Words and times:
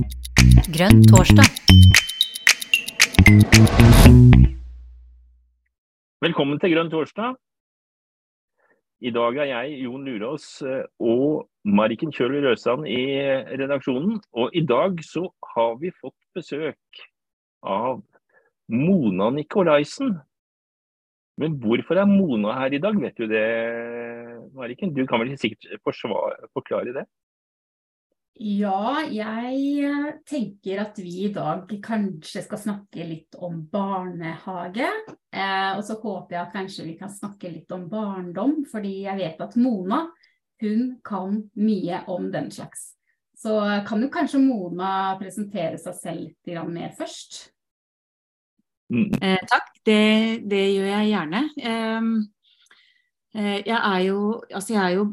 Grønn 0.00 1.02
torsdag. 1.10 1.44
Velkommen 6.24 6.60
til 6.62 6.72
Grønn 6.72 6.90
torsdag. 6.92 7.36
I 9.00 9.12
dag 9.16 9.36
er 9.40 9.48
jeg, 9.50 9.76
Jon 9.84 10.04
Lurås 10.04 10.46
eh, 10.64 10.84
og 11.00 11.46
Marken 11.64 12.12
Kjøl 12.12 12.38
Røsand 12.44 12.88
i 12.88 13.02
redaksjonen. 13.60 14.18
Og 14.36 14.56
i 14.56 14.64
dag 14.64 15.00
så 15.04 15.26
har 15.54 15.76
vi 15.80 15.92
fått 16.00 16.16
besøk 16.36 17.04
av 17.64 18.02
Mona 18.72 19.30
Nikolaisen. 19.36 20.16
Men 21.40 21.56
hvorfor 21.60 22.00
er 22.00 22.08
Mona 22.08 22.56
her 22.60 22.76
i 22.76 22.82
dag, 22.82 22.96
vet 23.00 23.16
du 23.20 23.28
det, 23.28 23.46
Marken? 24.56 24.92
Du 24.96 25.06
kan 25.08 25.20
vel 25.24 25.36
sikkert 25.40 25.80
forklare 25.84 26.96
det? 27.00 27.08
Ja, 28.40 29.02
jeg 29.04 29.56
eh, 29.84 30.12
tenker 30.24 30.78
at 30.86 30.96
vi 30.96 31.26
i 31.26 31.32
dag 31.34 31.68
kanskje 31.84 32.40
skal 32.46 32.60
snakke 32.62 33.04
litt 33.04 33.36
om 33.36 33.58
barnehage. 33.68 34.86
Eh, 35.28 35.72
og 35.74 35.82
så 35.84 35.98
håper 36.00 36.38
jeg 36.38 36.40
at 36.46 36.54
kanskje 36.54 36.86
vi 36.86 36.94
kan 36.96 37.12
snakke 37.12 37.50
litt 37.52 37.74
om 37.76 37.84
barndom, 37.92 38.62
fordi 38.70 39.02
jeg 39.04 39.20
vet 39.20 39.44
at 39.44 39.58
Mona 39.60 40.06
hun 40.64 40.96
kan 41.04 41.36
mye 41.60 42.00
om 42.12 42.30
den 42.32 42.48
slags. 42.54 42.94
Så 43.36 43.58
kan 43.84 44.00
jo 44.00 44.08
kanskje 44.12 44.40
Mona 44.40 45.18
presentere 45.20 45.76
seg 45.80 46.00
selv 46.00 46.24
litt 46.24 46.72
mer 46.72 46.96
først? 46.96 47.42
Mm. 48.88 49.20
Eh, 49.20 49.40
takk, 49.52 49.68
det, 49.84 50.02
det, 50.48 50.64
gjør 50.78 50.92
jeg 50.94 51.12
gjerne. 51.12 51.48
Eh, 51.60 52.00
Eh, 52.00 52.08
jeg 53.30 53.76
er 53.76 54.00
jo, 54.08 54.40
altså 54.50 54.72
jeg 54.74 54.80
er 54.82 54.94
jo 54.96 55.04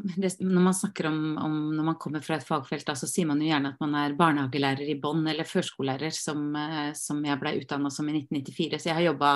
Når 0.42 0.62
man 0.62 0.74
snakker 0.74 1.06
om, 1.06 1.36
om, 1.38 1.52
når 1.76 1.84
man 1.86 1.98
kommer 2.02 2.22
fra 2.24 2.34
et 2.34 2.46
fagfelt, 2.46 2.86
da, 2.88 2.96
så 2.98 3.06
sier 3.06 3.28
man 3.28 3.38
jo 3.38 3.46
gjerne 3.46 3.70
at 3.70 3.82
man 3.84 3.94
er 3.94 4.16
barnehagelærer 4.18 4.90
i 4.90 4.96
bånn 4.98 5.22
eller 5.30 5.46
førskolelærer, 5.46 6.10
som, 6.10 6.48
eh, 6.58 6.90
som 6.98 7.20
jeg 7.22 7.38
ble 7.38 7.54
utdanna 7.60 7.92
som 7.94 8.08
i 8.10 8.16
1994. 8.16 8.80
Så 8.82 8.90
jeg 8.90 8.98
har 8.98 9.06
jobba 9.06 9.30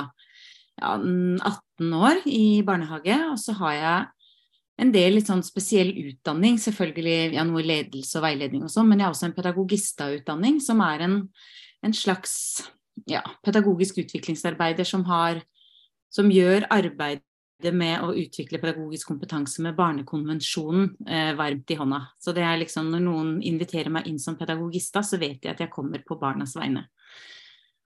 ja, 0.80 0.96
18 0.96 1.94
år 1.94 2.26
i 2.26 2.42
barnehage, 2.66 3.20
og 3.30 3.38
så 3.38 3.54
har 3.60 3.78
jeg 3.78 4.10
en 4.82 4.90
del 4.90 5.14
litt 5.14 5.30
sånn 5.30 5.44
spesiell 5.46 5.92
utdanning, 6.08 6.58
selvfølgelig 6.58 7.36
ja, 7.36 7.46
noe 7.46 7.62
ledelse 7.62 8.18
og 8.18 8.26
veiledning 8.26 8.66
og 8.66 8.72
sånn, 8.72 8.88
men 8.90 8.98
jeg 8.98 9.06
har 9.06 9.14
også 9.14 9.28
en 9.28 9.36
pedagogistautdanning 9.36 10.58
som 10.64 10.82
er 10.82 11.06
en, 11.06 11.16
en 11.86 11.94
slags 11.94 12.34
ja, 13.06 13.22
pedagogisk 13.46 14.00
utviklingsarbeider 14.02 14.88
som 14.88 15.04
har 15.06 15.44
som 16.12 16.28
gjør 16.32 16.66
arbeid 17.62 17.76
med 17.78 18.02
å 18.02 18.12
utvikle 18.14 18.60
pedagogisk 18.60 19.08
kompetanse 19.08 19.62
med 19.62 19.76
Barnekonvensjonen 19.76 20.96
eh, 21.06 21.34
varmt 21.34 21.70
i 21.70 21.76
hånda. 21.78 22.00
Så 22.18 22.32
det 22.32 22.42
er 22.42 22.58
liksom 22.58 22.90
når 22.90 23.00
noen 23.00 23.42
inviterer 23.42 23.90
meg 23.90 24.06
inn 24.06 24.18
som 24.18 24.36
pedagogista, 24.36 25.02
så 25.02 25.18
vet 25.18 25.42
de 25.42 25.50
at 25.50 25.60
jeg 25.60 25.70
kommer 25.70 26.02
på 26.02 26.18
barnas 26.18 26.56
vegne. 26.56 26.88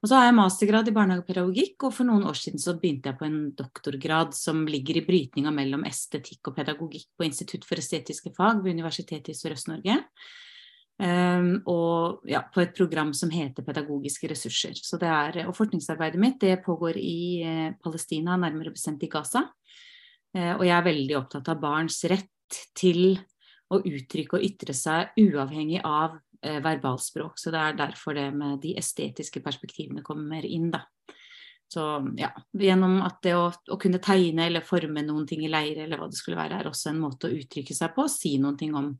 Og 0.02 0.08
så 0.08 0.18
har 0.18 0.26
jeg 0.26 0.36
mastergrad 0.36 0.88
i 0.88 0.94
barnehagepedagogikk, 0.94 1.86
og 1.88 1.92
for 1.92 2.06
noen 2.06 2.26
år 2.28 2.36
siden 2.36 2.60
så 2.60 2.76
begynte 2.78 3.10
jeg 3.10 3.18
på 3.18 3.26
en 3.26 3.38
doktorgrad 3.56 4.34
som 4.36 4.66
ligger 4.68 5.00
i 5.00 5.04
brytninga 5.06 5.50
mellom 5.50 5.86
estetikk 5.88 6.50
og 6.50 6.58
pedagogikk 6.58 7.08
på 7.16 7.26
Institutt 7.26 7.64
for 7.66 7.80
estetiske 7.80 8.32
fag 8.36 8.62
ved 8.62 8.76
Universitetet 8.76 9.32
i 9.32 9.38
Sørøst-Norge. 9.38 9.98
Um, 10.96 11.58
og 11.68 12.22
ja, 12.24 12.40
på 12.48 12.62
et 12.62 12.72
program 12.72 13.10
som 13.12 13.28
heter 13.28 13.64
Pedagogiske 13.66 14.30
ressurser. 14.30 14.78
Er, 15.04 15.42
og 15.44 15.56
Forskningsarbeidet 15.58 16.20
mitt 16.20 16.38
det 16.40 16.54
pågår 16.64 16.96
i 16.96 17.42
eh, 17.44 17.74
Palestina, 17.82 18.38
nærmere 18.40 18.72
bestemt 18.72 19.04
i 19.04 19.10
Gaza. 19.12 19.44
Eh, 20.36 20.54
og 20.54 20.64
jeg 20.64 20.76
er 20.76 20.86
veldig 20.86 21.18
opptatt 21.18 21.50
av 21.52 21.60
barns 21.60 22.00
rett 22.08 22.62
til 22.76 23.18
å 23.72 23.82
uttrykke 23.82 24.38
og 24.38 24.46
ytre 24.46 24.76
seg 24.76 25.16
uavhengig 25.20 25.82
av 25.84 26.16
eh, 26.40 26.62
verbalspråk. 26.64 27.36
Så 27.40 27.52
det 27.52 27.60
er 27.60 27.78
derfor 27.82 28.16
det 28.16 28.30
med 28.32 28.60
de 28.64 28.76
estetiske 28.80 29.44
perspektivene 29.44 30.04
kommer 30.06 30.48
inn, 30.48 30.70
da. 30.72 30.86
Så 31.68 31.82
ja, 32.16 32.30
gjennom 32.54 33.00
at 33.02 33.18
det 33.26 33.32
å, 33.34 33.48
å, 33.50 33.76
kunne 33.82 33.98
tegne 33.98 34.44
eller 34.46 34.62
forme 34.62 35.02
noen 35.02 35.24
ting 35.26 35.42
i 35.42 35.50
leire 35.50 35.82
eller 35.82 35.98
hva 35.98 36.06
det 36.08 36.18
skulle 36.18 36.38
være, 36.38 36.60
er 36.60 36.68
også 36.70 36.92
en 36.92 37.00
måte 37.02 37.26
å 37.26 37.34
uttrykke 37.34 37.74
seg 37.74 37.90
på, 37.96 38.04
si 38.08 38.36
noen 38.38 38.56
ting 38.60 38.76
om 38.78 38.92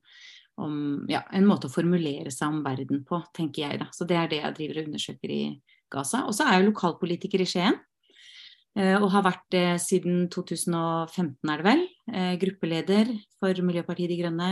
om 0.57 1.05
ja, 1.11 1.21
en 1.37 1.47
måte 1.49 1.69
å 1.69 1.73
formulere 1.73 2.33
seg 2.33 2.49
om 2.49 2.63
verden 2.65 3.03
på, 3.07 3.21
tenker 3.37 3.67
jeg. 3.67 3.81
da. 3.83 3.91
Så 3.93 4.07
det 4.09 4.17
er 4.17 4.31
det 4.31 4.41
jeg 4.41 4.57
driver 4.57 4.81
og 4.81 4.89
undersøker 4.91 5.35
i 5.35 5.43
Gaza. 5.93 6.23
Og 6.27 6.37
så 6.37 6.47
er 6.47 6.59
jeg 6.59 6.71
lokalpolitiker 6.71 7.45
i 7.45 7.49
Skien. 7.49 7.77
Eh, 8.77 8.97
og 9.01 9.09
har 9.15 9.25
vært 9.25 9.45
det 9.55 9.69
siden 9.81 10.27
2015, 10.33 11.49
er 11.49 11.63
det 11.63 11.67
vel. 11.67 11.85
Eh, 12.13 12.35
gruppeleder 12.41 13.13
for 13.41 13.63
Miljøpartiet 13.65 14.13
De 14.13 14.19
Grønne. 14.21 14.51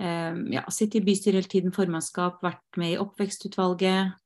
Eh, 0.00 0.40
ja, 0.54 0.64
Sittet 0.72 1.02
i 1.02 1.04
bystyret 1.08 1.42
hele 1.42 1.52
tiden, 1.52 1.74
formannskap, 1.76 2.40
vært 2.44 2.80
med 2.80 2.94
i 2.94 3.02
oppvekstutvalget. 3.02 4.16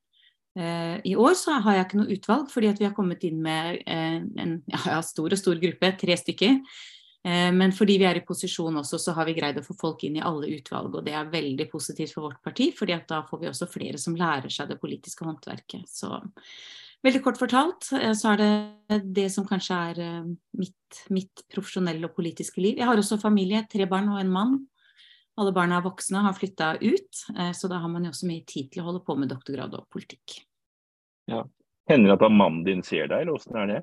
I 0.53 1.15
år 1.17 1.33
så 1.33 1.55
har 1.65 1.73
jeg 1.73 1.85
ikke 1.87 1.97
noe 1.97 2.13
utvalg, 2.13 2.49
fordi 2.53 2.69
vi 2.77 2.85
har 2.85 2.91
kommet 2.93 3.23
inn 3.25 3.39
med 3.41 3.79
en 3.89 4.51
ja, 4.69 4.99
stor 5.01 5.33
og 5.33 5.39
stor 5.39 5.57
gruppe, 5.57 5.89
tre 5.97 6.13
stykker. 6.13 6.59
Eh, 7.23 7.51
men 7.55 7.71
fordi 7.71 7.95
vi 8.01 8.07
er 8.07 8.19
i 8.19 8.25
posisjon 8.27 8.81
også, 8.81 8.99
så 8.99 9.13
har 9.15 9.27
vi 9.29 9.35
greid 9.37 9.59
å 9.59 9.63
få 9.63 9.75
folk 9.79 10.03
inn 10.03 10.17
i 10.19 10.23
alle 10.23 10.49
utvalg. 10.57 10.97
Og 10.99 11.05
det 11.05 11.15
er 11.15 11.31
veldig 11.31 11.69
positivt 11.71 12.15
for 12.15 12.27
vårt 12.27 12.41
parti, 12.43 12.71
fordi 12.75 12.97
da 13.07 13.21
får 13.27 13.43
vi 13.43 13.51
også 13.51 13.69
flere 13.71 14.01
som 14.01 14.17
lærer 14.19 14.51
seg 14.51 14.73
det 14.73 14.79
politiske 14.81 15.25
håndverket. 15.27 15.87
Så 15.87 16.11
veldig 17.03 17.23
kort 17.23 17.39
fortalt 17.39 17.93
eh, 17.95 18.11
så 18.17 18.33
er 18.33 18.43
det 18.43 18.99
det 19.15 19.29
som 19.31 19.47
kanskje 19.47 19.79
er 19.93 20.03
eh, 20.03 20.29
mitt, 20.59 21.01
mitt 21.15 21.47
profesjonelle 21.53 22.09
og 22.09 22.15
politiske 22.19 22.63
liv. 22.63 22.77
Jeg 22.81 22.89
har 22.91 22.99
også 22.99 23.21
familie, 23.21 23.63
tre 23.71 23.87
barn 23.89 24.11
og 24.11 24.19
en 24.19 24.35
mann. 24.35 24.61
Alle 25.39 25.55
barna 25.55 25.79
er 25.79 25.87
voksne, 25.87 26.27
har 26.27 26.35
flytta 26.37 26.75
ut, 26.83 27.21
så 27.57 27.65
da 27.65 27.79
har 27.81 27.89
man 27.89 28.03
jo 28.05 28.11
også 28.11 28.27
mye 28.29 28.43
tid 28.45 28.67
til 28.69 28.83
å 28.83 28.91
holde 28.91 28.99
på 29.01 29.15
med 29.17 29.31
doktorgrad 29.31 29.73
og 29.73 29.87
politikk. 29.89 30.43
Ja. 31.25 31.39
Hender 31.89 32.13
det 32.13 32.19
at 32.19 32.35
mannen 32.37 32.61
din 32.67 32.83
ser 32.85 33.09
deg, 33.09 33.23
eller 33.23 33.39
åssen 33.39 33.57
er 33.57 33.71
det? 33.71 33.79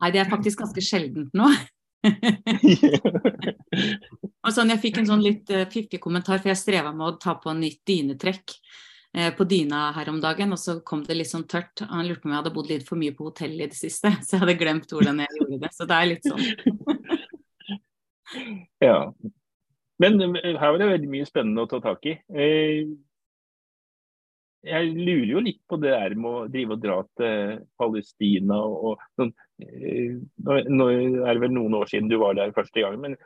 Nei, 0.00 0.08
det 0.14 0.22
er 0.22 0.30
faktisk 0.32 0.62
ganske 0.64 0.80
sjeldent 0.86 1.36
nå. 1.36 1.50
og 4.42 4.50
sånn, 4.54 4.70
jeg 4.72 4.80
fikk 4.82 4.96
en 5.00 5.08
sånn 5.10 5.22
litt 5.22 5.50
uh, 5.54 5.68
fiffig 5.70 6.00
kommentar, 6.02 6.40
for 6.42 6.48
jeg 6.52 6.60
streva 6.60 6.90
med 6.94 7.06
å 7.06 7.18
ta 7.22 7.32
på 7.40 7.50
nytt 7.56 7.80
dynetrekk 7.88 8.46
uh, 9.18 9.30
på 9.36 9.42
dyna 9.48 9.78
her 9.96 10.08
om 10.12 10.20
dagen, 10.22 10.54
og 10.54 10.60
så 10.60 10.72
kom 10.86 11.00
det 11.06 11.18
litt 11.18 11.30
sånn 11.30 11.48
tørt. 11.50 11.84
Han 11.90 12.06
lurte 12.08 12.22
på 12.24 12.28
om 12.30 12.34
jeg 12.34 12.42
hadde 12.42 12.56
bodd 12.56 12.72
litt 12.72 12.88
for 12.88 12.96
mye 13.00 13.16
på 13.16 13.28
hotell 13.30 13.54
i 13.60 13.68
det 13.68 13.78
siste, 13.78 14.08
så 14.24 14.30
jeg 14.36 14.42
hadde 14.44 14.60
glemt 14.60 14.88
hvordan 14.90 15.16
jeg 15.24 15.30
gjorde 15.38 15.62
det. 15.62 15.72
Så 15.76 15.82
det 15.88 15.96
er 16.00 16.10
litt 16.10 16.26
sånn. 16.26 16.44
ja. 18.88 18.98
Men 20.02 20.12
her 20.34 20.58
var 20.58 20.78
det 20.80 20.94
veldig 20.96 21.10
mye 21.12 21.26
spennende 21.28 21.62
å 21.62 21.70
ta 21.70 21.78
tak 21.84 22.02
i. 22.10 22.12
Uh, 22.34 22.82
jeg 24.62 24.92
lurer 24.94 25.30
jo 25.32 25.40
litt 25.42 25.58
på 25.66 25.74
det 25.82 25.90
der 25.90 26.12
med 26.14 26.30
å 26.30 26.46
drive 26.50 26.76
og 26.76 26.82
dra 26.82 27.00
til 27.18 27.62
Palestina 27.80 28.60
og, 28.62 28.92
og 28.92 29.00
sånn. 29.18 29.32
Eh, 29.62 30.16
nå 30.68 30.88
er 30.90 31.32
det 31.32 31.42
vel 31.42 31.54
noen 31.54 31.76
år 31.78 31.90
siden 31.90 32.10
du 32.10 32.18
var 32.22 32.36
der 32.38 32.54
første 32.56 32.82
gang, 32.82 32.98
men 33.00 33.16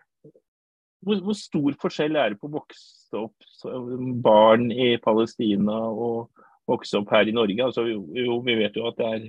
hvor, 1.07 1.21
hvor 1.23 1.37
stor 1.39 1.77
forskjell 1.83 2.19
er 2.19 2.33
det 2.33 2.41
på 2.41 2.51
å 2.51 2.57
vokse 2.57 3.21
opp 3.21 3.51
som 3.61 4.15
barn 4.25 4.71
i 4.73 4.97
Palestina 5.03 5.77
og 5.89 6.45
vokse 6.67 6.99
opp 6.99 7.13
her 7.15 7.29
i 7.31 7.35
Norge? 7.37 7.63
Altså, 7.63 7.87
jo, 7.87 8.41
vi 8.47 8.57
vet 8.59 8.77
jo 8.79 8.89
at 8.91 8.99
det 9.01 9.11
er 9.13 9.27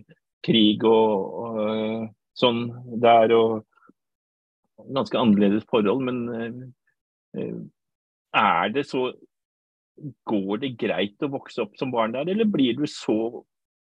krig 0.47 0.85
og, 0.87 1.37
og 1.43 1.61
eh, 1.65 2.07
sånn 2.37 2.65
der, 3.01 3.33
og 3.35 3.65
ganske 4.93 5.19
annerledes 5.19 5.65
forhold, 5.69 6.03
men 6.05 6.73
uh, 7.37 7.61
er 8.37 8.75
det 8.75 8.87
så 8.89 9.09
Går 10.29 10.59
det 10.61 10.75
greit 10.77 11.23
å 11.25 11.29
vokse 11.33 11.63
opp 11.63 11.71
som 11.79 11.89
barn 11.89 12.11
der, 12.13 12.27
eller 12.29 12.45
blir 12.45 12.75
du 12.77 12.83
så 12.85 13.41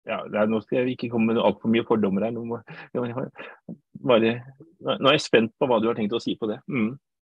ja, 0.08 0.20
er, 0.26 0.50
Nå 0.50 0.62
skal 0.64 0.82
jeg 0.82 0.96
ikke 0.96 1.12
komme 1.14 1.32
med 1.32 1.42
altfor 1.42 1.72
mye 1.72 1.86
fordommer 1.88 2.26
her. 2.26 2.34
Nå, 2.36 2.44
må, 2.48 2.60
bare, 4.02 4.36
nå, 4.82 5.08
er 5.08 5.16
jeg 5.18 5.26
spent 5.28 5.56
på 5.60 5.70
hva 5.70 5.80
du 5.82 5.90
har 5.92 5.98
tenkt 5.98 6.16
å 6.18 6.22
si 6.24 6.36
på 6.40 6.50
det. 6.50 6.60
Mm. 6.72 6.94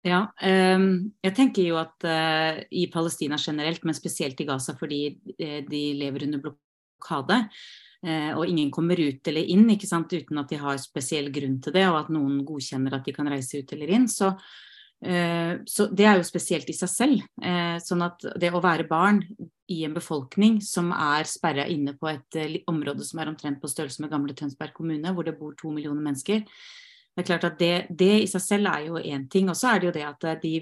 Ja, 0.06 0.24
um, 0.42 0.88
jeg 1.22 1.34
tenker 1.38 1.62
jo 1.62 1.78
at 1.78 2.08
uh, 2.08 2.58
i 2.74 2.88
Palestina 2.90 3.38
generelt, 3.38 3.84
men 3.86 3.94
spesielt 3.94 4.40
i 4.42 4.48
Gaza 4.48 4.74
fordi 4.78 5.04
uh, 5.14 5.60
de 5.68 5.82
lever 6.00 6.26
under 6.26 6.42
blokade, 6.42 7.38
uh, 8.08 8.32
og 8.34 8.48
ingen 8.48 8.72
kommer 8.74 8.98
ut 8.98 9.30
eller 9.30 9.54
inn 9.54 9.68
ikke 9.70 9.90
sant, 9.90 10.10
uten 10.10 10.42
at 10.42 10.50
de 10.50 10.58
har 10.58 10.82
spesiell 10.82 11.30
grunn 11.34 11.60
til 11.62 11.76
det, 11.78 11.86
og 11.86 12.00
at 12.00 12.10
noen 12.14 12.42
godkjenner 12.46 12.98
at 12.98 13.06
de 13.06 13.14
kan 13.14 13.30
reise 13.30 13.62
ut 13.62 13.76
eller 13.78 13.94
inn, 13.94 14.10
så 14.10 14.34
Eh, 14.34 14.70
så 15.02 15.88
det 15.90 16.04
er 16.06 16.20
jo 16.20 16.26
spesielt 16.26 16.68
i 16.70 16.76
seg 16.76 16.90
selv. 16.90 17.22
Eh, 17.42 17.78
sånn 17.82 18.04
at 18.06 18.22
det 18.38 18.52
å 18.54 18.62
være 18.62 18.86
barn 18.86 19.22
i 19.72 19.80
en 19.86 19.96
befolkning 19.96 20.60
som 20.62 20.92
er 20.94 21.26
sperra 21.26 21.66
inne 21.70 21.96
på 21.98 22.10
et 22.10 22.38
eh, 22.38 22.60
område 22.70 23.02
som 23.06 23.18
er 23.18 23.32
omtrent 23.32 23.58
på 23.62 23.70
størrelse 23.70 24.04
med 24.04 24.12
gamle 24.12 24.36
Tønsberg 24.38 24.74
kommune, 24.76 25.14
hvor 25.14 25.26
det 25.26 25.34
bor 25.40 25.56
to 25.58 25.72
millioner 25.74 26.04
mennesker, 26.04 26.44
det 27.12 27.24
er 27.24 27.28
klart 27.28 27.48
at 27.48 27.58
det, 27.58 27.72
det 27.90 28.12
i 28.22 28.28
seg 28.30 28.44
selv 28.44 28.70
er 28.70 28.86
jo 28.86 29.00
én 29.02 29.26
ting. 29.32 29.50
Og 29.50 29.58
så 29.58 29.72
er 29.72 29.82
det 29.82 29.90
jo 29.90 29.96
det 29.98 30.06
at 30.06 30.28
de, 30.44 30.54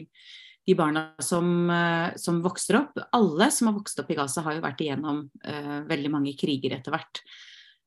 de 0.66 0.74
barna 0.78 1.04
som, 1.22 1.70
som, 2.18 2.40
vokser 2.42 2.80
opp, 2.80 2.98
alle 3.14 3.52
som 3.54 3.68
har 3.68 3.76
vokst 3.76 4.00
opp 4.02 4.10
i 4.10 4.16
Gaza, 4.18 4.42
har 4.42 4.56
jo 4.56 4.64
vært 4.64 4.82
igjennom 4.82 5.20
veldig 5.86 6.10
mange 6.10 6.34
kriger 6.40 6.74
etter 6.74 6.96
hvert. 6.96 7.22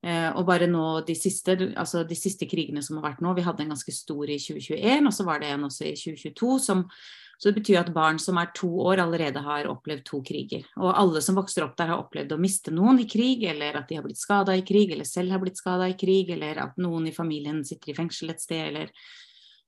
Eh, 0.03 0.29
og 0.35 0.43
bare 0.49 0.67
nå 0.67 0.83
de 1.07 1.15
siste, 1.15 1.55
altså 1.79 2.01
de 2.03 2.15
siste 2.17 2.43
krigene 2.51 2.81
som 2.83 2.97
har 2.99 3.05
vært 3.05 3.21
nå, 3.23 3.31
vi 3.37 3.45
hadde 3.45 3.63
en 3.63 3.71
ganske 3.71 3.93
stor 3.95 4.27
i 4.27 4.35
2021, 4.35 5.07
og 5.07 5.13
så 5.15 5.23
var 5.23 5.39
det 5.39 5.53
en 5.53 5.63
også 5.69 5.85
i 5.87 5.93
2022 5.95 6.57
som 6.59 6.87
Så 7.39 7.49
det 7.49 7.57
betyr 7.57 7.79
at 7.81 7.89
barn 7.91 8.19
som 8.21 8.37
er 8.37 8.51
to 8.55 8.67
år 8.85 9.01
allerede 9.03 9.41
har 9.41 9.65
opplevd 9.67 10.03
to 10.05 10.19
kriger. 10.23 10.61
Og 10.77 10.93
alle 10.95 11.19
som 11.19 11.35
vokser 11.35 11.65
opp 11.65 11.73
der 11.75 11.89
har 11.89 11.99
opplevd 11.99 12.31
å 12.31 12.37
miste 12.39 12.71
noen 12.71 13.01
i 13.01 13.07
krig, 13.09 13.43
eller 13.49 13.75
at 13.75 13.89
de 13.89 13.97
har 13.97 14.05
blitt 14.05 14.21
skada 14.21 14.53
i 14.55 14.61
krig, 14.63 14.93
eller 14.93 15.03
selv 15.03 15.33
har 15.33 15.41
blitt 15.41 15.57
skada 15.57 15.89
i 15.89 15.97
krig, 15.97 16.29
eller 16.29 16.61
at 16.61 16.77
noen 16.79 17.09
i 17.09 17.15
familien 17.15 17.63
sitter 17.65 17.91
i 17.91 17.97
fengsel 17.97 18.31
et 18.31 18.39
sted, 18.39 18.67
eller 18.69 18.93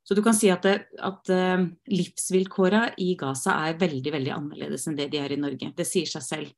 Så 0.06 0.14
du 0.16 0.22
kan 0.22 0.38
si 0.38 0.52
at, 0.54 0.64
at 0.70 1.34
uh, 1.34 1.66
livsvilkåra 1.90 2.94
i 3.02 3.16
Gaza 3.18 3.58
er 3.66 3.80
veldig, 3.82 4.12
veldig 4.14 4.32
annerledes 4.32 4.88
enn 4.88 4.96
det 4.96 5.10
de 5.12 5.18
er 5.18 5.34
i 5.34 5.42
Norge. 5.42 5.74
Det 5.76 5.88
sier 5.90 6.06
seg 6.06 6.22
selv. 6.24 6.54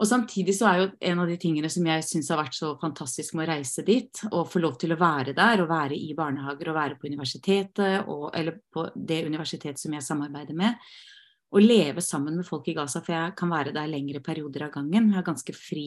Og 0.00 0.08
samtidig 0.08 0.54
så 0.56 0.68
er 0.70 0.78
jo 0.80 0.84
en 1.10 1.20
av 1.20 1.28
de 1.28 1.36
tingene 1.40 1.68
som 1.68 1.84
jeg 1.84 2.04
syns 2.08 2.30
har 2.32 2.40
vært 2.40 2.56
så 2.56 2.70
fantastisk 2.80 3.34
med 3.36 3.44
å 3.44 3.50
reise 3.52 3.82
dit, 3.84 4.22
og 4.30 4.48
få 4.48 4.62
lov 4.62 4.78
til 4.80 4.94
å 4.94 5.00
være 5.00 5.34
der, 5.36 5.60
og 5.60 5.68
være 5.68 5.98
i 5.98 6.14
barnehager 6.16 6.70
og 6.72 6.78
være 6.78 6.96
på 6.96 7.10
universitetet, 7.10 8.08
og, 8.08 8.30
eller 8.36 8.56
på 8.72 8.86
det 8.96 9.20
universitetet 9.26 9.82
som 9.82 9.92
jeg 9.92 10.06
samarbeider 10.06 10.56
med, 10.56 10.80
og 11.52 11.66
leve 11.66 12.00
sammen 12.04 12.38
med 12.38 12.48
folk 12.48 12.70
i 12.72 12.76
Gaza, 12.78 13.04
for 13.04 13.12
jeg 13.12 13.36
kan 13.36 13.52
være 13.52 13.74
der 13.76 13.92
lengre 13.92 14.24
perioder 14.24 14.68
av 14.68 14.72
gangen. 14.78 15.10
Vi 15.10 15.20
er 15.20 15.26
ganske 15.26 15.56
fri 15.56 15.86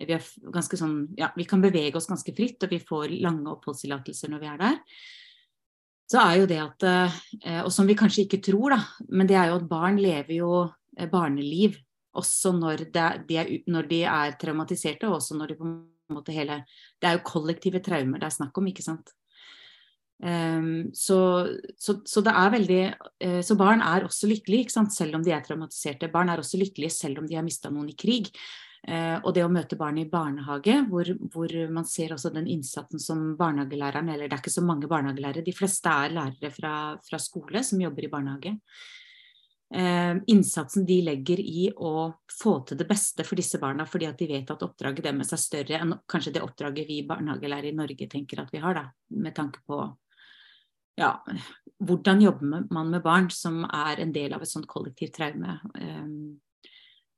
vi, 0.00 0.16
sånn, 0.48 0.96
ja, 1.18 1.28
vi 1.36 1.44
kan 1.44 1.60
bevege 1.60 1.98
oss 1.98 2.08
ganske 2.08 2.32
fritt, 2.32 2.64
og 2.64 2.72
vi 2.72 2.80
får 2.80 3.12
lange 3.20 3.50
oppholdstillatelser 3.52 4.32
når 4.32 4.40
vi 4.40 4.52
er 4.54 4.62
der. 4.62 4.78
Så 6.08 6.20
er 6.22 6.38
jo 6.40 6.48
det 6.48 6.60
at, 6.62 6.86
eh, 6.88 7.60
og 7.60 7.72
som 7.74 7.88
vi 7.88 7.96
kanskje 7.98 8.24
ikke 8.24 8.40
tror, 8.48 8.72
da, 8.72 8.80
men 9.12 9.28
det 9.28 9.36
er 9.36 9.50
jo 9.50 9.60
at 9.60 9.68
barn 9.68 10.00
lever 10.00 10.38
jo 10.38 10.52
eh, 10.96 11.08
barneliv 11.12 11.76
også 12.18 12.52
når, 12.56 12.86
det, 12.92 13.08
de 13.28 13.40
er, 13.40 13.50
når, 13.70 13.88
de 13.88 14.02
er, 14.04 14.36
traumatiserte, 14.40 15.08
og 15.08 15.20
også 15.20 15.38
når 15.38 15.52
de 15.52 15.58
på 15.58 15.66
en 15.66 15.80
måte 16.12 16.34
hele 16.34 16.62
Det 17.00 17.08
er 17.08 17.16
jo 17.16 17.24
kollektive 17.24 17.80
traumer 17.80 18.20
det 18.20 18.28
er 18.28 18.36
snakk 18.36 18.58
om, 18.58 18.66
ikke 18.68 18.84
sant. 18.84 19.14
Um, 20.22 20.92
så, 20.94 21.48
så, 21.74 21.96
så, 22.06 22.20
det 22.22 22.30
er 22.30 22.50
veldig 22.52 22.82
uh, 23.26 23.40
Så 23.42 23.56
barn 23.58 23.80
er 23.82 24.04
også 24.06 24.28
lykkelige, 24.30 24.68
ikke 24.68 24.76
sant? 24.76 24.94
selv 24.94 25.16
om 25.18 25.24
de 25.24 25.32
er 25.34 25.42
traumatiserte. 25.42 26.10
Barn 26.12 26.30
er 26.30 26.38
også 26.38 26.60
lykkelige 26.60 26.94
selv 26.94 27.18
om 27.22 27.26
de 27.26 27.34
har 27.34 27.46
mista 27.46 27.72
noen 27.72 27.90
i 27.90 27.96
krig. 27.98 28.30
Uh, 28.82 29.18
og 29.22 29.32
det 29.34 29.44
å 29.46 29.50
møte 29.50 29.78
barn 29.78 29.98
i 29.98 30.08
barnehage, 30.10 30.76
hvor, 30.90 31.10
hvor, 31.30 31.52
man 31.70 31.86
ser 31.86 32.14
også 32.14 32.32
den 32.34 32.48
innsatsen 32.50 33.02
som 33.02 33.32
barnehagelæreren 33.38 34.10
Eller 34.10 34.26
det 34.26 34.36
er 34.36 34.42
ikke 34.42 34.54
så 34.54 34.64
mange 34.66 34.90
barnehagelærere, 34.90 35.46
de 35.46 35.54
fleste 35.54 35.90
er 35.90 36.14
lærere 36.14 36.50
fra, 36.54 36.74
fra 37.02 37.20
skole 37.22 37.62
som 37.66 37.82
jobber 37.82 38.06
i 38.06 38.10
barnehage 38.10 38.56
eh, 38.56 39.01
innsatsen 39.72 40.84
de 40.84 40.98
legger 41.00 41.40
i 41.40 41.62
å 41.72 42.10
få 42.28 42.58
til 42.68 42.76
det 42.76 42.84
beste 42.90 43.24
for 43.24 43.40
disse 43.40 43.56
barna, 43.56 43.86
fordi 43.88 44.04
at 44.04 44.18
de 44.20 44.26
vet 44.28 44.50
at 44.52 44.64
oppdraget 44.66 45.06
deres 45.06 45.32
er 45.32 45.40
større 45.40 45.78
enn 45.80 45.94
kanskje 46.04 46.34
det 46.34 46.42
oppdraget 46.44 46.90
vi 46.90 46.98
barnehagelærere 47.08 47.70
i 47.70 47.78
Norge 47.78 48.08
tenker 48.12 48.42
at 48.42 48.52
vi 48.52 48.60
har, 48.60 48.76
da, 48.76 48.84
med 49.16 49.32
tanke 49.38 49.62
på 49.64 49.78
ja, 51.00 51.12
hvordan 51.80 52.20
jobber 52.22 52.66
man 52.70 52.90
med 52.92 53.02
barn 53.04 53.30
som 53.32 53.62
er 53.64 54.02
en 54.02 54.12
del 54.12 54.34
av 54.36 54.44
et 54.44 54.50
sånt 54.50 54.68
kollektivt 54.68 55.14
traume. 55.16 55.56
Eh, 55.78 56.04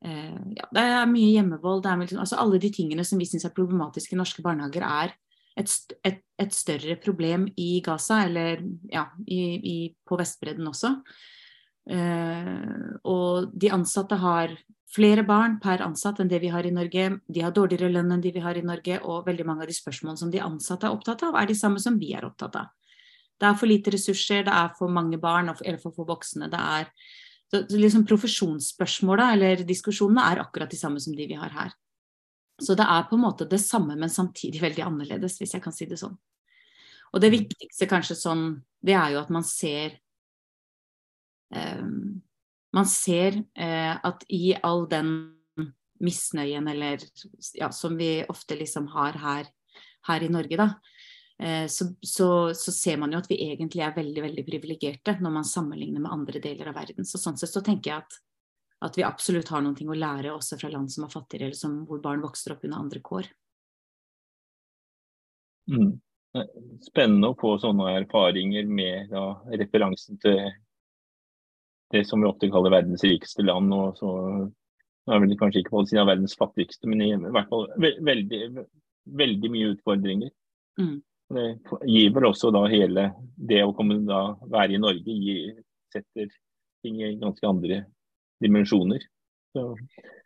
eh, 0.06 0.38
ja, 0.60 0.68
det 0.70 0.86
er 0.94 1.10
mye 1.10 1.32
hjemmevold, 1.32 1.82
det 1.84 1.92
er 1.92 2.00
mye, 2.00 2.14
altså 2.22 2.38
alle 2.40 2.60
de 2.62 2.70
tingene 2.74 3.06
som 3.06 3.20
vi 3.20 3.28
syns 3.28 3.46
er 3.48 3.56
problematiske 3.56 4.14
i 4.14 4.20
norske 4.20 4.44
barnehager, 4.46 4.86
er 4.86 5.14
et, 5.58 5.70
et, 6.06 6.22
et, 6.40 6.54
større 6.54 6.96
problem 7.02 7.46
i 7.60 7.78
Gaza, 7.84 8.24
eller 8.26 8.62
ja, 8.90 9.08
i, 9.26 9.40
i, 9.58 9.78
på 10.06 10.18
Vestbredden 10.18 10.66
også. 10.70 10.96
Eh, 11.90 12.94
og 13.04 13.50
de 13.52 13.70
ansatte 13.74 14.16
har 14.20 14.54
flere 14.94 15.24
barn 15.26 15.58
per 15.62 15.82
ansatt 15.84 16.20
enn 16.22 16.30
det 16.30 16.40
vi 16.44 16.52
har 16.54 16.66
i 16.66 16.72
Norge. 16.74 17.18
De 17.26 17.42
har 17.42 17.52
dårligere 17.54 17.90
lønn 17.92 18.14
enn 18.14 18.22
de 18.24 18.32
vi 18.34 18.44
har 18.44 18.56
i 18.56 18.64
Norge, 18.64 19.00
og 19.02 19.26
veldig 19.26 19.46
mange 19.48 19.66
av 19.66 19.70
de 19.70 19.76
spørsmålene 19.76 20.20
som 20.20 20.30
de 20.32 20.42
ansatte 20.44 20.86
er 20.88 20.94
opptatt 20.94 21.26
av, 21.26 21.36
er 21.36 21.50
de 21.50 21.58
samme 21.58 21.82
som 21.82 21.98
vi 21.98 22.14
er 22.14 22.26
opptatt 22.26 22.56
av. 22.60 22.72
Det 23.40 23.48
er 23.48 23.58
for 23.58 23.68
lite 23.68 23.90
ressurser, 23.90 24.44
det 24.46 24.54
er 24.54 24.74
for 24.78 24.92
mange 24.92 25.18
barn 25.20 25.50
eller 25.50 25.80
for 25.82 25.94
få 25.96 26.06
voksne. 26.06 26.48
det 26.50 26.60
er 26.60 26.90
så 27.54 27.78
liksom 27.78 28.06
Profesjonsspørsmåla 28.08 29.32
eller 29.34 29.64
diskusjonene 29.66 30.22
er 30.32 30.40
akkurat 30.42 30.70
de 30.70 30.78
samme 30.78 31.00
som 31.00 31.14
de 31.14 31.26
vi 31.26 31.36
har 31.38 31.52
her. 31.54 31.74
Så 32.62 32.74
det 32.74 32.86
er 32.86 33.06
på 33.08 33.16
en 33.16 33.24
måte 33.24 33.46
det 33.50 33.60
samme, 33.60 33.96
men 33.98 34.10
samtidig 34.10 34.62
veldig 34.62 34.82
annerledes, 34.82 35.38
hvis 35.38 35.54
jeg 35.54 35.62
kan 35.62 35.74
si 35.74 35.86
det 35.90 35.98
sånn. 36.00 36.16
Og 37.14 37.22
det 37.22 37.30
viktigste 37.30 37.86
kanskje 37.90 38.16
sånn, 38.18 38.44
det 38.82 38.94
er 38.98 39.14
jo 39.14 39.20
at 39.20 39.30
man 39.30 39.46
ser 39.46 39.98
man 42.74 42.86
ser 42.90 43.36
eh, 43.54 43.94
at 43.94 44.24
i 44.28 44.54
all 44.62 44.88
den 44.90 45.10
misnøyen 46.02 46.66
eller 46.68 47.04
ja, 47.54 47.70
som 47.72 47.96
vi 47.96 48.24
ofte 48.28 48.56
liksom 48.58 48.88
har 48.92 49.18
her, 49.22 49.46
her 50.08 50.24
i 50.26 50.30
Norge, 50.32 50.58
da, 50.58 50.66
eh, 51.38 51.66
så, 51.70 51.86
så, 52.02 52.28
så, 52.54 52.74
ser 52.74 52.98
man 52.98 53.14
jo 53.14 53.20
at 53.22 53.30
vi 53.30 53.38
egentlig 53.46 53.84
er 53.86 53.94
veldig 53.96 54.24
veldig 54.26 54.46
privilegerte 54.48 55.16
når 55.22 55.36
man 55.38 55.48
sammenligner 55.48 56.02
med 56.02 56.12
andre 56.12 56.42
deler 56.42 56.72
av 56.72 56.80
verden. 56.80 57.06
Så 57.06 57.20
sånn 57.22 57.38
sett 57.38 57.54
så 57.54 57.62
tenker 57.64 57.92
jeg 57.92 58.02
at, 58.02 58.18
at 58.90 58.98
vi 58.98 59.06
absolutt 59.06 59.54
har 59.54 59.62
noe 59.64 59.78
å 59.94 60.00
lære 60.00 60.34
også 60.34 60.58
fra 60.60 60.72
land 60.74 60.90
som 60.92 61.06
er 61.06 61.14
fattigere, 61.14 61.52
eller 61.52 61.60
som, 61.60 61.84
hvor 61.86 62.02
barn 62.02 62.24
vokser 62.24 62.56
opp 62.56 62.66
under 62.66 62.82
andre 62.82 63.04
kår. 63.06 63.30
Mm. 65.70 65.94
Spennende 66.82 67.30
å 67.30 67.38
få 67.38 67.54
sånne 67.62 67.92
erfaringer 68.00 68.66
med 68.66 69.14
da, 69.14 69.28
referansen 69.54 70.18
til 70.20 70.42
det 71.92 72.04
som 72.08 72.22
vi 72.22 72.28
ofte 72.28 72.50
kaller 72.52 72.72
verdens 72.74 73.04
rikeste 73.04 73.44
land. 73.44 73.72
og 73.74 73.98
så 73.98 74.10
er 75.12 75.20
vel 75.20 75.36
kanskje 75.38 75.60
ikke 75.62 75.82
av 76.00 76.08
verdens 76.08 76.36
fattigste, 76.38 76.88
men 76.88 77.02
i 77.02 77.12
hvert 77.16 77.50
fall 77.50 77.68
veldig, 77.78 78.64
veldig 79.04 79.50
mye 79.52 79.74
utfordringer. 79.74 80.30
Mm. 80.80 81.02
Det 81.34 81.46
gir 81.88 82.12
vel 82.14 82.28
også 82.28 82.50
da 82.54 82.64
hele 82.70 83.08
det 83.36 83.62
å 83.64 83.74
komme 83.76 84.00
da 84.06 84.34
være 84.42 84.76
i 84.76 84.80
Norge 84.80 85.16
gir, 85.16 85.54
setter 85.92 86.28
ting 86.84 87.00
i 87.02 87.14
ganske 87.20 87.48
andre 87.48 87.84
dimensjoner. 88.42 89.04
Så, 89.54 89.64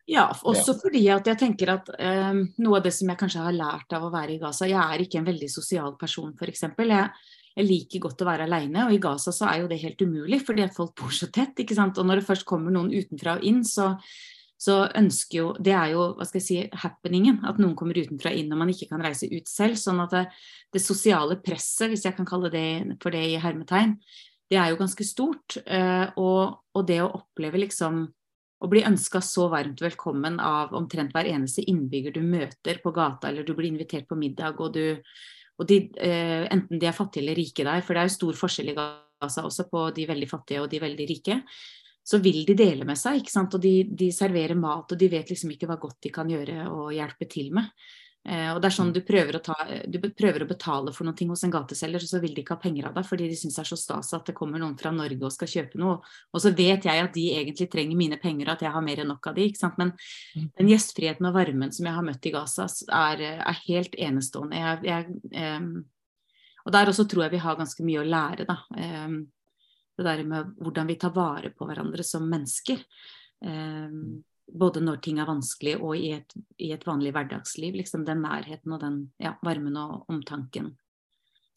ja, 0.09 0.25
også 0.33 0.73
ja. 0.73 0.79
fordi 0.81 1.03
at 1.13 1.27
jeg 1.29 1.39
tenker 1.39 1.75
at 1.75 1.91
um, 1.93 2.41
noe 2.65 2.79
av 2.79 2.87
det 2.87 2.95
som 2.97 3.11
jeg 3.11 3.21
kanskje 3.21 3.43
har 3.45 3.57
lært 3.57 3.93
av 3.93 4.07
å 4.07 4.13
være 4.13 4.35
i 4.35 4.39
Gaza 4.41 4.65
Jeg 4.71 4.81
er 4.81 5.05
ikke 5.05 5.21
en 5.21 5.29
veldig 5.29 5.51
sosial 5.53 5.93
person, 6.01 6.33
f.eks. 6.33 6.65
Jeg 6.65 7.11
jeg 7.59 7.67
liker 7.67 8.03
godt 8.05 8.23
å 8.23 8.29
være 8.29 8.47
aleine, 8.47 8.87
og 8.87 8.95
i 8.95 9.01
Gaza 9.03 9.33
så 9.35 9.49
er 9.51 9.63
jo 9.63 9.69
det 9.71 9.81
helt 9.83 10.03
umulig, 10.07 10.41
fordi 10.47 10.63
at 10.63 10.77
folk 10.77 10.95
bor 10.99 11.15
så 11.15 11.27
tett. 11.35 11.59
ikke 11.59 11.75
sant? 11.75 11.99
Og 11.99 12.07
når 12.07 12.21
det 12.21 12.29
først 12.29 12.47
kommer 12.47 12.75
noen 12.75 12.93
utenfra 12.95 13.39
og 13.39 13.47
inn, 13.49 13.65
så, 13.67 13.91
så 14.59 14.85
ønsker 14.99 15.39
jo 15.41 15.49
Det 15.59 15.75
er 15.75 15.95
jo 15.97 16.05
hva 16.19 16.27
skal 16.29 16.39
jeg 16.39 16.47
si, 16.47 16.59
happeningen. 16.85 17.41
At 17.51 17.59
noen 17.59 17.75
kommer 17.79 17.99
utenfra 17.99 18.31
inn 18.31 18.53
og 18.55 18.63
man 18.63 18.71
ikke 18.71 18.91
kan 18.93 19.03
reise 19.03 19.27
ut 19.33 19.51
selv. 19.51 19.79
Sånn 19.81 19.99
at 20.05 20.15
det, 20.15 20.25
det 20.75 20.85
sosiale 20.85 21.41
presset, 21.43 21.91
hvis 21.91 22.07
jeg 22.07 22.15
kan 22.19 22.29
kalle 22.29 22.53
det 22.55 22.69
for 23.03 23.15
det 23.15 23.25
i 23.27 23.41
hermetegn, 23.43 23.97
det 24.49 24.61
er 24.61 24.71
jo 24.71 24.79
ganske 24.79 25.05
stort. 25.05 25.59
Eh, 25.67 26.07
og, 26.15 26.63
og 26.79 26.87
det 26.87 27.01
å 27.03 27.11
oppleve 27.19 27.65
liksom 27.65 28.05
å 28.59 28.71
bli 28.71 28.85
ønska 28.87 29.21
så 29.23 29.47
varmt 29.51 29.83
velkommen 29.83 30.39
av 30.43 30.73
omtrent 30.75 31.13
hver 31.15 31.29
eneste 31.31 31.63
innbygger 31.71 32.15
du 32.15 32.23
møter 32.27 32.81
på 32.83 32.91
gata, 32.95 33.31
eller 33.31 33.47
du 33.47 33.53
blir 33.55 33.71
invitert 33.71 34.09
på 34.11 34.19
middag 34.19 34.59
og 34.63 34.73
du 34.75 34.97
og 35.59 35.67
de, 35.67 35.81
eh, 35.99 36.47
enten 36.55 36.79
de 36.79 36.87
er 36.87 36.97
fattige 36.97 37.25
eller 37.25 37.39
rike 37.39 37.67
der, 37.67 37.83
for 37.83 37.95
det 37.95 38.03
er 38.03 38.09
jo 38.11 38.17
stor 38.17 38.39
forskjell 38.39 38.73
i 38.73 38.77
Gaza 38.79 39.43
også 39.43 39.67
på 39.71 39.89
de 39.97 40.07
veldig 40.07 40.29
fattige 40.31 40.63
og 40.63 40.71
de 40.71 40.81
veldig 40.83 41.07
rike, 41.11 41.41
så 42.09 42.21
vil 42.25 42.45
de 42.49 42.55
dele 42.57 42.87
med 42.89 42.97
seg. 42.97 43.19
ikke 43.21 43.35
sant? 43.35 43.55
Og 43.59 43.61
de, 43.61 43.75
de 43.91 44.09
serverer 44.15 44.57
mat, 44.57 44.93
og 44.93 44.99
de 44.99 45.11
vet 45.13 45.29
liksom 45.29 45.51
ikke 45.53 45.69
hva 45.69 45.77
godt 45.81 45.99
de 46.07 46.13
kan 46.15 46.31
gjøre 46.31 46.69
og 46.71 46.93
hjelpe 46.97 47.29
til 47.29 47.51
med. 47.53 47.69
Eh, 48.27 48.49
og 48.53 48.59
det 48.61 48.69
er 48.69 48.75
sånn 48.75 48.91
du 48.93 48.99
prøver, 49.07 49.39
å 49.39 49.41
ta, 49.45 49.55
du 49.89 49.97
prøver 50.03 50.43
å 50.45 50.49
betale 50.49 50.93
for 50.93 51.07
noe 51.07 51.29
hos 51.31 51.45
en 51.47 51.53
gateselger, 51.55 52.03
så 52.05 52.21
vil 52.21 52.35
de 52.37 52.43
ikke 52.43 52.57
ha 52.57 52.61
penger 52.61 52.89
av 52.89 52.97
deg 52.99 53.07
fordi 53.09 53.29
de 53.31 53.37
syns 53.39 53.57
det 53.57 53.63
er 53.63 53.71
så 53.71 53.79
stas 53.79 54.11
at 54.17 54.29
det 54.29 54.35
kommer 54.37 54.61
noen 54.61 54.75
fra 54.81 54.93
Norge 54.93 55.25
og 55.25 55.33
skal 55.33 55.51
kjøpe 55.53 55.81
noe. 55.81 56.01
Og 56.35 56.43
så 56.45 56.53
vet 56.57 56.89
jeg 56.89 57.05
at 57.05 57.15
de 57.15 57.25
egentlig 57.39 57.71
trenger 57.73 58.01
mine 58.01 58.19
penger, 58.21 58.49
og 58.49 58.57
at 58.57 58.67
jeg 58.67 58.75
har 58.75 58.85
mer 58.85 59.05
enn 59.05 59.13
nok 59.15 59.31
av 59.31 59.39
de. 59.39 59.47
ikke 59.49 59.63
sant? 59.63 59.79
Men 59.81 59.95
mm. 59.95 60.51
den 60.61 60.73
gjestfriheten 60.75 61.31
og 61.31 61.39
varmen 61.39 61.73
som 61.75 61.89
jeg 61.89 61.99
har 61.99 62.09
møtt 62.11 62.29
i 62.29 62.35
Gaza, 62.35 62.69
er, 62.99 63.25
er 63.39 63.63
helt 63.65 63.97
enestående. 64.09 64.61
Jeg, 64.61 64.85
jeg, 64.91 65.57
um, 65.57 65.73
og 66.67 66.75
der 66.75 66.93
også 66.93 67.07
tror 67.09 67.27
jeg 67.27 67.37
vi 67.39 67.45
har 67.47 67.57
ganske 67.57 67.87
mye 67.87 68.03
å 68.03 68.09
lære, 68.09 68.49
da. 68.49 68.61
Um, 68.77 69.21
det 69.99 70.07
der 70.07 70.21
med 70.29 70.53
hvordan 70.63 70.87
vi 70.87 70.99
tar 71.01 71.15
vare 71.17 71.51
på 71.51 71.67
hverandre 71.67 72.05
som 72.07 72.29
mennesker. 72.29 72.83
Um, 73.43 74.21
både 74.49 74.81
når 74.81 75.01
ting 75.05 75.19
er 75.21 75.29
vanskelig 75.29 75.77
og 75.79 75.97
i 75.97 76.13
et, 76.17 76.37
i 76.63 76.73
et 76.73 76.85
vanlig 76.87 77.13
hverdagsliv. 77.17 77.77
Liksom 77.81 78.05
den 78.09 78.23
nærheten 78.25 78.75
og 78.75 78.83
den 78.83 79.01
ja, 79.23 79.37
varmen 79.45 79.77
og 79.81 80.09
omtanken 80.13 80.75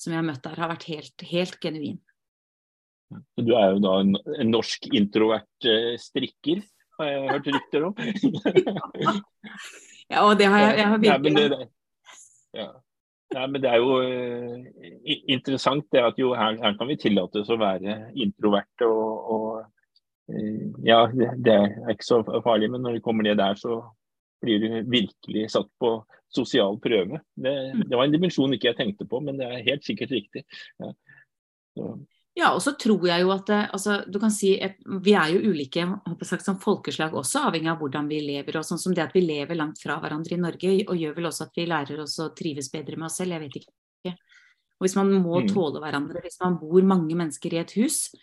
som 0.01 0.13
jeg 0.13 0.21
har 0.21 0.25
møtt 0.25 0.43
der, 0.45 0.57
har 0.57 0.71
vært 0.71 0.87
helt, 0.89 1.25
helt 1.29 1.57
genuin. 1.61 1.99
Du 3.37 3.51
er 3.59 3.73
jo 3.75 3.81
da 3.83 3.97
en, 4.01 4.15
en 4.39 4.53
norsk 4.53 4.87
introvert 4.95 5.67
uh, 5.67 5.93
strikker, 5.99 6.63
har 6.97 7.09
jeg 7.09 7.27
hørt 7.27 7.49
rykter 7.55 7.85
om? 7.89 7.99
ja, 10.11 10.23
og 10.23 10.37
det 10.39 10.47
har 10.49 10.63
jeg, 10.63 10.77
jeg 10.79 10.87
har 10.93 11.01
virkelig 11.05 11.43
ja, 11.43 11.49
det, 11.51 11.67
ja. 12.57 12.67
ja, 13.35 13.45
men 13.45 13.63
det 13.63 13.69
er 13.69 13.83
jo 13.83 13.99
uh, 13.99 14.87
interessant 15.35 15.85
det 15.93 16.05
at 16.07 16.21
jo 16.21 16.33
her, 16.39 16.57
her, 16.63 16.79
kan 16.79 16.89
vi 16.89 16.97
tillate 17.03 17.43
oss 17.43 17.51
å 17.51 17.59
være 17.61 17.99
introverte 18.15 18.89
og, 18.89 19.31
og 19.35 19.45
Eh, 19.61 19.80
ja, 20.85 21.01
det 21.11 21.53
er 21.53 21.91
ikke 21.93 22.07
så 22.07 22.21
farlig, 22.45 22.71
men 22.71 22.83
når 22.85 22.97
det 22.97 23.03
kommer 23.05 23.27
ned 23.27 23.39
der, 23.41 23.57
så 23.59 23.81
blir 24.41 24.61
du 24.61 24.89
virkelig 24.89 25.49
satt 25.53 25.69
på 25.81 25.99
sosial 26.31 26.79
prøve. 26.81 27.19
Det, 27.35 27.51
mm. 27.75 27.83
det 27.89 27.97
var 27.97 28.07
en 28.07 28.15
dimensjon 28.15 28.55
ikke 28.55 28.71
jeg 28.71 28.79
tenkte 28.79 29.07
på, 29.09 29.19
men 29.23 29.37
det 29.39 29.49
er 29.49 29.67
helt 29.67 29.85
sikkert 29.85 30.15
riktig. 30.15 30.45
Ja. 30.81 30.93
Ja, 32.31 32.53
og 32.55 32.61
så 32.63 32.71
tror 32.79 33.03
jeg 33.09 33.25
jo 33.25 33.31
at 33.33 33.49
altså, 33.51 33.97
du 34.07 34.15
kan 34.19 34.31
si 34.31 34.53
at 34.63 34.77
Vi 35.03 35.11
er 35.19 35.33
jo 35.33 35.51
ulike 35.51 35.83
sagt, 36.23 36.45
som 36.45 36.61
folkeslag 36.63 37.11
også, 37.17 37.41
avhengig 37.49 37.67
av 37.73 37.81
hvordan 37.81 38.07
vi 38.07 38.21
lever. 38.23 38.55
og 38.57 38.67
sånn 38.67 38.79
som 38.79 38.95
det 38.95 39.03
at 39.03 39.15
Vi 39.15 39.23
lever 39.25 39.59
langt 39.59 39.81
fra 39.83 39.97
hverandre 39.99 40.37
i 40.37 40.39
Norge, 40.39 40.71
og 40.87 40.95
gjør 40.95 41.17
vel 41.17 41.27
også 41.27 41.49
at 41.49 41.59
vi 41.59 41.67
lærer 41.67 41.99
oss 41.99 42.15
å 42.23 42.29
trives 42.35 42.71
bedre 42.71 42.95
med 42.95 43.09
oss 43.09 43.19
selv. 43.19 43.35
Jeg 43.35 43.43
vet 43.43 43.59
ikke. 43.59 44.15
Og 44.81 44.87
Hvis 44.87 44.95
man 44.95 45.11
må 45.13 45.43
mm. 45.43 45.51
tåle 45.51 45.83
hverandre, 45.83 46.23
hvis 46.23 46.39
man 46.41 46.55
bor 46.57 46.87
mange 46.87 47.13
mennesker 47.19 47.53
i 47.53 47.59
et 47.61 47.75
hus 47.77 48.07
eh, 48.15 48.21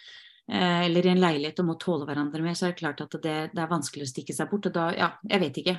eller 0.48 1.04
i 1.04 1.10
en 1.12 1.20
leilighet 1.20 1.58
og 1.60 1.66
må 1.68 1.74
tåle 1.80 2.06
hverandre 2.08 2.40
mer, 2.40 2.54
så 2.56 2.66
er 2.66 2.72
det 2.72 2.80
klart 2.80 3.02
at 3.04 3.16
det, 3.20 3.34
det 3.52 3.60
er 3.60 3.68
vanskelig 3.68 4.06
å 4.06 4.08
stikke 4.08 4.32
seg 4.32 4.48
bort. 4.48 4.70
og 4.70 4.72
da, 4.72 4.86
ja, 4.96 5.10
Jeg 5.28 5.42
vet 5.42 5.60
ikke. 5.60 5.74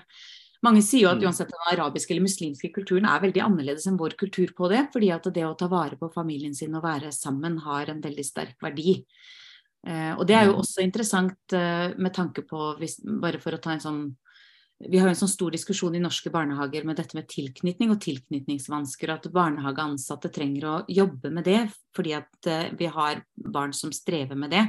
Mange 0.65 0.81
sier 0.83 1.05
jo 1.05 1.11
at 1.13 1.21
mm. 1.21 1.25
uansett 1.25 1.51
den 1.53 1.67
arabiske 1.71 2.13
eller 2.13 2.25
muslimske 2.25 2.71
kulturen 2.75 3.07
er 3.07 3.21
veldig 3.23 3.41
annerledes 3.45 3.87
enn 3.87 3.99
vår 3.99 4.17
kultur 4.19 4.51
på 4.57 4.67
det, 4.71 4.83
fordi 4.93 5.11
at 5.15 5.29
det 5.35 5.45
å 5.47 5.55
ta 5.59 5.69
vare 5.71 5.95
på 5.99 6.11
familien 6.11 6.55
sin 6.55 6.75
og 6.75 6.83
være 6.83 7.13
sammen 7.15 7.61
har 7.63 7.91
en 7.91 8.01
veldig 8.03 8.25
sterk 8.27 8.59
verdi. 8.63 8.97
Eh, 9.87 10.11
og 10.17 10.25
det 10.27 10.35
er 10.35 10.49
jo 10.49 10.57
mm. 10.57 10.59
også 10.65 10.83
interessant 10.83 11.55
eh, 11.55 11.95
med 11.95 12.13
tanke 12.15 12.43
på, 12.47 12.73
hvis, 12.81 12.99
bare 13.23 13.39
for 13.39 13.55
å 13.55 13.61
ta 13.63 13.71
en 13.75 13.85
sånn 13.85 14.01
vi 14.79 14.99
har 14.99 15.09
jo 15.09 15.11
en 15.11 15.19
sånn 15.19 15.31
stor 15.31 15.51
diskusjon 15.51 15.97
i 15.97 16.01
norske 16.01 16.31
barnehager 16.31 16.85
med 16.87 16.95
dette 16.99 17.17
med 17.17 17.27
tilknytning 17.27 17.91
og 17.91 17.99
tilknytningsvansker, 18.03 19.11
at 19.11 19.27
barnehageansatte 19.33 20.31
trenger 20.31 20.67
å 20.69 20.75
jobbe 20.87 21.33
med 21.35 21.47
det 21.49 21.65
fordi 21.95 22.15
at 22.15 22.47
uh, 22.47 22.69
vi 22.79 22.87
har 22.87 23.23
barn 23.35 23.75
som 23.75 23.91
strever 23.95 24.39
med 24.39 24.55
det. 24.55 24.63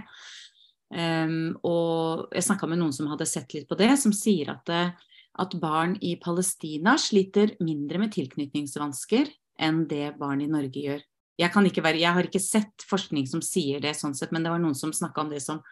Um, 0.90 1.54
og 1.62 2.34
jeg 2.34 2.48
snakka 2.48 2.66
med 2.66 2.80
noen 2.80 2.96
som 2.96 3.06
hadde 3.12 3.28
sett 3.30 3.54
litt 3.54 3.68
på 3.70 3.78
det, 3.78 3.92
som 4.02 4.10
sier 4.16 4.50
at 4.56 4.74
uh, 4.74 4.90
at 5.38 5.54
barn 5.60 5.94
i 6.04 6.16
Palestina 6.20 6.96
sliter 6.98 7.54
mindre 7.62 8.00
med 8.02 8.12
tilknytningsvansker 8.14 9.30
enn 9.60 9.84
det 9.90 10.14
barn 10.18 10.42
i 10.42 10.50
Norge 10.50 10.82
gjør. 10.82 11.04
Jeg, 11.40 11.52
være, 11.54 12.00
jeg, 12.00 12.12
har 12.12 12.26
ikke 12.26 12.42
sett 12.42 12.84
forskning 12.88 13.28
som 13.28 13.40
sier 13.44 13.80
det, 13.80 13.94
sånn 13.96 14.16
sett, 14.16 14.32
men 14.34 14.44
det 14.44 14.52
var 14.52 14.60
noen 14.60 14.76
som 14.76 14.92
snakka 14.92 15.22
om 15.22 15.30
det 15.32 15.40
som, 15.40 15.62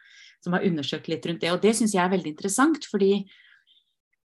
som, 0.40 0.54
har 0.56 0.64
undersøkt 0.64 1.10
litt 1.12 1.26
rundt 1.28 1.42
det. 1.44 1.52
Og 1.52 1.60
det 1.60 1.74
syns 1.76 1.92
jeg 1.96 2.00
er 2.04 2.14
veldig 2.14 2.32
interessant, 2.32 2.88
fordi 2.88 3.12
eh, 3.18 3.44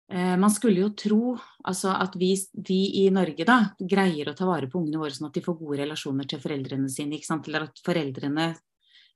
man 0.07 0.51
skulle 0.53 0.79
jo 0.79 0.93
tro 0.95 1.33
altså, 1.67 1.89
at 1.91 2.13
vi, 2.15 2.29
vi, 2.63 3.03
i 3.03 3.09
Norge 3.11 3.43
da, 3.43 3.57
greier 3.75 4.29
å 4.31 4.35
ta 4.37 4.45
vare 4.47 4.69
på 4.71 4.79
ungene 4.79 5.01
våre 5.01 5.11
sånn 5.11 5.27
at 5.27 5.35
de 5.35 5.43
får 5.43 5.57
gode 5.59 5.81
relasjoner 5.81 6.29
til 6.31 6.39
foreldrene 6.39 6.87
sine. 6.87 7.19
Eller 7.19 7.65
at 7.65 7.81
foreldrene 7.83 8.45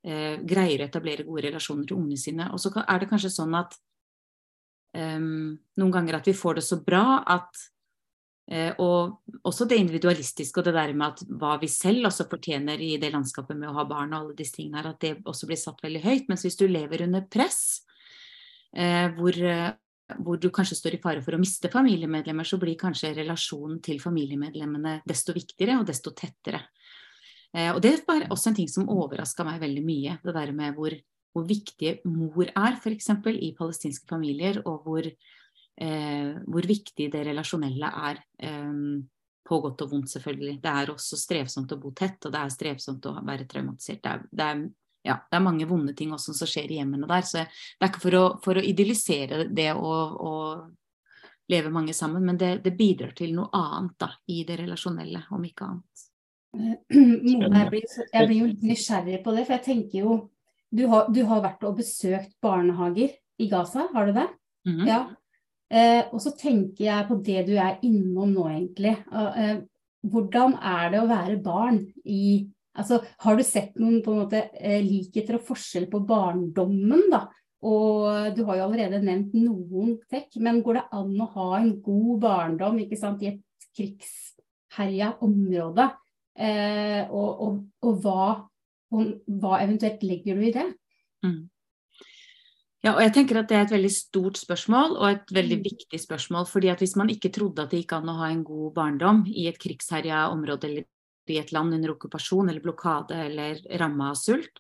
eh, 0.03 0.41
greier 0.43 0.83
å 0.83 0.89
etablere 0.89 1.27
gode 1.27 1.45
relasjoner 1.48 1.88
til 1.88 2.00
ungene 2.00 2.19
sine. 2.19 2.50
Og 2.51 2.60
så 2.60 2.74
er 2.81 3.01
det 3.01 3.10
kanskje 3.12 3.31
sånn 3.33 3.55
at 3.60 3.77
um, 4.98 5.53
noen 5.79 5.93
ganger 5.93 6.19
at 6.19 6.27
vi 6.27 6.38
får 6.38 6.60
det 6.60 6.65
så 6.67 6.79
bra 6.83 7.21
at 7.24 7.62
uh, 8.51 8.74
Og 8.83 9.45
også 9.48 9.67
det 9.69 9.79
individualistiske 9.79 10.60
og 10.60 10.67
det 10.67 10.75
der 10.75 10.95
med 10.98 11.13
at 11.13 11.24
hva 11.39 11.55
vi 11.62 11.69
selv 11.71 12.10
også 12.10 12.27
fortjener 12.31 12.81
i 12.83 12.98
det 13.01 13.13
landskapet 13.13 13.57
med 13.57 13.71
å 13.71 13.77
ha 13.79 13.88
barn 13.88 14.12
og 14.13 14.19
alle 14.19 14.36
disse 14.38 14.57
tingene 14.57 14.81
her, 14.81 14.91
at 14.91 15.00
det 15.03 15.13
også 15.24 15.48
blir 15.50 15.62
satt 15.62 15.79
veldig 15.83 16.03
høyt. 16.03 16.27
Mens 16.29 16.43
hvis 16.48 16.60
du 16.60 16.67
lever 16.67 17.05
under 17.07 17.24
press, 17.31 17.86
uh, 18.75 19.07
hvor, 19.15 19.38
uh, 19.39 19.71
hvor 20.19 20.39
du 20.41 20.49
kanskje 20.53 20.77
står 20.79 20.97
i 20.97 21.01
fare 21.03 21.23
for 21.25 21.35
å 21.35 21.41
miste 21.41 21.71
familiemedlemmer, 21.71 22.47
så 22.47 22.59
blir 22.61 22.79
kanskje 22.79 23.13
relasjonen 23.21 23.79
til 23.83 24.01
familiemedlemmene 24.03 24.99
desto 25.07 25.35
viktigere 25.35 25.79
og 25.79 25.87
desto 25.87 26.13
tettere. 26.17 26.61
og 27.51 27.81
det 27.83 27.97
var 28.07 28.27
også 28.31 28.49
en 28.49 28.55
ting 28.55 28.69
som 28.71 28.89
overraska 28.89 29.43
meg 29.43 29.59
veldig 29.59 29.83
mye. 29.83 30.17
Det 30.23 30.33
der 30.35 30.51
med 30.55 30.75
hvor, 30.75 30.95
hvor 31.33 31.47
viktig 31.47 31.97
mor 32.07 32.47
er, 32.47 32.77
f.eks. 32.77 33.09
i 33.31 33.53
palestinske 33.57 34.07
familier, 34.07 34.61
og 34.65 34.83
hvor, 34.85 35.07
eh, 35.07 36.35
hvor, 36.47 36.67
viktig 36.67 37.09
det 37.11 37.25
relasjonelle 37.27 37.91
er. 38.09 38.23
Eh, 38.39 39.01
på 39.51 39.57
godt 39.59 39.81
og 39.83 39.91
vondt, 39.91 40.11
selvfølgelig. 40.13 40.59
Det 40.63 40.71
er 40.71 40.91
også 40.93 41.17
strevsomt 41.19 41.73
å 41.73 41.79
bo 41.81 41.91
tett, 41.97 42.21
og 42.23 42.31
det 42.31 42.39
er 42.39 42.53
strevsomt 42.53 43.07
å 43.09 43.17
være 43.25 43.47
traumatisert. 43.49 43.99
Det 44.03 44.11
er, 44.11 44.21
det 44.31 44.45
er, 44.47 44.61
ja, 45.03 45.17
det 45.31 45.38
er 45.38 45.43
mange 45.43 45.65
vonde 45.70 45.96
ting 45.98 46.13
også 46.13 46.36
som 46.38 46.50
skjer 46.50 46.72
i 46.72 46.77
hjemmene 46.79 47.10
der. 47.10 47.25
Så 47.25 47.41
det 47.41 47.81
er 47.81 47.89
ikke 47.89 48.03
for 48.03 48.17
å, 48.17 48.25
for 48.43 48.60
å 48.60 48.65
idyllisere 48.65 49.48
det 49.50 49.72
å, 49.74 49.96
å, 50.29 50.34
leve 51.51 51.72
mange 51.74 51.93
sammen, 51.93 52.24
men 52.24 52.38
det, 52.39 52.62
det 52.63 52.72
bidrar 52.77 53.12
til 53.17 53.34
noe 53.36 53.50
annet 53.58 53.98
da, 54.00 54.08
i 54.31 54.43
det 54.48 54.55
relasjonelle, 54.62 55.25
om 55.36 55.41
ikke 55.43 55.65
annet. 55.67 56.03
Jeg 56.91 57.67
blir, 57.72 57.84
jeg 58.13 58.27
blir 58.27 58.38
jo 58.38 58.51
nysgjerrig 58.62 59.20
på 59.24 59.34
det, 59.36 59.43
for 59.48 59.58
jeg 59.58 59.65
tenker 59.65 60.05
jo 60.05 60.15
du 60.72 60.86
har, 60.88 61.10
du 61.12 61.20
har, 61.27 61.41
vært 61.43 61.65
og 61.67 61.81
besøkt 61.81 62.31
barnehager 62.43 63.17
i 63.43 63.50
Gaza, 63.51 63.89
har 63.91 64.08
du 64.08 64.13
det? 64.15 64.27
Mm 64.67 64.77
-hmm. 64.77 64.88
Ja. 64.88 65.01
Eh, 65.72 66.05
og 66.13 66.22
så 66.22 66.31
tenker 66.31 66.86
jeg 66.86 67.08
på 67.08 67.15
det 67.15 67.46
du 67.48 67.53
er 67.58 67.79
innom 67.81 68.34
nå, 68.34 68.48
egentlig. 68.50 68.96
Eh, 69.12 69.58
hvordan 70.01 70.58
er 70.62 70.89
det 70.91 71.01
å 71.01 71.10
være 71.10 71.43
barn 71.43 71.93
i 72.05 72.48
Altså, 72.79 73.01
har 73.25 73.37
du 73.37 73.43
sett 73.43 73.75
noen 73.79 73.99
på 74.03 74.13
en 74.13 74.21
måte 74.23 74.45
eh, 74.55 74.79
likheter 74.85 75.37
og 75.37 75.47
forskjell 75.49 75.89
på 75.91 76.03
barndommen, 76.07 77.09
da? 77.11 77.25
Og 77.67 78.31
du 78.33 78.41
har 78.47 78.57
jo 78.57 78.65
allerede 78.65 79.01
nevnt 79.03 79.35
noen 79.37 79.97
trekk, 80.09 80.39
men 80.41 80.63
går 80.65 80.79
det 80.79 80.85
an 80.97 81.11
å 81.21 81.27
ha 81.35 81.49
en 81.59 81.75
god 81.83 82.13
barndom 82.23 82.79
ikke 82.81 82.97
sant, 82.97 83.21
i 83.21 83.35
et 83.35 83.67
krigsherja 83.77 85.11
område? 85.21 85.91
Eh, 86.31 87.03
og, 87.11 87.43
og, 87.43 87.59
og 87.85 87.99
hva 88.01 88.23
om, 88.91 89.09
hva 89.41 89.59
eventuelt 89.63 90.03
legger 90.03 90.39
du 90.39 90.45
i 90.47 90.53
det? 90.55 90.67
Mm. 91.25 91.41
Ja, 92.81 92.95
og 92.95 93.03
jeg 93.03 93.13
tenker 93.13 93.37
at 93.37 93.49
Det 93.51 93.57
er 93.57 93.67
et 93.67 93.75
veldig 93.75 93.91
stort 93.93 94.39
spørsmål 94.41 94.95
og 94.97 95.05
et 95.11 95.33
veldig 95.35 95.59
mm. 95.59 95.65
viktig 95.67 95.99
spørsmål. 96.01 96.47
fordi 96.49 96.71
at 96.73 96.81
Hvis 96.81 96.95
man 96.97 97.11
ikke 97.13 97.29
trodde 97.29 97.61
at 97.61 97.71
det 97.71 97.83
gikk 97.83 97.93
an 97.99 98.09
å 98.09 98.17
ha 98.23 98.31
en 98.31 98.43
god 98.43 98.73
barndom 98.73 99.23
i 99.29 99.45
et 99.47 99.59
krigsherja 99.61 100.29
område 100.33 100.67
eller 100.67 100.87
i 101.29 101.37
et 101.41 101.51
land 101.53 101.75
under 101.77 101.93
okkupasjon 101.93 102.49
eller 102.49 102.63
blokade 102.63 103.17
eller 103.27 103.61
ramma 103.79 104.09
av 104.11 104.17
sult, 104.19 104.57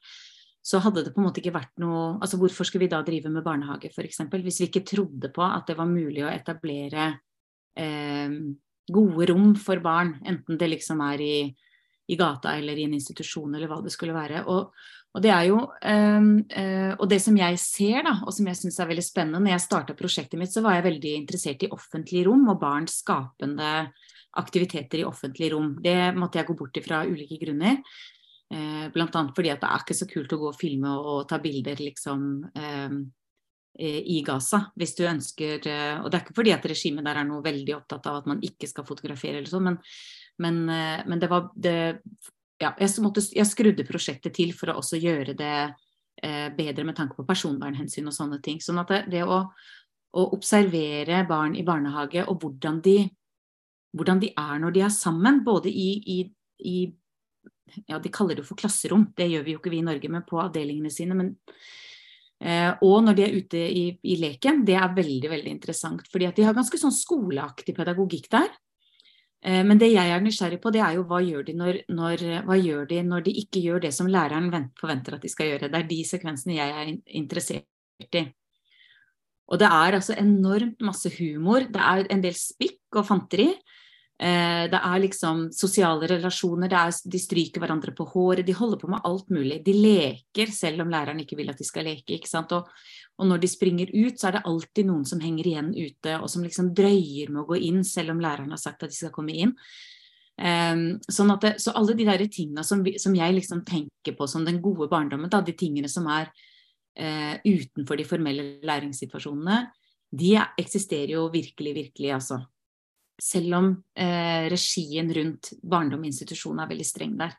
så 0.61 0.77
hadde 0.83 1.01
det 1.05 1.15
på 1.15 1.21
en 1.21 1.25
måte 1.25 1.41
ikke 1.41 1.55
vært 1.55 1.73
noe 1.81 2.19
altså 2.21 2.37
Hvorfor 2.37 2.67
skulle 2.67 2.85
vi 2.85 2.91
da 2.91 2.99
drive 3.01 3.31
med 3.33 3.45
barnehage 3.45 3.89
f.eks. 3.89 4.21
Hvis 4.29 4.61
vi 4.61 4.69
ikke 4.69 4.85
trodde 4.85 5.31
på 5.33 5.41
at 5.41 5.71
det 5.71 5.77
var 5.79 5.89
mulig 5.89 6.21
å 6.21 6.29
etablere 6.29 7.07
eh, 7.73 8.37
gode 8.91 9.27
rom 9.31 9.55
for 9.57 9.81
barn, 9.81 10.19
enten 10.27 10.59
det 10.61 10.69
liksom 10.75 11.01
er 11.07 11.25
i 11.25 11.35
i 12.11 12.15
gata 12.15 12.57
eller 12.57 12.77
i 12.77 12.83
en 12.83 12.95
institusjon 12.97 13.55
eller 13.55 13.69
hva 13.71 13.79
det 13.83 13.93
skulle 13.93 14.15
være. 14.15 14.43
Og, 14.51 14.71
og 15.15 15.23
det 15.23 15.31
er 15.31 15.45
jo 15.47 15.59
um, 15.63 16.31
uh, 16.43 16.93
Og 16.97 17.05
det 17.11 17.21
som 17.23 17.37
jeg 17.39 17.59
ser, 17.61 18.01
da, 18.07 18.17
og 18.25 18.35
som 18.35 18.47
jeg 18.49 18.59
syns 18.59 18.79
er 18.79 18.89
veldig 18.89 19.05
spennende, 19.05 19.43
når 19.43 19.55
jeg 19.55 19.65
starta 19.67 19.97
prosjektet 19.97 20.39
mitt, 20.41 20.53
så 20.53 20.63
var 20.65 20.77
jeg 20.77 20.87
veldig 20.89 21.13
interessert 21.21 21.63
i 21.63 21.71
offentlige 21.71 22.27
rom 22.27 22.49
og 22.51 22.59
barns 22.61 22.99
skapende 23.03 23.71
aktiviteter 24.39 25.01
i 25.01 25.07
offentlige 25.07 25.55
rom. 25.55 25.73
Det 25.83 26.13
måtte 26.15 26.39
jeg 26.39 26.47
gå 26.47 26.55
bort 26.59 26.77
ifra 26.79 27.03
ulike 27.09 27.39
grunner. 27.41 27.81
Uh, 28.51 28.87
Bl.a. 28.91 29.07
fordi 29.07 29.51
at 29.51 29.61
det 29.63 29.71
er 29.71 29.83
ikke 29.83 29.95
så 29.95 30.07
kult 30.11 30.33
å 30.35 30.39
gå 30.41 30.47
og 30.51 30.59
filme 30.59 30.91
og, 30.91 31.11
og 31.11 31.27
ta 31.29 31.39
bilder 31.43 31.79
liksom 31.79 32.23
eh, 32.51 32.97
i 33.79 34.17
Gaza, 34.27 34.65
hvis 34.75 34.91
du 34.97 35.05
ønsker 35.07 35.63
Og 36.03 36.09
det 36.11 36.17
er 36.17 36.23
ikke 36.25 36.35
fordi 36.35 36.51
at 36.51 36.65
regimet 36.67 37.05
der 37.07 37.21
er 37.21 37.23
noe 37.23 37.39
veldig 37.45 37.77
opptatt 37.77 38.09
av 38.11 38.17
at 38.19 38.27
man 38.27 38.41
ikke 38.43 38.67
skal 38.67 38.83
fotografere 38.83 39.39
eller 39.39 39.47
sånn, 39.47 39.69
men 39.69 39.77
men, 40.41 40.69
eh, 40.69 41.01
men 41.05 41.19
det 41.19 41.29
var 41.29 41.51
det, 41.55 42.01
ja, 42.61 42.73
jeg, 42.79 42.89
måtte, 43.03 43.23
jeg, 43.33 43.47
skrudde 43.49 43.87
prosjektet 43.87 44.35
til 44.37 44.53
for 44.57 44.71
å 44.71 44.79
også 44.81 44.99
gjøre 45.01 45.35
det 45.37 45.55
eh, 46.23 46.47
bedre 46.55 46.85
med 46.87 46.97
tanke 46.97 47.17
på 47.17 47.27
personvernhensyn 47.27 48.09
og 48.09 48.15
sånne 48.15 48.41
ting. 48.43 48.61
Sånn 48.63 48.81
at 48.81 48.91
det, 48.93 49.01
det 49.13 49.23
å, 49.25 49.43
å, 49.45 50.27
observere 50.37 51.23
barn 51.29 51.57
i 51.57 51.65
barnehage 51.67 52.25
og 52.27 52.41
hvordan 52.43 52.81
de, 52.85 52.97
hvordan 53.97 54.21
de 54.23 54.31
er 54.37 54.59
når 54.63 54.75
de 54.75 54.83
er 54.85 54.93
sammen, 54.95 55.43
både 55.43 55.69
i, 55.69 55.89
i, 56.07 56.17
i 56.67 56.77
ja, 57.87 57.99
De 57.99 58.11
kaller 58.11 58.39
det 58.39 58.45
for 58.47 58.59
klasserom, 58.59 59.09
det 59.15 59.29
gjør 59.31 59.45
vi 59.45 59.55
jo 59.55 59.61
ikke 59.61 59.71
vi 59.71 59.79
i 59.79 59.87
Norge, 59.87 60.09
men 60.11 60.27
på 60.27 60.39
avdelingene 60.41 60.91
sine. 60.91 61.15
men 61.15 61.35
Eh, 62.41 62.71
og 62.81 63.03
når 63.05 63.17
de 63.17 63.23
er 63.23 63.35
ute 63.37 63.59
i, 63.69 63.83
i, 64.01 64.17
leken, 64.17 64.63
det 64.65 64.73
er 64.73 64.95
veldig 64.97 65.29
veldig 65.29 65.51
interessant. 65.51 66.07
fordi 66.09 66.25
at 66.25 66.35
de 66.35 66.47
har 66.47 66.57
ganske 66.57 66.77
sånn 66.81 66.93
skoleaktig 66.93 67.75
pedagogikk 67.77 68.31
der. 68.33 68.49
Eh, 69.45 69.61
men 69.65 69.77
det 69.77 69.91
jeg 69.91 70.09
er 70.09 70.23
nysgjerrig 70.25 70.57
på, 70.63 70.71
det 70.73 70.81
er 70.81 70.97
jo 70.97 71.05
hva 71.09 71.21
gjør, 71.21 71.45
de 71.45 71.53
når, 71.59 71.81
når, 71.93 72.25
hva 72.47 72.57
gjør 72.57 72.87
de 72.89 73.01
når 73.05 73.27
de 73.27 73.35
ikke 73.43 73.61
gjør 73.61 73.83
det 73.85 73.93
som 73.93 74.09
læreren 74.09 74.49
forventer 74.79 75.17
at 75.17 75.25
de 75.25 75.29
skal 75.29 75.51
gjøre. 75.51 75.69
Det 75.69 75.81
er 75.83 75.91
de 75.91 75.99
sekvensene 76.09 76.57
jeg 76.57 76.77
er 76.81 76.95
interessert 77.21 78.17
i. 78.17 78.25
Og 79.51 79.59
det 79.61 79.67
er 79.67 79.99
altså 79.99 80.15
enormt 80.17 80.81
masse 80.81 81.11
humor. 81.19 81.67
Det 81.69 81.81
er 81.93 82.07
en 82.09 82.23
del 82.23 82.37
spikk 82.39 82.97
og 82.97 83.05
fanteri. 83.05 83.51
Eh, 84.21 84.67
det 84.69 84.77
er 84.77 84.99
liksom 85.01 85.47
sosiale 85.55 86.05
relasjoner, 86.05 86.69
er, 86.77 86.93
de 87.09 87.19
stryker 87.19 87.63
hverandre 87.63 87.93
på 87.97 88.05
håret, 88.11 88.45
de 88.45 88.53
holder 88.53 88.77
på 88.77 88.89
med 88.91 89.01
alt 89.07 89.31
mulig. 89.33 89.63
De 89.65 89.73
leker 89.73 90.51
selv 90.53 90.83
om 90.83 90.91
læreren 90.93 91.23
ikke 91.23 91.39
vil 91.39 91.49
at 91.49 91.57
de 91.57 91.65
skal 91.65 91.87
leke. 91.89 92.19
ikke 92.19 92.29
sant? 92.29 92.53
Og, 92.53 92.69
og 93.17 93.31
når 93.31 93.41
de 93.41 93.49
springer 93.49 93.89
ut, 93.95 94.19
så 94.19 94.29
er 94.29 94.37
det 94.37 94.43
alltid 94.51 94.91
noen 94.91 95.07
som 95.09 95.23
henger 95.23 95.49
igjen 95.49 95.71
ute, 95.73 96.19
og 96.19 96.29
som 96.29 96.45
liksom 96.45 96.69
drøyer 96.77 97.33
med 97.33 97.41
å 97.41 97.47
gå 97.49 97.63
inn, 97.65 97.81
selv 97.87 98.13
om 98.13 98.21
læreren 98.21 98.53
har 98.53 98.61
sagt 98.61 98.85
at 98.85 98.93
de 98.93 98.99
skal 98.99 99.15
komme 99.15 99.33
inn. 99.33 99.55
Um, 100.41 100.85
sånn 101.11 101.33
det, 101.41 101.55
så 101.61 101.73
alle 101.77 101.93
de 101.97 102.05
der 102.07 102.21
tingene 102.31 102.63
som, 102.65 102.79
som, 103.01 103.17
jeg 103.17 103.35
liksom 103.35 103.65
tenker 103.67 104.15
på 104.17 104.25
som 104.29 104.45
den 104.45 104.61
gode 104.61 104.87
barndommen, 104.89 105.29
da, 105.29 105.41
de 105.45 105.53
tingene 105.57 105.89
som 105.91 106.05
er 106.09 106.29
uh, 106.29 107.35
utenfor 107.41 107.97
de 107.97 108.07
formelle 108.07 108.47
læringssituasjonene, 108.65 109.63
de 110.13 110.33
eksisterer 110.61 111.17
jo 111.17 111.27
virkelig, 111.33 111.75
virkelig, 111.77 112.13
altså 112.15 112.43
selv 113.21 113.57
om 113.57 113.71
eh, 113.95 114.47
regien 114.51 115.09
rundt 115.13 115.53
barndom 115.61 116.03
og 116.03 116.09
institusjon 116.09 116.61
er 116.61 116.69
veldig 116.71 116.87
streng 116.87 117.17
der. 117.19 117.35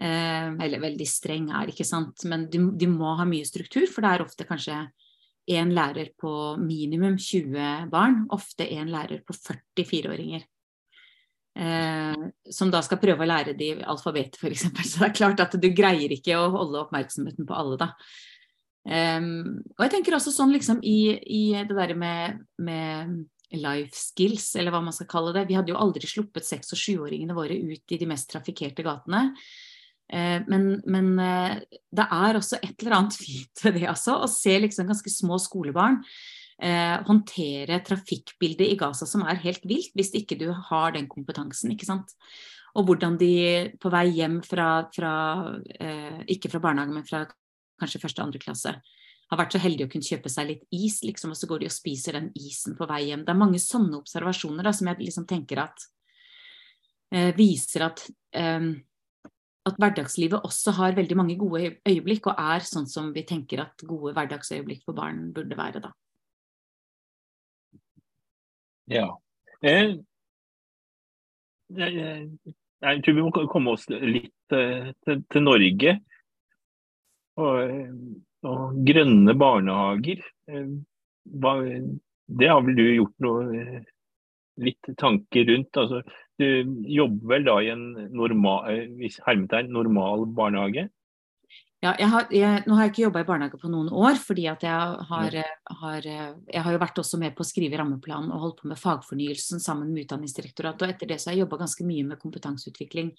Eh, 0.00 0.48
eller 0.64 0.82
veldig 0.82 1.08
streng 1.08 1.50
er 1.52 1.72
ikke 1.72 1.86
sant, 1.86 2.24
men 2.30 2.48
de, 2.52 2.62
de, 2.78 2.88
må 2.88 3.14
ha 3.18 3.26
mye 3.28 3.46
struktur, 3.48 3.86
for 3.90 4.04
det 4.04 4.12
er 4.12 4.24
ofte 4.24 4.48
kanskje 4.48 4.78
én 5.52 5.72
lærer 5.74 6.12
på 6.18 6.32
minimum 6.62 7.18
20 7.18 7.90
barn, 7.92 8.22
ofte 8.32 8.68
én 8.70 8.90
lærer 8.92 9.24
på 9.26 9.36
44-åringer. 9.36 10.46
Eh, 11.52 12.28
som 12.50 12.70
da 12.72 12.80
skal 12.80 13.00
prøve 13.02 13.26
å 13.26 13.28
lære 13.28 13.56
de 13.58 13.74
alfabetet, 13.84 14.40
f.eks. 14.40 14.68
Så 14.88 15.02
det 15.02 15.08
er 15.10 15.16
klart 15.16 15.42
at 15.44 15.56
du 15.60 15.68
greier 15.76 16.14
ikke 16.14 16.38
å 16.40 16.52
holde 16.54 16.86
oppmerksomheten 16.86 17.48
på 17.48 17.56
alle, 17.58 17.80
da. 17.82 17.92
Um, 18.82 19.60
og 19.76 19.84
jeg 19.84 19.92
tenker 19.92 20.16
også 20.16 20.32
sånn 20.34 20.50
liksom 20.50 20.80
i, 20.82 21.14
i 21.14 21.42
det 21.54 21.76
der 21.76 21.92
med, 21.94 22.40
med, 22.58 23.12
life 23.60 23.96
skills, 23.96 24.52
eller 24.56 24.74
hva 24.74 24.82
man 24.84 24.94
skal 24.96 25.08
kalle 25.10 25.34
det. 25.36 25.46
Vi 25.48 25.56
hadde 25.58 25.72
jo 25.74 25.80
aldri 25.80 26.08
sluppet 26.08 26.46
seks- 26.46 26.72
og 26.74 26.80
sjuåringene 26.80 27.36
våre 27.36 27.56
ut 27.58 27.94
i 27.94 27.98
de 28.00 28.08
mest 28.08 28.30
trafikkerte 28.32 28.84
gatene. 28.86 29.28
Uh, 30.12 30.44
men, 30.50 30.68
men 30.92 31.10
uh, 31.16 31.56
det 31.92 32.04
er 32.04 32.38
også 32.38 32.58
et 32.60 32.74
eller 32.82 32.98
annet 32.98 33.16
fint 33.16 33.64
ved 33.64 33.78
det, 33.80 33.88
altså. 33.90 34.18
Å 34.20 34.30
se 34.30 34.58
liksom 34.60 34.90
ganske 34.90 35.12
små 35.12 35.38
skolebarn 35.40 36.00
uh, 36.02 36.96
håndtere 37.08 37.80
trafikkbildet 37.86 38.74
i 38.74 38.78
Gaza 38.80 39.08
som 39.08 39.24
er 39.24 39.40
helt 39.44 39.64
vilt, 39.68 39.94
hvis 39.96 40.12
ikke 40.18 40.40
du 40.40 40.50
har 40.70 40.96
den 40.96 41.08
kompetansen, 41.10 41.72
ikke 41.72 41.88
sant. 41.88 42.12
Og 42.76 42.88
hvordan 42.88 43.18
de 43.20 43.34
på 43.80 43.92
vei 43.92 44.06
hjem 44.16 44.38
fra, 44.46 44.86
fra 44.94 45.12
ikke 46.32 46.48
fra 46.48 46.60
barnehagen, 46.64 46.94
men 46.96 47.04
fra 47.04 47.26
kanskje 47.82 48.00
første 48.00 48.24
andre 48.24 48.40
klasse, 48.40 48.72
har 49.32 49.40
vært 49.40 49.54
så 49.56 49.62
heldige 49.62 49.88
å 49.88 49.90
kunne 49.92 50.04
kjøpe 50.04 50.28
seg 50.28 50.48
litt 50.50 50.64
is, 50.76 50.98
liksom, 51.06 51.32
og 51.32 51.38
så 51.40 51.48
går 51.48 51.62
de 51.62 51.68
og 51.70 51.72
spiser 51.72 52.18
den 52.18 52.28
isen 52.36 52.76
på 52.76 52.86
vei 52.90 53.06
hjem. 53.08 53.24
Det 53.24 53.32
er 53.32 53.40
mange 53.40 53.60
sånne 53.62 53.96
observasjoner 54.02 54.66
da, 54.68 54.72
som 54.76 54.90
jeg 54.90 55.00
liksom 55.00 55.24
tenker 55.30 55.62
at 55.62 55.86
eh, 57.16 57.30
viser 57.38 57.86
at, 57.86 58.02
eh, 58.36 58.66
at 59.70 59.78
hverdagslivet 59.80 60.44
også 60.44 60.74
har 60.76 60.98
veldig 60.98 61.16
mange 61.16 61.36
gode 61.40 61.78
øyeblikk, 61.88 62.28
og 62.28 62.42
er 62.44 62.66
sånn 62.68 62.88
som 62.90 63.08
vi 63.16 63.24
tenker 63.28 63.64
at 63.64 63.84
gode 63.88 64.12
hverdagsøyeblikk 64.18 64.84
for 64.84 64.98
barn 64.98 65.30
burde 65.32 65.56
være. 65.56 65.80
da. 65.86 65.94
Ja. 68.92 69.06
Eh, 69.64 69.94
jeg, 71.72 72.02
jeg, 72.84 73.00
tror 73.06 73.16
vi 73.16 73.24
må 73.24 73.32
komme 73.48 73.72
oss 73.78 73.88
litt 73.88 74.58
eh, 74.58 74.92
til, 75.06 75.24
til 75.32 75.46
Norge. 75.48 75.96
Og, 77.40 77.72
og 78.48 78.78
grønne 78.86 79.34
barnehager, 79.38 80.22
eh, 80.50 80.70
det 82.32 82.48
har 82.48 82.64
vel 82.66 82.78
du 82.78 82.86
gjort 82.86 83.14
noe 83.22 83.44
eh, 83.58 83.84
litt 84.62 84.90
tanker 84.98 85.46
rundt? 85.50 85.78
Altså, 85.78 86.02
du 86.40 86.48
jobber 86.90 87.36
vel 87.36 87.46
da 87.46 87.60
i 87.62 87.70
en 87.74 87.86
normal, 88.10 88.72
eh, 88.72 89.62
normal 89.68 90.26
barnehage? 90.34 90.88
Ja, 91.82 91.96
jeg 91.98 92.06
har, 92.12 92.28
jeg, 92.30 92.60
nå 92.70 92.76
har 92.78 92.86
jeg 92.86 92.92
ikke 92.92 93.02
jobba 93.08 93.22
i 93.24 93.26
barnehage 93.26 93.58
på 93.58 93.68
noen 93.70 93.88
år, 93.90 94.14
fordi 94.22 94.44
at 94.46 94.62
jeg 94.62 95.06
har, 95.08 95.36
har, 95.80 96.04
jeg 96.06 96.62
har 96.62 96.76
jo 96.76 96.78
vært 96.78 97.00
også 97.02 97.18
med 97.18 97.34
på 97.34 97.42
å 97.42 97.48
skrive 97.48 97.80
rammeplanen 97.80 98.30
og 98.30 98.44
holdt 98.44 98.60
på 98.60 98.70
med 98.70 98.78
fagfornyelsen 98.78 99.58
sammen 99.62 99.90
med 99.90 100.04
Utdanningsdirektoratet. 100.04 100.84
Og 100.86 100.94
etter 100.94 101.10
det 101.10 101.18
så 101.18 101.30
har 101.30 101.34
jeg 101.34 101.42
jobba 101.42 101.58
ganske 101.64 101.86
mye 101.88 102.06
med 102.12 102.22
kompetanseutvikling 102.22 103.10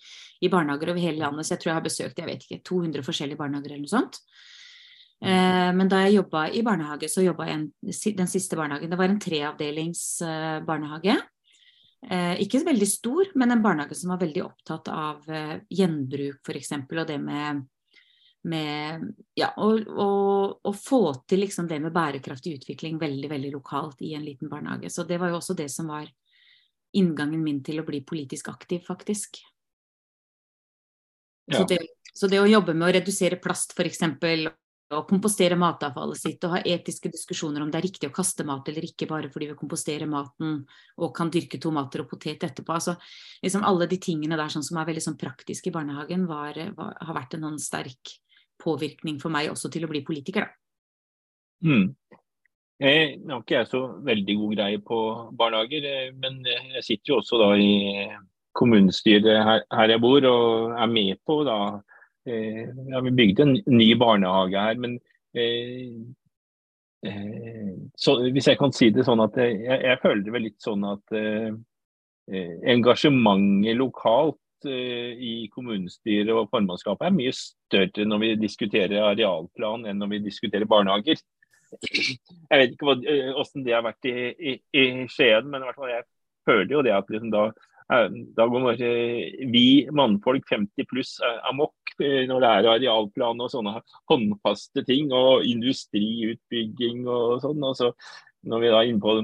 i 0.48 0.52
barnehager 0.54 0.94
over 0.94 1.04
hele 1.04 1.20
landet. 1.26 1.44
Så 1.44 1.58
jeg 1.58 1.64
tror 1.64 1.74
jeg 1.74 1.80
har 1.82 1.90
besøkt 1.90 2.24
jeg 2.24 2.32
vet 2.32 2.48
ikke, 2.48 2.62
200 2.72 3.08
forskjellige 3.10 3.42
barnehager 3.44 3.74
eller 3.74 3.84
noe 3.84 3.96
sånt. 3.98 4.22
Eh, 5.24 5.70
men 5.72 5.88
da 5.88 6.02
jeg 6.04 6.18
jobba 6.18 6.48
i 6.52 6.64
barnehage, 6.66 7.08
så 7.12 7.24
jobba 7.24 7.48
jeg 7.48 8.16
den 8.18 8.28
siste 8.30 8.58
barnehagen. 8.60 8.92
Det 8.92 9.00
var 9.00 9.12
en 9.12 9.22
treavdelings 9.24 10.04
eh, 10.28 10.58
barnehage. 10.68 11.16
Eh, 12.04 12.42
ikke 12.44 12.66
veldig 12.68 12.90
stor, 12.90 13.30
men 13.40 13.56
en 13.56 13.64
barnehage 13.64 13.96
som 13.96 14.12
var 14.12 14.20
veldig 14.26 14.44
opptatt 14.44 14.90
av 14.92 15.30
gjenbruk 15.72 16.44
f.eks. 16.44 16.76
Og 16.84 17.06
det 17.08 17.22
med 17.24 17.64
med 18.44 19.06
ja, 19.40 19.54
å, 19.56 19.70
å, 19.72 20.08
å, 20.68 20.72
få 20.76 21.14
til 21.32 21.46
liksom 21.46 21.68
det 21.70 21.78
med 21.80 21.94
bærekraftig 21.96 22.58
utvikling 22.58 22.98
veldig 23.00 23.30
veldig 23.32 23.52
lokalt 23.54 24.02
i 24.04 24.14
en 24.18 24.26
liten 24.26 24.50
barnehage. 24.52 24.90
Så 24.92 25.06
det 25.08 25.16
var 25.22 25.32
jo 25.32 25.38
også 25.38 25.56
det 25.56 25.70
som 25.72 25.88
var 25.88 26.10
inngangen 27.00 27.40
min 27.40 27.62
til 27.64 27.80
å 27.80 27.86
bli 27.88 28.02
politisk 28.04 28.50
aktiv, 28.52 28.84
faktisk. 28.84 29.40
Ja. 31.48 31.62
Så, 31.62 31.64
det, 31.72 31.80
så, 32.12 32.28
det, 32.28 32.42
å 32.44 32.50
jobbe 32.52 32.76
med 32.76 32.90
å 32.90 32.94
redusere 32.98 33.40
plast 33.40 33.72
f.eks. 33.78 34.04
og 34.98 35.08
kompostere 35.10 35.58
matavfallet 35.60 36.20
sitt 36.20 36.44
og 36.48 36.56
ha 36.56 36.62
etiske 36.74 37.12
diskusjoner 37.14 37.64
om 37.64 37.72
det 37.72 37.80
er 37.80 37.86
riktig 37.88 38.10
å 38.10 38.16
kaste 38.16 38.46
mat 38.48 38.68
eller 38.70 38.88
ikke 38.88 39.08
bare 39.10 39.30
fordi 39.34 39.50
vi 39.52 39.58
komposterer 39.60 40.10
maten 40.10 40.60
og 40.98 41.14
kan 41.16 41.32
dyrke 41.34 41.60
tomater 41.62 42.04
og 42.04 42.10
potet 42.12 42.44
etterpå. 42.50 42.76
Altså, 42.76 42.96
liksom 43.44 43.66
alle 43.68 43.88
de 43.92 44.00
tingene 44.02 44.40
der 44.40 44.54
sånn 44.54 44.66
som 44.66 44.80
er 44.80 44.90
veldig 44.90 45.06
sånn 45.08 45.20
praktiske 45.20 45.72
i 45.72 45.76
barnehagen, 45.76 46.28
var, 46.30 46.60
var, 46.78 46.98
har 47.00 47.18
vært 47.20 47.38
en 47.38 47.48
sånn 47.50 47.62
sterk 47.62 48.18
påvirkning 48.64 49.20
for 49.22 49.34
meg 49.34 49.52
også 49.52 49.72
til 49.74 49.88
å 49.88 49.92
bli 49.92 50.04
politiker. 50.06 50.50
Mm. 51.64 51.94
Jeg 52.84 53.18
har 53.30 53.40
ikke 53.40 53.58
jeg 53.62 53.72
så 53.72 53.82
veldig 54.04 54.36
god 54.42 54.56
greie 54.58 54.84
på 54.84 55.00
barnehager, 55.40 55.86
eh, 55.88 56.14
men 56.20 56.42
jeg 56.46 56.84
sitter 56.84 57.14
jo 57.14 57.20
også 57.22 57.40
da 57.40 57.50
i 57.56 57.74
kommunestyret 58.54 59.44
her, 59.48 59.64
her 59.74 59.94
jeg 59.96 60.02
bor 60.04 60.26
og 60.30 60.76
er 60.78 60.90
med 60.92 61.20
på 61.26 61.40
da 61.48 61.58
ja, 62.26 63.02
Vi 63.04 63.12
bygde 63.16 63.46
en 63.46 63.56
ny 63.68 63.90
barnehage 64.00 64.60
her, 64.60 64.78
men 64.80 64.98
eh, 65.36 65.96
eh, 67.08 67.74
så, 68.00 68.18
hvis 68.32 68.48
jeg 68.52 68.60
kan 68.62 68.76
si 68.76 68.92
det 68.96 69.06
sånn 69.08 69.24
at 69.26 69.38
jeg, 69.42 69.60
jeg 69.68 70.02
føler 70.04 70.24
det 70.24 70.36
vel 70.36 70.48
litt 70.48 70.64
sånn 70.64 70.86
at 70.88 71.18
eh, 71.20 71.52
engasjementet 72.74 73.76
lokalt 73.76 74.40
Eh, 74.66 75.12
i 75.20 75.34
kommunestyret 75.52 76.32
og 76.32 76.48
formannskapet 76.52 77.10
er 77.10 77.16
mye 77.16 77.32
større 77.36 78.06
når 78.08 78.20
vi 78.22 78.30
diskuterer 78.40 79.04
arealplan 79.10 79.84
enn 79.90 80.00
når 80.00 80.14
vi 80.14 80.20
diskuterer 80.30 80.70
barnehager. 80.70 81.20
Jeg 81.84 82.60
vet 82.62 82.76
ikke 82.76 82.88
hvordan 82.88 83.42
eh, 83.42 83.66
det 83.66 83.76
har 83.76 83.84
vært 83.84 84.08
i, 84.08 84.16
i, 84.32 84.54
i, 84.80 84.84
Skien, 85.12 85.50
men 85.50 85.64
i 85.64 85.68
hvert 85.68 85.80
fall 85.82 85.92
jeg 85.92 86.08
føler 86.48 86.76
jo 86.78 86.84
det 86.86 86.94
at 86.96 87.12
liksom 87.12 87.34
da, 87.34 87.44
eh, 87.50 87.73
da 87.88 88.46
går 88.48 88.78
vi 89.52 89.66
mannfolk 89.92 90.48
50 90.50 90.88
pluss 90.90 91.18
amok 91.50 91.96
når 92.00 92.42
det 92.42 92.50
er 92.50 92.68
arealplan 92.72 93.42
og 93.44 93.52
sånne 93.54 93.76
håndfaste 94.10 94.86
ting 94.88 95.12
og 95.14 95.46
industriutbygging 95.46 97.04
og 97.06 97.44
sånn. 97.44 97.64
og 97.64 97.76
så 97.78 97.92
når 98.44 98.60
vi 98.60 98.72
da 98.72 98.80
er 98.82 98.92
inne 98.92 99.04
på 99.04 99.16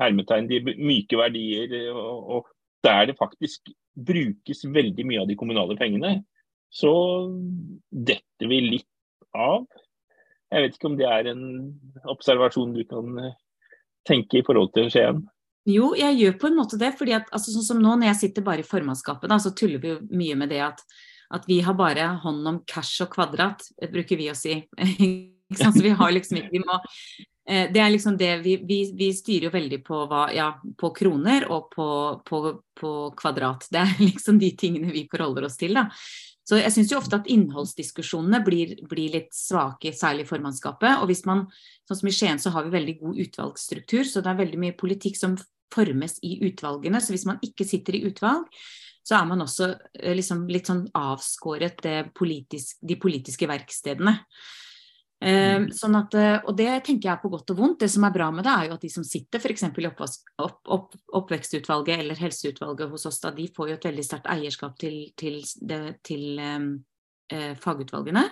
hermetegn 0.00 0.48
de 0.50 0.60
myke 0.82 1.18
verdier, 1.18 1.74
og, 1.94 2.30
og 2.36 2.48
der 2.86 3.10
det 3.10 3.18
faktisk 3.18 3.70
brukes 3.94 4.64
veldig 4.66 5.06
mye 5.06 5.22
av 5.22 5.30
de 5.30 5.36
kommunale 5.38 5.76
pengene, 5.78 6.16
så 6.74 6.92
detter 7.90 8.50
vi 8.50 8.60
litt 8.64 8.90
av. 9.34 9.68
Jeg 10.50 10.64
vet 10.64 10.76
ikke 10.76 10.90
om 10.90 10.98
det 10.98 11.06
er 11.10 11.30
en 11.30 11.44
observasjon 12.10 12.74
du 12.74 12.82
kan 12.88 13.18
eh, 13.22 13.36
tenke 14.06 14.40
i 14.40 14.44
forhold 14.46 14.72
til 14.74 14.90
Skien? 14.92 15.22
Jo, 15.68 15.94
jeg 15.96 16.18
gjør 16.20 16.38
på 16.40 16.50
en 16.50 16.58
måte 16.58 16.78
det. 16.80 16.92
fordi 16.98 17.14
at, 17.16 17.28
altså, 17.32 17.54
sånn 17.54 17.64
som 17.64 17.82
nå 17.82 17.94
Når 17.96 18.10
jeg 18.12 18.20
sitter 18.20 18.44
bare 18.44 18.60
i 18.60 18.68
formannskapet, 18.68 19.30
da, 19.30 19.38
så 19.40 19.54
tuller 19.56 19.80
vi 19.80 19.94
jo 19.94 20.00
mye 20.12 20.36
med 20.36 20.52
det 20.52 20.60
at, 20.66 20.82
at 21.32 21.46
vi 21.48 21.60
har 21.64 21.76
bare 21.78 22.08
hånd 22.24 22.48
om 22.48 22.62
cash 22.68 23.00
og 23.04 23.14
kvadrat, 23.14 23.64
bruker 23.92 24.20
vi 24.20 24.28
å 24.32 24.36
si. 24.36 24.58
så 25.60 25.72
vi 25.78 25.94
har 25.96 26.12
liksom 26.12 26.42
ikke, 26.42 26.52
vi 26.52 26.64
må 26.64 26.80
Eh, 27.48 27.72
det 27.72 27.80
er 27.80 27.90
liksom 27.92 28.16
det 28.16 28.30
vi, 28.40 28.56
vi, 28.64 28.78
vi, 28.96 29.10
styrer 29.12 29.50
jo 29.50 29.52
veldig 29.52 29.80
på, 29.84 30.04
hva, 30.08 30.26
ja, 30.32 30.48
på 30.80 30.90
kroner 30.96 31.44
og 31.52 31.68
på, 31.74 31.88
på, 32.24 32.40
på, 32.80 32.92
kvadrat. 33.18 33.68
Det 33.70 33.82
er 33.82 33.98
liksom 34.00 34.40
de 34.40 34.54
tingene 34.56 34.94
vi 34.94 35.04
forholder 35.10 35.48
oss 35.50 35.58
til. 35.60 35.76
da. 35.76 35.90
Så 36.44 36.58
jeg 36.60 36.72
syns 36.74 36.90
jo 36.92 37.00
ofte 37.00 37.16
at 37.16 37.28
innholdsdiskusjonene 37.32 38.40
blir, 38.44 38.74
blir, 38.88 39.12
litt 39.14 39.30
svake, 39.32 39.94
særlig 39.96 40.26
i 40.26 40.28
formannskapet. 40.28 41.00
Og 41.00 41.08
hvis 41.08 41.24
man, 41.28 41.46
sånn 41.88 42.00
som 42.00 42.10
i 42.10 42.12
Skien 42.16 42.40
så 42.40 42.52
har 42.52 42.66
vi 42.66 42.74
veldig 42.74 42.98
god 43.00 43.20
utvalgsstruktur, 43.24 44.04
så 44.08 44.20
det 44.24 44.32
er 44.32 44.42
veldig 44.42 44.60
mye 44.60 44.76
politikk 44.76 45.16
som 45.20 45.38
formes 45.74 46.18
i 46.22 46.38
utvalgene. 46.46 47.02
Så 47.02 47.14
hvis 47.14 47.26
man 47.28 47.42
ikke 47.44 47.66
sitter 47.68 47.98
i 47.98 48.04
utvalg, 48.08 48.48
så 49.04 49.18
er 49.18 49.28
man 49.28 49.44
også 49.44 49.70
eh, 50.00 50.14
liksom 50.16 50.46
litt 50.48 50.70
sånn 50.70 50.86
avskåret 50.96 51.82
politisk, 52.16 52.78
de 52.80 52.96
politiske 53.00 53.48
verkstedene. 53.50 54.18
Uh, 55.24 55.70
sånn 55.72 55.94
at, 55.96 56.12
eh, 56.20 56.34
og 56.44 56.56
det 56.58 56.66
tenker 56.84 57.08
jeg 57.08 57.14
er 57.14 57.20
på 57.22 57.30
godt 57.32 57.52
og 57.54 57.60
vondt. 57.60 57.78
Det 57.80 57.88
som 57.88 58.04
er 58.04 58.12
bra 58.12 58.26
med 58.34 58.44
det, 58.44 58.52
er 58.52 58.68
jo 58.68 58.74
at 58.74 58.82
de 58.84 58.90
som 58.92 59.06
sitter 59.06 59.40
f.eks. 59.40 59.62
i 59.64 59.86
opp, 59.88 60.58
opp, 60.74 60.98
oppvekstutvalget 61.16 62.02
eller 62.02 62.18
helseutvalget 62.20 62.92
hos 62.92 63.06
oss, 63.08 63.22
da, 63.22 63.32
de 63.32 63.46
får 63.54 63.70
jo 63.70 63.78
et 63.78 63.86
veldig 63.88 64.04
sterkt 64.04 64.28
eierskap 64.34 64.76
til, 64.80 64.98
til, 65.16 65.40
det, 65.64 65.80
til 66.04 66.42
um, 66.42 66.68
uh, 67.32 67.54
fagutvalgene. 67.62 68.26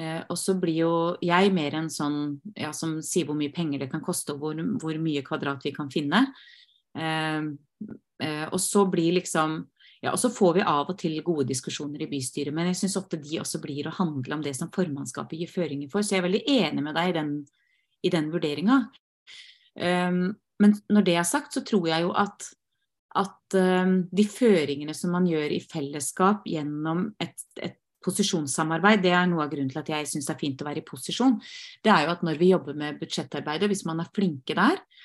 Uh, 0.00 0.24
og 0.26 0.34
så 0.40 0.56
blir 0.60 0.80
jo 0.80 0.94
jeg 1.24 1.54
mer 1.54 1.78
en 1.78 1.92
sånn 1.92 2.18
ja, 2.58 2.72
som 2.74 2.98
sier 3.06 3.28
hvor 3.28 3.38
mye 3.38 3.54
penger 3.54 3.84
det 3.84 3.92
kan 3.94 4.02
koste, 4.04 4.34
og 4.34 4.42
hvor, 4.42 4.66
hvor 4.82 4.98
mye 5.02 5.22
kvadrat 5.26 5.62
vi 5.68 5.76
kan 5.76 5.92
finne. 5.94 6.26
Og 6.96 8.60
så 8.62 8.86
blir 8.88 9.18
liksom 9.18 9.58
ja, 10.06 10.12
og 10.12 10.20
så 10.20 10.30
får 10.30 10.58
vi 10.58 10.64
av 10.68 10.90
og 10.92 10.98
til 11.00 11.16
gode 11.24 11.46
diskusjoner 11.48 12.04
i 12.04 12.10
bystyret, 12.10 12.54
men 12.54 12.68
jeg 12.70 12.78
syns 12.82 12.98
ofte 13.00 13.18
de 13.20 13.40
også 13.40 13.58
blir 13.62 13.88
å 13.88 13.94
handle 13.96 14.36
om 14.36 14.44
det 14.44 14.52
som 14.58 14.70
formannskapet 14.72 15.40
gir 15.40 15.50
føringer 15.50 15.90
for. 15.92 16.04
Så 16.04 16.14
jeg 16.14 16.22
er 16.22 16.28
veldig 16.28 16.42
enig 16.52 16.84
med 16.84 16.94
deg 16.98 17.10
i 17.10 17.16
den, 17.16 17.32
i 18.04 18.12
den 18.12 18.28
vurderinga. 18.34 18.76
Um, 19.74 20.20
men 20.62 20.76
når 20.92 21.08
det 21.08 21.16
er 21.18 21.26
sagt, 21.28 21.56
så 21.56 21.64
tror 21.66 21.88
jeg 21.90 22.04
jo 22.04 22.12
at, 22.16 22.46
at 23.18 23.56
um, 23.56 23.96
de 24.12 24.28
føringene 24.28 24.94
som 24.96 25.16
man 25.16 25.26
gjør 25.28 25.56
i 25.56 25.64
fellesskap 25.64 26.46
gjennom 26.48 27.08
et, 27.22 27.36
et 27.58 27.80
posisjonssamarbeid, 28.06 29.02
det 29.02 29.14
er 29.16 29.26
noe 29.30 29.42
av 29.44 29.50
grunnen 29.52 29.72
til 29.72 29.82
at 29.82 29.90
jeg 29.90 30.10
syns 30.12 30.28
det 30.28 30.36
er 30.36 30.42
fint 30.44 30.62
å 30.62 30.68
være 30.68 30.84
i 30.84 30.86
posisjon. 30.86 31.38
Det 31.82 31.90
er 31.92 32.06
jo 32.06 32.14
at 32.14 32.24
når 32.26 32.38
vi 32.40 32.52
jobber 32.52 32.78
med 32.78 33.00
budsjettarbeid, 33.00 33.66
hvis 33.72 33.86
man 33.88 34.04
er 34.04 34.12
flinke 34.14 34.54
der, 34.54 34.78
eh, 34.78 34.95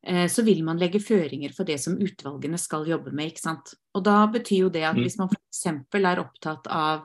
så 0.00 0.40
vil 0.46 0.62
man 0.64 0.78
legge 0.80 0.96
føringer 0.96 1.52
for 1.52 1.68
det 1.68 1.76
som 1.82 1.98
utvalgene 2.00 2.56
skal 2.56 2.86
jobbe 2.88 3.12
med. 3.12 3.34
ikke 3.34 3.42
sant? 3.42 3.74
Og 3.92 4.04
da 4.06 4.22
betyr 4.32 4.62
jo 4.62 4.70
det 4.72 4.86
at 4.88 4.96
mm. 4.96 5.02
hvis 5.04 5.18
man 5.20 5.28
f.eks. 5.28 5.66
er 6.00 6.22
opptatt 6.22 6.70
av 6.72 7.02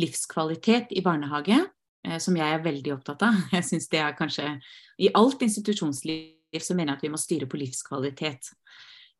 livskvalitet 0.00 0.92
i 0.96 1.02
barnehage, 1.04 1.58
eh, 2.06 2.18
som 2.22 2.36
jeg 2.36 2.46
er 2.46 2.64
veldig 2.64 2.94
opptatt 2.96 3.24
av, 3.26 3.40
jeg 3.56 3.68
syns 3.70 3.88
det 3.92 4.02
er 4.02 4.16
kanskje 4.18 4.56
I 5.02 5.12
alt 5.16 5.42
institusjonsliv 5.42 6.62
så 6.62 6.76
mener 6.76 6.94
jeg 6.94 7.00
at 7.00 7.04
vi 7.04 7.12
må 7.12 7.20
styre 7.20 7.48
på 7.50 7.58
livskvalitet. 7.60 8.52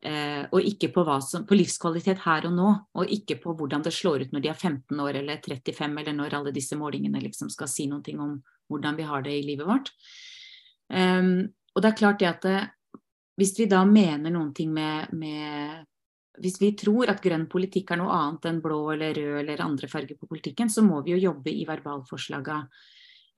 Eh, 0.05 0.45
og 0.53 0.65
ikke 0.65 0.89
på, 0.93 1.03
som, 1.25 1.43
på, 1.49 1.57
livskvalitet 1.57 2.21
her 2.23 2.47
og 2.49 2.55
nå, 2.55 2.69
og 2.97 3.11
ikke 3.13 3.39
på 3.43 3.53
hvordan 3.57 3.83
det 3.85 3.93
slår 3.93 4.25
ut 4.25 4.33
når 4.33 4.45
de 4.45 4.51
er 4.53 4.57
15 4.57 5.03
år 5.03 5.19
eller 5.21 5.41
35, 5.43 5.99
eller 6.01 6.15
når 6.17 6.37
alle 6.37 6.53
disse 6.55 6.77
målingene 6.77 7.21
liksom 7.21 7.51
skal 7.53 7.69
si 7.69 7.87
noe 7.89 8.15
om 8.15 8.39
hvordan 8.69 8.97
vi 8.97 9.05
har 9.09 9.25
det 9.25 9.35
i 9.35 9.45
livet 9.45 9.67
vårt. 9.67 9.91
Um, 10.87 11.49
og 11.75 11.83
det 11.83 11.89
er 11.89 11.99
klart 11.99 12.21
det 12.21 12.29
at 12.29 12.45
hvis 13.37 13.53
vi 13.59 13.67
da 13.69 13.83
mener 13.85 14.33
noen 14.33 14.53
ting 14.53 14.73
med, 14.73 15.13
med, 15.13 15.85
Hvis 16.41 16.59
vi 16.61 16.71
tror 16.77 17.09
at 17.09 17.21
grønn 17.21 17.47
politikk 17.49 17.91
er 17.91 17.97
noe 17.97 18.13
annet 18.13 18.45
enn 18.45 18.61
blå 18.61 18.91
eller 18.93 19.13
rød 19.13 19.39
eller 19.41 19.61
andre 19.61 19.87
farger 19.89 20.17
på 20.17 20.27
politikken, 20.29 20.69
så 20.69 20.83
må 20.85 21.01
vi 21.01 21.15
jo 21.15 21.31
jobbe 21.31 21.49
i 21.49 21.65
verbalforslaga 21.65 22.57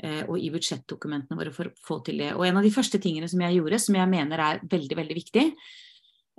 eh, 0.03 0.23
og 0.27 0.35
i 0.39 0.49
budsjettdokumentene 0.51 1.39
våre 1.39 1.53
for 1.55 1.69
å 1.69 1.75
få 1.79 2.01
til 2.03 2.19
det. 2.19 2.33
Og 2.35 2.43
en 2.47 2.59
av 2.59 2.63
de 2.67 2.73
første 2.75 2.99
tingene 2.99 3.29
som 3.31 3.39
jeg 3.39 3.55
gjorde, 3.55 3.79
som 3.79 3.95
jeg 3.95 4.11
mener 4.11 4.43
er 4.43 4.59
veldig, 4.67 4.99
veldig 4.99 5.15
viktig, 5.15 5.45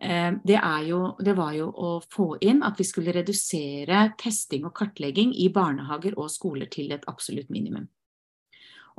Eh, 0.02 0.32
det, 0.44 0.60
jo, 0.86 1.16
det, 1.20 1.34
var 1.36 1.52
jo 1.52 1.68
å 1.68 1.88
få 2.00 2.38
inn 2.40 2.62
at 2.64 2.78
vi 2.80 2.86
skulle 2.88 3.12
redusere 3.12 4.06
testing 4.20 4.64
og 4.64 4.72
kartlegging 4.78 5.34
i 5.36 5.50
barnehager 5.52 6.16
og 6.16 6.30
skoler 6.32 6.70
til 6.72 6.94
et 6.96 7.04
absolutt 7.10 7.50
minimum. 7.52 7.84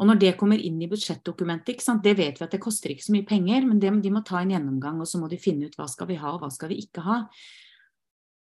Og 0.02 0.08
når 0.10 0.18
det 0.18 0.36
kommer 0.40 0.58
inn 0.58 0.80
i 0.82 0.90
budsjettdokumentet, 0.90 1.84
det 2.02 2.14
vet 2.18 2.40
vi 2.40 2.46
at 2.46 2.54
det 2.56 2.62
koster 2.62 2.90
ikke 2.90 3.06
så 3.06 3.14
mye 3.14 3.28
penger, 3.28 3.68
men 3.70 3.82
det, 3.82 3.92
de 4.02 4.14
må 4.14 4.24
ta 4.26 4.40
en 4.42 4.54
gjennomgang, 4.56 4.98
og 4.98 5.10
så 5.10 5.22
må 5.22 5.30
de 5.30 5.38
finne 5.42 5.70
ut 5.70 5.78
hva 5.78 5.86
skal 5.92 6.10
vi 6.10 6.18
ha 6.18 6.32
og 6.34 6.42
hva 6.42 6.50
skal 6.54 6.72
vi 6.72 6.80
ikke 6.82 7.04
ha. 7.06 7.20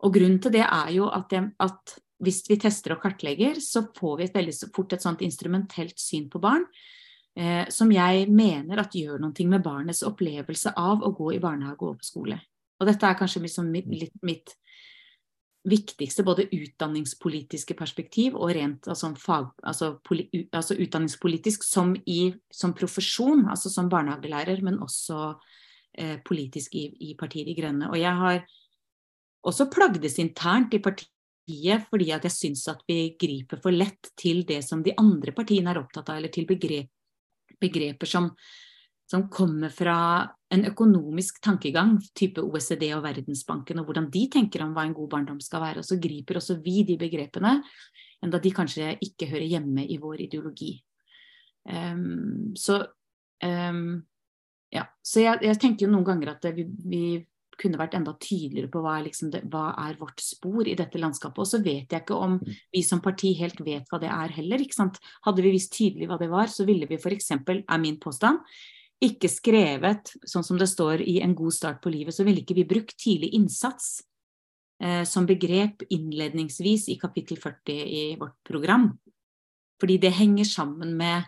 Og 0.01 0.15
grunnen 0.15 0.39
til 0.41 0.55
det 0.55 0.63
er 0.65 0.89
jo 0.95 1.11
at, 1.13 1.27
det, 1.29 1.43
at 1.61 1.93
hvis 2.25 2.41
vi 2.49 2.57
tester 2.63 2.95
og 2.95 3.03
kartlegger, 3.03 3.61
så 3.61 3.85
får 3.93 4.17
vi 4.17 4.25
et 4.25 4.39
veldig 4.39 4.55
fort 4.73 4.97
et 4.97 5.05
sånt 5.05 5.21
instrumentelt 5.21 6.01
syn 6.01 6.25
på 6.33 6.41
barn. 6.41 6.65
Eh, 7.37 7.69
som 7.71 7.91
jeg 7.93 8.25
mener 8.27 8.81
at 8.81 8.97
gjør 8.97 9.21
noe 9.21 9.45
med 9.47 9.63
barnets 9.63 10.01
opplevelse 10.03 10.73
av 10.75 11.05
å 11.05 11.13
gå 11.15 11.29
i 11.37 11.43
barnehage 11.43 11.85
og 11.87 12.01
på 12.01 12.09
skole. 12.09 12.41
Og 12.81 12.89
dette 12.89 13.05
er 13.05 13.19
kanskje 13.19 13.45
liksom 13.45 13.69
mitt, 13.71 13.87
litt 13.87 14.17
mitt 14.25 14.55
viktigste 15.67 16.23
både 16.25 16.47
utdanningspolitiske 16.49 17.75
perspektiv 17.77 18.37
og 18.39 18.53
rent 18.57 18.87
altså, 18.89 19.11
fag, 19.19 19.51
altså, 19.63 19.93
poli, 20.05 20.25
altså 20.49 20.77
utdanningspolitisk 20.81 21.65
som, 21.67 21.93
i, 22.09 22.31
som 22.51 22.73
profesjon, 22.77 23.45
altså 23.49 23.69
som 23.69 23.89
barnehagelærer, 23.89 24.63
men 24.65 24.79
også 24.81 25.35
eh, 25.97 26.17
politisk 26.25 26.75
i, 26.79 26.87
i, 27.11 27.13
Partiet 27.19 27.49
De 27.49 27.55
Grønne. 27.57 27.91
Og 27.91 27.99
jeg 28.01 28.15
har 28.23 28.41
også 29.45 29.69
plagdes 29.73 30.17
internt 30.21 30.73
i 30.73 30.81
partiet 30.81 31.85
fordi 31.89 32.11
at 32.15 32.25
jeg 32.25 32.33
syns 32.33 32.67
at 32.71 32.81
vi 32.87 33.13
griper 33.19 33.61
for 33.61 33.73
lett 33.75 34.11
til 34.17 34.45
det 34.47 34.61
som 34.65 34.81
de 34.85 34.95
andre 34.97 35.33
partiene 35.35 35.73
er 35.73 35.81
opptatt 35.81 36.09
av, 36.09 36.17
eller 36.17 36.33
til 36.33 36.49
begrep, 36.49 36.89
begreper 37.61 38.09
som 38.09 38.31
som 39.11 39.25
kommer 39.31 39.71
fra 39.73 39.95
en 40.51 40.63
økonomisk 40.67 41.41
tankegang, 41.43 41.97
type 42.15 42.43
OECD 42.43 42.85
og 42.95 43.03
Verdensbanken, 43.03 43.81
og 43.81 43.89
hvordan 43.89 44.07
de 44.11 44.21
tenker 44.31 44.63
om 44.63 44.71
hva 44.75 44.85
en 44.87 44.95
god 44.95 45.09
barndom 45.11 45.41
skal 45.43 45.63
være. 45.63 45.81
Og 45.81 45.87
så 45.87 45.99
griper 45.99 46.39
også 46.39 46.59
vi 46.63 46.85
de 46.87 46.95
begrepene, 46.99 47.57
enda 48.23 48.39
de 48.39 48.53
kanskje 48.55 48.93
ikke 49.03 49.27
hører 49.31 49.49
hjemme 49.51 49.83
i 49.87 49.99
vår 49.99 50.23
ideologi. 50.27 50.77
Um, 51.67 52.55
så 52.57 52.79
um, 53.43 53.99
ja, 54.71 54.87
så 55.03 55.25
jeg, 55.25 55.43
jeg, 55.45 55.59
tenker 55.61 55.85
jo 55.85 55.91
noen 55.91 56.07
ganger 56.07 56.31
at 56.33 56.47
vi, 56.55 56.65
vi 56.87 57.03
kunne 57.61 57.77
vært 57.77 57.97
enda 57.97 58.13
tydeligere 58.17 58.71
på 58.71 58.81
hva, 58.81 58.95
liksom 59.05 59.29
det, 59.33 59.43
hva, 59.51 59.69
er 59.83 59.99
vårt 59.99 60.23
spor 60.23 60.65
i 60.65 60.75
dette 60.77 60.99
landskapet. 61.01 61.43
Og 61.43 61.49
så 61.49 61.59
vet 61.61 61.91
jeg 61.91 62.05
ikke 62.05 62.17
om 62.17 62.37
mm. 62.39 62.51
vi 62.73 62.83
som 62.85 63.03
parti 63.03 63.33
helt 63.39 63.59
vet 63.65 63.91
hva 63.91 63.99
det 64.01 64.09
er 64.11 64.35
heller. 64.39 64.63
ikke 64.63 64.79
sant? 64.79 65.01
Hadde 65.27 65.43
vi 65.45 65.53
visst 65.53 65.75
tydelig 65.75 66.07
hva 66.09 66.17
det 66.21 66.31
var, 66.31 66.49
så 66.51 66.65
ville 66.67 66.87
vi 66.89 66.99
f.eks., 66.99 67.33
er 67.35 67.83
min 67.83 67.99
påstand, 68.01 68.41
ikke 69.01 69.29
skrevet 69.31 70.13
sånn 70.29 70.45
som 70.45 70.59
det 70.61 70.69
står 70.69 71.01
i 71.01 71.19
En 71.25 71.33
god 71.37 71.53
start 71.55 71.81
på 71.81 71.91
livet, 71.93 72.13
så 72.13 72.25
ville 72.27 72.43
ikke 72.43 72.57
vi 72.59 72.67
brukt 72.69 72.97
tidlig 73.01 73.31
innsats 73.37 74.03
eh, 74.83 75.03
som 75.09 75.25
begrep 75.29 75.85
innledningsvis 75.89 76.89
i 76.93 76.99
kapittel 77.01 77.39
40 77.41 77.77
i 77.81 78.03
vårt 78.19 78.37
program. 78.47 78.91
Fordi 79.81 79.97
det 79.97 80.13
henger 80.13 80.45
sammen 80.45 80.93
med 80.97 81.25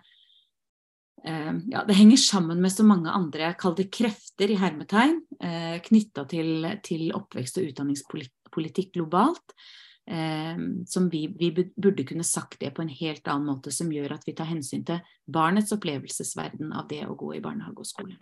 eh, 1.25 1.53
ja, 1.73 1.83
det 1.87 1.97
henger 1.97 2.21
sammen 2.21 2.61
med 2.61 2.73
så 2.73 2.85
mange 2.85 3.09
andre, 3.09 3.55
kall 3.57 3.75
krefter 3.89 4.53
i 4.53 4.59
hermetegn, 4.61 5.23
eh, 5.41 5.79
knytta 5.81 6.27
til, 6.29 6.69
til 6.85 7.09
oppvekst- 7.17 7.57
og 7.57 7.71
utdanningspolitikk 7.71 8.93
globalt, 8.99 9.57
som 10.03 11.05
vi, 11.07 11.21
vi, 11.39 11.47
burde 11.79 12.03
kunne 12.03 12.25
sagt 12.27 12.57
det 12.59 12.73
på 12.75 12.83
en 12.83 12.89
helt 12.91 13.27
annen 13.31 13.47
måte, 13.53 13.71
som 13.71 13.91
gjør 13.93 14.17
at 14.17 14.25
vi 14.27 14.33
tar 14.35 14.49
hensyn 14.49 14.83
til 14.83 14.99
barnets 15.31 15.71
opplevelsesverden 15.71 16.73
av 16.75 16.89
det 16.89 17.05
å 17.07 17.15
gå 17.15 17.29
i 17.37 17.39
barnehage 17.43 17.85
og 17.85 17.87
skole. 17.87 18.17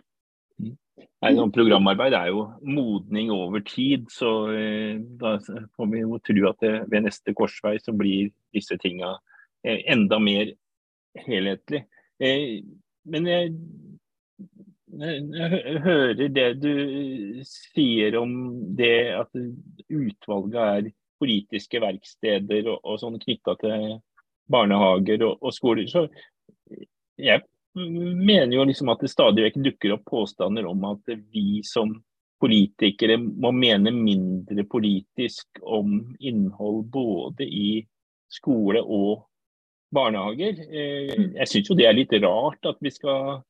Mm. 0.62 0.76
Nei, 1.22 1.32
noen 1.38 1.54
programarbeid 1.54 2.16
er 2.18 2.32
jo 2.32 2.46
modning 2.66 3.30
over 3.34 3.62
tid, 3.66 4.08
så 4.14 4.32
eh, 4.58 4.98
da 5.22 5.36
får 5.42 5.90
vi 5.92 6.02
jo 6.02 6.20
tro 6.26 6.48
at 6.50 6.64
det, 6.64 6.72
ved 6.92 7.06
neste 7.06 7.34
korsvei 7.38 7.76
så 7.82 7.94
blir 7.98 8.32
disse 8.56 8.78
tinga 8.82 9.14
eh, 9.66 9.84
enda 9.94 10.18
mer 10.22 10.54
helhetlig. 11.28 11.84
Eh, 12.22 12.62
men 13.12 13.30
jeg, 13.30 13.54
jeg, 15.02 15.78
hører 15.86 16.26
det 16.34 16.48
du 16.62 16.74
sier 17.48 18.18
om 18.22 18.34
det 18.78 18.98
at 19.22 19.42
utvalget 19.90 20.62
er 20.66 20.92
politiske 21.22 21.82
verksteder 21.84 22.68
og, 22.74 22.82
og 22.84 23.00
sånn 23.02 23.20
knytta 23.22 23.56
til 23.62 24.00
barnehager 24.52 25.24
og, 25.28 25.38
og, 25.40 25.54
skoler. 25.56 25.88
Så 25.88 26.08
jeg 27.22 27.44
mener 27.78 28.56
jo 28.58 28.66
liksom 28.68 28.92
at 28.92 29.04
det 29.04 29.12
stadig 29.14 29.46
vekk 29.48 29.62
dukker 29.68 29.96
opp 29.96 30.08
påstander 30.10 30.68
om 30.68 30.84
at 30.92 31.14
vi 31.32 31.62
som 31.68 31.94
politikere 32.42 33.20
må 33.22 33.52
mene 33.54 33.94
mindre 33.94 34.66
politisk 34.70 35.62
om 35.62 36.00
innhold 36.20 36.88
både 36.92 37.46
i 37.46 37.84
skole 38.32 38.82
og 38.82 39.28
barnehager. 39.94 40.60
Eh, 40.72 41.14
jeg 41.38 41.50
syns 41.52 41.70
jo 41.70 41.78
det 41.78 41.88
er 41.88 41.98
litt 41.98 42.14
rart 42.24 42.66
at 42.70 42.80
vi 42.82 42.92
skal 42.94 43.42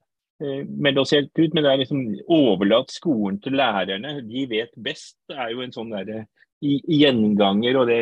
eh, 0.41 0.65
melde 0.67 1.05
oss 1.05 1.13
helt 1.15 1.31
ut, 1.37 1.53
men 1.53 1.63
det 1.63 1.71
er 1.71 1.81
liksom 1.83 2.03
overlatt 2.27 2.93
skolen 2.93 3.39
til 3.43 3.55
lærerne. 3.61 4.17
De 4.27 4.45
vet 4.51 4.73
best. 4.75 5.15
Det 5.29 5.37
er 5.37 5.53
jo 5.55 5.63
en 5.65 5.75
sånn 5.75 5.93
derre 5.93 6.25
gjenganger, 6.61 7.79
og 7.81 7.89
det 7.89 7.99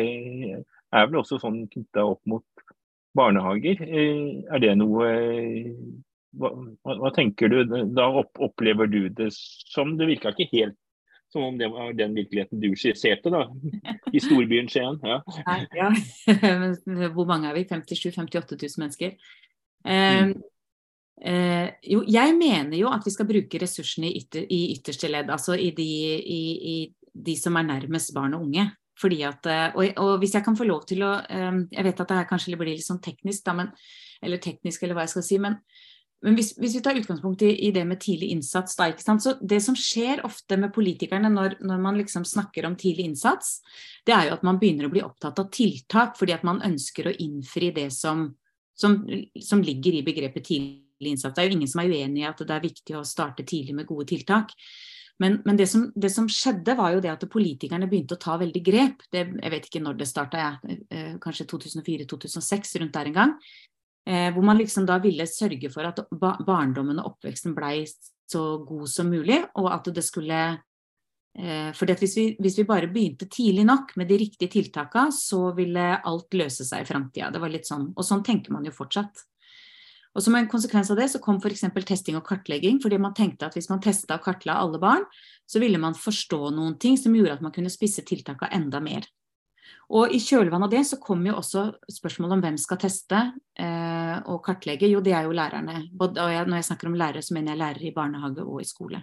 er 0.90 1.08
vel 1.08 1.20
også 1.22 1.40
sånn 1.40 1.64
knytta 1.70 2.04
opp 2.12 2.20
mot 2.28 2.66
barnehager. 3.16 3.80
Eh, 3.82 4.44
er 4.50 4.62
det 4.62 4.76
noe 4.78 5.08
hva, 6.38 6.52
hva, 6.86 7.10
tenker 7.14 7.50
du? 7.50 7.64
Da 7.96 8.06
opplever 8.14 8.86
du 8.86 9.08
det 9.08 9.32
som 9.34 9.96
Det 9.98 10.06
virka 10.06 10.30
ikke 10.30 10.50
helt 10.52 10.78
som 11.30 11.42
om 11.46 11.58
det 11.58 11.68
var 11.70 11.92
den 11.94 12.14
virkeligheten 12.14 12.60
du 12.60 12.72
skisserte, 12.74 13.30
da. 13.30 13.44
I 14.12 14.18
storbyen 14.22 14.68
Skien. 14.70 14.96
Ja. 15.06 15.20
ja. 15.78 15.90
Hvor 17.14 17.28
mange 17.28 17.50
er 17.50 17.54
vi? 17.54 17.66
57 17.68 18.16
000-58 18.16 18.58
000 18.58 18.82
mennesker. 18.82 19.12
Um, 19.84 20.32
mm. 20.32 20.32
eh, 21.22 21.68
jo, 21.86 22.02
jeg 22.08 22.34
mener 22.34 22.74
jo 22.80 22.90
at 22.90 23.06
vi 23.06 23.14
skal 23.14 23.28
bruke 23.30 23.60
ressursene 23.62 24.10
i, 24.10 24.24
ytter, 24.24 24.42
i 24.50 24.60
ytterste 24.74 25.10
ledd. 25.12 25.30
Altså 25.30 25.54
i 25.54 25.70
de, 25.76 25.86
i, 26.18 26.42
i 26.72 26.76
de 27.14 27.36
som 27.38 27.56
er 27.58 27.68
nærmest 27.68 28.14
barn 28.16 28.36
og 28.36 28.46
unge. 28.48 28.70
Fordi 29.00 29.22
at, 29.24 29.46
eh, 29.48 29.68
og, 29.74 29.94
og, 30.02 30.16
hvis 30.20 30.34
jeg 30.36 30.44
kan 30.44 30.56
få 30.58 30.66
lov 30.68 30.82
til 30.88 31.04
å 31.06 31.14
eh, 31.24 31.62
Jeg 31.72 31.86
vet 31.86 32.02
at 32.02 32.10
det 32.10 32.18
her 32.18 32.28
kanskje 32.28 32.58
blir 32.60 32.74
litt 32.74 32.86
sånn 32.86 33.00
teknisk, 33.00 33.44
da, 33.46 33.54
men, 33.56 33.70
eller 34.20 34.42
teknisk, 34.42 34.82
eller 34.82 34.98
hva 34.98 35.06
jeg 35.06 35.14
skal 35.14 35.26
si. 35.26 35.40
men 35.40 35.60
men 36.20 36.36
hvis, 36.36 36.50
hvis, 36.60 36.74
vi 36.76 36.82
tar 36.84 36.98
utgangspunkt 37.00 37.42
i, 37.48 37.50
i, 37.64 37.70
det 37.72 37.82
med 37.88 38.00
tidlig 38.00 38.28
innsats, 38.34 38.76
da, 38.76 38.90
så 39.16 39.32
Det 39.40 39.60
som 39.64 39.76
skjer 39.76 40.20
ofte 40.26 40.58
med 40.60 40.72
politikerne 40.74 41.30
når, 41.32 41.56
når, 41.64 41.80
man 41.80 41.96
liksom 41.96 42.26
snakker 42.28 42.66
om 42.68 42.76
tidlig 42.76 43.06
innsats, 43.08 43.62
det 44.04 44.12
er 44.12 44.28
jo 44.28 44.34
at 44.36 44.44
man 44.44 44.58
begynner 44.60 44.88
å 44.88 44.92
bli 44.92 45.04
opptatt 45.04 45.40
av 45.40 45.48
tiltak 45.52 46.18
fordi 46.20 46.36
at 46.36 46.44
man 46.44 46.60
ønsker 46.66 47.08
å 47.08 47.16
innfri 47.24 47.72
det 47.72 47.88
som, 47.96 48.26
som, 48.76 49.00
som 49.40 49.64
ligger 49.64 49.96
i 49.96 50.04
begrepet 50.04 50.44
tidlig 50.44 51.14
innsats. 51.14 51.32
Det 51.32 51.42
er 51.42 51.48
jo 51.48 51.56
ingen 51.56 51.72
som 51.72 51.80
er 51.80 51.94
uenig 51.94 52.26
i 52.26 52.28
at 52.28 52.44
det 52.44 52.56
er 52.56 52.68
viktig 52.68 52.98
å 53.00 53.06
starte 53.08 53.46
tidlig 53.48 53.78
med 53.80 53.88
gode 53.88 54.10
tiltak. 54.12 54.52
Men, 55.20 55.40
men 55.44 55.58
det, 55.58 55.66
som, 55.68 55.88
det, 55.94 56.10
som, 56.14 56.28
skjedde, 56.32 56.74
var 56.78 56.94
jo 56.94 57.02
det 57.04 57.12
at 57.12 57.26
politikerne 57.30 57.88
begynte 57.90 58.16
å 58.16 58.20
ta 58.20 58.38
veldig 58.40 58.62
grep. 58.64 59.02
Det, 59.12 59.26
jeg 59.36 59.52
vet 59.52 59.66
ikke 59.68 59.82
når 59.84 59.98
det 60.00 60.08
starta, 60.08 60.46
eh, 60.64 61.18
kanskje 61.20 61.48
2004-2006, 61.50 62.78
rundt 62.80 62.96
der 62.96 63.10
en 63.10 63.18
gang. 63.18 63.34
Eh, 64.08 64.30
hvor 64.32 64.46
man 64.46 64.58
liksom 64.58 64.88
da 64.88 64.96
ville 65.02 65.28
sørge 65.28 65.68
for 65.72 65.86
at 65.86 66.00
barndommen 66.10 67.02
og 67.02 67.12
oppveksten 67.12 67.52
blei 67.56 67.84
så 68.30 68.44
god 68.64 68.88
som 68.88 69.12
mulig, 69.12 69.42
og 69.60 69.68
at 69.74 69.92
det 69.92 70.06
skulle 70.06 70.40
Eh, 71.38 71.70
for 71.78 71.86
hvis 71.86 72.16
vi, 72.18 72.24
hvis 72.42 72.56
vi, 72.58 72.66
bare 72.66 72.90
begynte 72.90 73.28
tidlig 73.30 73.62
nok 73.62 73.94
med 74.00 74.08
de 74.10 74.18
riktige 74.18 74.50
tiltakene, 74.50 75.14
så 75.14 75.52
ville 75.54 75.84
alt 76.02 76.34
løse 76.34 76.66
seg 76.66 76.82
i 76.82 76.88
framtida. 76.88 77.30
Sånn, 77.66 77.92
og 77.94 78.06
sånn 78.06 78.24
tenker 78.26 78.54
man 78.54 78.66
jo 78.66 78.74
fortsatt. 78.74 79.26
Og 80.10 80.24
som 80.24 80.34
en 80.34 80.48
konsekvens 80.50 80.90
av 80.90 80.98
det 80.98 81.06
så 81.12 81.20
kom 81.22 81.38
f.eks. 81.38 81.62
testing 81.86 82.18
og 82.18 82.26
kartlegging, 82.26 82.80
fordi 82.82 82.98
man 82.98 83.14
tenkte 83.14 83.46
at 83.46 83.54
hvis 83.54 83.70
man 83.70 83.82
testa 83.82 84.18
og 84.18 84.24
kartla 84.24 84.58
alle 84.58 84.80
barn, 84.82 85.06
så 85.46 85.62
ville 85.62 85.78
man 85.78 85.94
forstå 85.94 86.50
noen 86.56 86.76
ting 86.82 86.98
som 86.98 87.14
gjorde 87.14 87.38
at 87.38 87.44
man 87.44 87.54
kunne 87.54 87.70
spisse 87.70 88.02
tiltakene 88.06 88.50
enda 88.58 88.82
mer. 88.82 89.06
Og 89.90 90.12
i 90.14 90.20
kjølvannet 90.22 90.68
av 90.68 90.72
det 90.72 90.82
så 90.86 90.98
kom 91.02 91.22
jo 91.26 91.36
også 91.38 91.64
spørsmålet 91.90 92.36
om 92.36 92.42
hvem 92.44 92.58
skal 92.62 92.78
teste 92.78 93.20
eh, 93.58 94.16
og 94.30 94.42
kartlegge. 94.46 94.90
Jo, 94.90 95.02
det 95.02 95.14
er 95.18 95.26
jo 95.26 95.34
lærerne. 95.34 95.82
Og 95.98 96.18
når 96.18 96.58
jeg 96.58 96.68
snakker 96.68 96.90
om 96.90 96.98
lærere, 96.98 97.22
så 97.26 97.34
mener 97.34 97.54
jeg 97.54 97.62
lærere 97.62 97.88
i 97.88 97.94
barnehage 97.94 98.44
og 98.44 98.62
i 98.62 98.68
skole. 98.68 99.02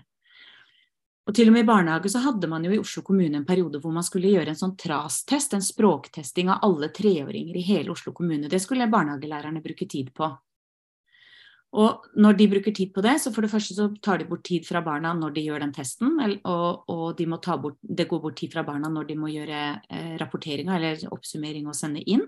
Og 1.27 1.35
til 1.35 1.49
og 1.49 1.57
med 1.57 1.65
i 1.65 1.67
barnehage 1.67 2.07
så 2.11 2.21
hadde 2.23 2.47
man 2.47 2.63
jo 2.63 2.71
i 2.71 2.79
Oslo 2.79 3.03
kommune 3.03 3.35
en 3.35 3.47
periode 3.47 3.81
hvor 3.83 3.91
man 3.91 4.05
skulle 4.07 4.31
gjøre 4.31 4.53
en 4.53 4.59
sånn 4.59 4.77
TRAS-test, 4.79 5.57
en 5.57 5.65
språktesting 5.65 6.51
av 6.53 6.63
alle 6.63 6.87
treåringer 6.95 7.59
i 7.59 7.65
hele 7.67 7.91
Oslo 7.91 8.13
kommune. 8.15 8.47
Det 8.47 8.61
skulle 8.63 8.87
barnehagelærerne 8.91 9.63
bruke 9.63 9.89
tid 9.91 10.13
på. 10.15 10.29
Og 11.75 12.05
når 12.15 12.37
de 12.39 12.47
bruker 12.47 12.71
tid 12.71 12.93
på 12.95 13.03
det, 13.03 13.17
så 13.19 13.31
for 13.35 13.43
det 13.43 13.51
første 13.51 13.75
så 13.75 13.89
tar 14.01 14.21
de 14.21 14.27
bort 14.29 14.45
tid 14.47 14.63
fra 14.65 14.79
barna 14.85 15.11
når 15.13 15.33
de 15.35 15.43
gjør 15.49 15.65
den 15.65 15.73
testen, 15.75 16.15
og, 16.47 16.87
og 16.87 17.17
de 17.17 17.27
bort, 17.27 17.75
det 17.81 18.07
går 18.07 18.21
bort 18.23 18.37
tid 18.39 18.53
fra 18.53 18.63
barna 18.63 18.87
når 18.89 19.09
de 19.09 19.17
må 19.19 19.27
gjøre 19.33 19.59
eh, 19.91 20.13
rapporteringa 20.21 20.77
eller 20.77 21.03
oppsummering 21.11 21.67
og 21.67 21.75
sende 21.75 22.01
inn. 22.07 22.23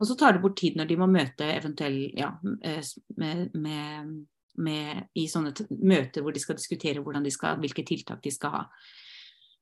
Og 0.00 0.10
så 0.10 0.18
tar 0.18 0.34
det 0.34 0.42
bort 0.42 0.58
tid 0.58 0.76
når 0.76 0.90
de 0.90 0.98
må 0.98 1.06
møte 1.06 1.46
eventuelt 1.54 2.18
ja, 2.18 2.34
eh, 2.66 2.82
med, 3.16 3.54
med 3.54 4.20
med, 4.60 5.06
i 5.16 5.26
sånne 5.30 5.54
møter 5.80 6.20
hvor 6.24 6.34
de 6.34 6.40
skal 6.42 6.58
diskutere 6.58 7.00
de 7.00 7.30
skal, 7.32 7.60
hvilke 7.62 7.84
tiltak 7.88 8.22
de 8.24 8.32
skal 8.34 8.52
ha. 8.52 8.64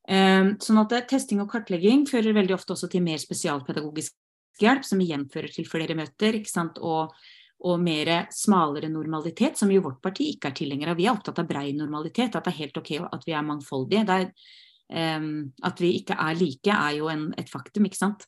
Eh, 0.09 0.57
sånn 0.63 0.81
at 0.83 0.97
Testing 1.11 1.43
og 1.45 1.51
kartlegging 1.53 2.07
fører 2.11 2.35
veldig 2.35 2.57
ofte 2.57 2.75
også 2.75 2.89
til 2.91 3.05
mer 3.05 3.21
spesialpedagogisk 3.23 4.17
hjelp, 4.61 4.85
som 4.85 5.01
igjen 5.01 5.29
fører 5.33 5.53
til 5.53 5.69
flere 5.69 5.95
møter. 5.95 6.41
Og, 6.81 7.15
og, 7.61 7.77
mer 7.83 8.11
smalere 8.33 8.89
normalitet, 8.93 9.59
som 9.59 9.71
jo 9.73 9.83
vårt 9.85 10.01
parti 10.03 10.31
ikke 10.35 10.51
er 10.51 10.57
tilhenger 10.57 10.93
av. 10.93 10.99
Vi 10.99 11.07
er 11.09 11.13
opptatt 11.13 11.43
av 11.43 11.49
brei 11.49 11.71
normalitet, 11.77 12.35
at 12.35 12.47
det 12.47 12.55
er 12.55 12.63
helt 12.63 12.81
ok 12.81 12.91
at 13.11 13.29
vi 13.29 13.37
er 13.37 13.47
mangfoldige. 13.47 14.07
Det 14.09 14.17
er, 14.17 14.33
um, 15.21 15.31
at 15.69 15.83
vi 15.83 15.93
ikke 16.01 16.17
er 16.17 16.41
like, 16.41 16.73
er 16.73 16.97
jo 16.99 17.11
en, 17.13 17.29
et 17.39 17.53
faktum. 17.53 17.87
ikke 17.89 18.01
sant? 18.01 18.27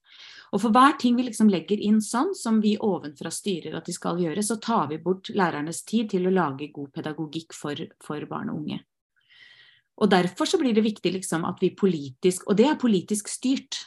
Og 0.52 0.60
for 0.60 0.74
hver 0.74 0.98
ting 1.00 1.16
vi 1.16 1.24
liksom 1.30 1.48
legger 1.48 1.80
inn 1.80 2.02
sånn, 2.04 2.34
som 2.36 2.60
vi 2.60 2.74
ovenfra 2.76 3.32
styrer 3.32 3.78
at 3.78 3.88
de 3.88 3.94
skal 3.96 4.20
gjøre, 4.20 4.44
så 4.44 4.58
tar 4.60 4.90
vi 4.90 5.00
bort 5.00 5.32
lærernes 5.32 5.80
tid 5.88 6.12
til 6.12 6.28
å 6.28 6.34
lage 6.34 6.68
god 6.74 6.92
pedagogikk 6.92 7.56
for, 7.56 7.86
for 8.04 8.28
barn 8.28 8.52
og 8.52 8.60
unge. 8.60 8.82
Og 10.02 10.10
derfor 10.12 10.48
så 10.48 10.60
blir 10.60 10.74
det 10.76 10.84
viktig 10.84 11.14
liksom 11.14 11.46
at 11.48 11.60
vi 11.62 11.72
politisk, 11.76 12.44
og 12.48 12.58
det 12.60 12.68
er 12.68 12.80
politisk 12.80 13.30
styrt, 13.32 13.80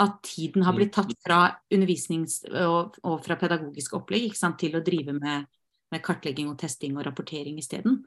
at 0.00 0.20
tiden 0.24 0.64
har 0.64 0.76
blitt 0.76 0.92
tatt 0.96 1.10
fra 1.24 1.40
undervisnings- 1.72 2.42
og, 2.48 2.96
og 3.04 3.18
fra 3.24 3.36
pedagogisk 3.40 3.98
opplegg 3.98 4.32
til 4.60 4.78
å 4.78 4.84
drive 4.84 5.16
med, 5.16 5.48
med, 5.92 6.02
kartlegging 6.04 6.48
og 6.52 6.58
testing 6.60 6.96
og 6.96 7.04
rapportering 7.08 7.58
isteden. 7.60 8.00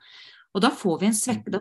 Og 0.54 0.62
da 0.62 0.70
får 0.74 1.00
vi 1.02 1.10
en 1.10 1.18
svekke, 1.18 1.54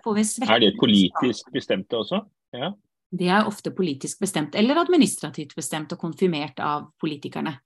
Er 0.48 0.60
det 0.60 0.72
politisk 0.80 1.52
bestemte 1.52 2.00
også? 2.00 2.22
Ja. 2.52 2.72
Det 3.12 3.28
er 3.28 3.48
ofte 3.48 3.72
politisk 3.76 4.20
bestemt, 4.24 4.56
eller 4.56 4.80
administrativt 4.80 5.54
bestemt 5.56 5.92
og 5.92 6.00
konfirmert 6.00 6.60
av 6.64 6.88
politikerne. 7.00 7.58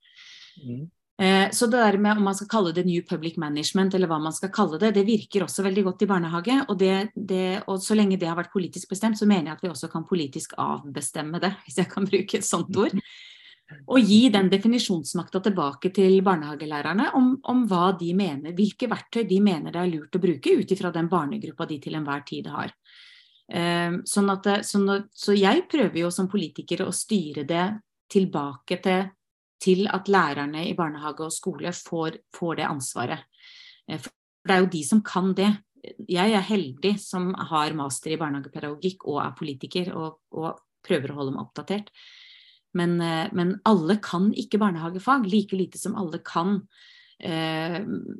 Mm. 0.59 0.87
Eh, 1.17 1.49
så 1.51 1.65
det 1.65 1.79
der 1.81 1.97
med 1.97 2.19
om 2.19 2.27
man 2.29 2.35
skal 2.37 2.49
kalle 2.51 2.71
det 2.77 2.83
New 2.85 3.01
Public 3.01 3.37
Management, 3.41 3.95
eller 3.97 4.09
hva 4.09 4.19
man 4.21 4.35
skal 4.35 4.51
kalle 4.53 4.77
det, 4.81 4.91
det 4.93 5.05
virker 5.07 5.47
også 5.47 5.65
veldig 5.65 5.83
godt 5.87 6.03
i 6.05 6.09
barnehage. 6.11 6.59
Og, 6.67 6.77
det, 6.77 7.09
det, 7.15 7.63
og 7.65 7.81
så 7.81 7.97
lenge 7.97 8.19
det 8.21 8.29
har 8.29 8.37
vært 8.37 8.53
politisk 8.53 8.93
bestemt, 8.93 9.17
så 9.17 9.25
mener 9.25 9.51
jeg 9.51 9.57
at 9.57 9.65
vi 9.65 9.71
også 9.71 9.89
kan 9.93 10.05
politisk 10.05 10.53
avbestemme 10.61 11.41
det, 11.41 11.55
hvis 11.65 11.81
jeg 11.81 11.89
kan 11.93 12.05
bruke 12.05 12.37
et 12.37 12.45
sånt 12.45 12.77
ord. 12.77 12.93
Og 13.91 13.99
gi 13.99 14.29
den 14.31 14.47
definisjonsmakta 14.47 15.41
tilbake 15.43 15.91
til 15.95 16.21
barnehagelærerne 16.23 17.09
om, 17.19 17.33
om, 17.51 17.65
hva 17.67 17.89
de 17.99 18.13
mener, 18.15 18.53
hvilke 18.55 18.87
verktøy 18.87 19.25
de 19.27 19.41
mener 19.43 19.73
det 19.73 19.81
er 19.81 19.91
lurt 19.91 20.15
å 20.15 20.23
bruke 20.23 20.53
ut 20.61 20.71
ifra 20.71 20.93
den 20.95 21.09
barnegruppa 21.11 21.67
de 21.67 21.81
til 21.83 21.97
enhver 21.99 22.23
tid 22.29 22.47
har. 22.53 22.71
Ehm, 23.51 24.01
sånn 24.07 24.31
at, 24.31 24.47
så, 24.67 24.79
så 25.11 25.35
jeg 25.35 25.65
prøver 25.71 25.99
jo 26.05 26.13
som 26.13 26.29
politiker 26.31 26.85
å 26.85 26.93
styre 26.95 27.43
det 27.47 27.65
tilbake 28.11 28.79
til, 28.83 29.11
til 29.63 29.87
at 29.93 30.09
lærerne 30.11 30.67
i 30.69 30.75
barnehage 30.77 31.25
og 31.25 31.33
skole 31.33 31.73
får, 31.73 32.19
får, 32.35 32.59
det 32.59 32.67
ansvaret. 32.67 33.25
Eh, 33.89 33.99
for 33.99 34.13
det 34.47 34.55
er 34.55 34.63
jo 34.63 34.73
de 34.75 34.83
som 34.87 35.03
kan 35.05 35.33
det. 35.37 35.49
Jeg 36.09 36.33
er 36.35 36.43
heldig 36.43 36.95
som 36.99 37.31
har 37.51 37.75
master 37.77 38.13
i 38.13 38.19
barnehagepedagogikk 38.19 39.07
og 39.07 39.21
er 39.23 39.37
politiker 39.37 39.93
og, 39.95 40.21
og 40.35 40.61
prøver 40.87 41.11
å 41.11 41.19
holde 41.21 41.35
meg 41.35 41.45
oppdatert. 41.45 41.91
Men, 42.77 42.99
eh, 43.01 43.25
men, 43.33 43.57
alle 43.65 43.97
kan 44.03 44.29
ikke 44.35 44.61
barnehagefag, 44.61 45.27
like 45.31 45.57
lite 45.57 45.81
som 45.81 45.97
alle 45.99 46.21
kan 46.25 46.61
Eh, 47.19 47.75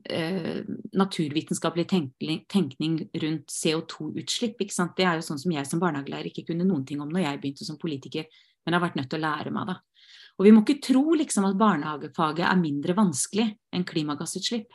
eh, 0.10 0.64
naturvitenskapelig 0.94 1.88
tenkning, 1.90 2.46
tenkning 2.50 3.10
rundt 3.14 3.52
CO2-utslipp. 3.52 4.58
Det 4.98 5.06
er 5.06 5.20
jo 5.20 5.26
sånn 5.26 5.38
som 5.38 5.54
jeg 5.54 5.70
som 5.70 5.82
barnehagelærer 5.82 6.32
ikke 6.32 6.48
kunne 6.48 6.66
noen 6.66 6.86
ting 6.86 7.02
om 7.04 7.12
når 7.14 7.28
jeg 7.28 7.42
begynte 7.44 7.68
som 7.68 7.78
politiker, 7.78 8.26
men 8.66 8.74
har 8.74 8.82
vært 8.82 8.98
nødt 8.98 9.10
til 9.12 9.22
å 9.22 9.28
lære 9.28 9.54
meg 9.54 9.70
det. 9.70 9.78
Og 10.38 10.46
vi 10.46 10.54
må 10.54 10.64
ikke 10.64 10.82
tro 10.86 11.04
liksom 11.18 11.48
at 11.50 11.58
barnehagefaget 11.58 12.46
er 12.46 12.62
mindre 12.62 12.96
vanskelig 12.98 13.50
enn 13.74 13.86
klimagassutslipp. 13.88 14.70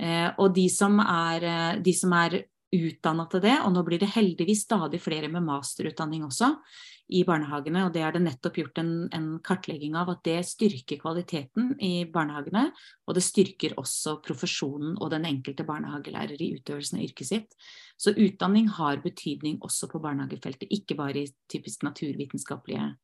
Eh, 0.00 0.28
og 0.38 0.54
de 0.56 0.68
som 0.72 1.00
er, 1.00 1.44
eh, 1.44 1.76
de 1.80 1.92
er 1.92 2.42
utdanna 2.72 3.26
til 3.28 3.42
det, 3.44 3.58
og 3.64 3.72
nå 3.74 3.82
blir 3.84 4.00
det 4.00 4.14
heldigvis 4.14 4.64
stadig 4.64 5.00
flere 5.00 5.28
med 5.28 5.44
masterutdanning 5.44 6.24
også, 6.24 6.54
i 7.12 7.20
barnehagene. 7.28 7.84
Og 7.84 7.92
det 7.92 8.00
er 8.00 8.14
det 8.14 8.22
nettopp 8.24 8.56
gjort 8.56 8.78
en, 8.80 8.92
en, 9.12 9.28
kartlegging 9.44 9.96
av 9.98 10.08
at 10.14 10.22
det 10.24 10.38
styrker 10.48 11.00
kvaliteten 11.02 11.74
i 11.84 12.06
barnehagene. 12.08 12.70
Og 13.06 13.16
det 13.18 13.24
styrker 13.26 13.76
også 13.80 14.18
profesjonen 14.24 14.96
og 14.96 15.12
den 15.12 15.28
enkelte 15.28 15.66
barnehagelærer 15.68 16.40
i 16.40 16.54
utøvelsen 16.56 17.00
av 17.00 17.04
yrket 17.04 17.28
sitt. 17.28 17.56
Så 18.00 18.16
utdanning 18.16 18.70
har 18.78 19.02
betydning 19.04 19.60
også 19.60 19.90
på 19.92 20.00
barnehagefeltet, 20.00 20.72
ikke 20.72 20.96
bare 20.96 21.26
i 21.26 21.32
typisk 21.52 21.84
naturvitenskapelige 21.84 22.94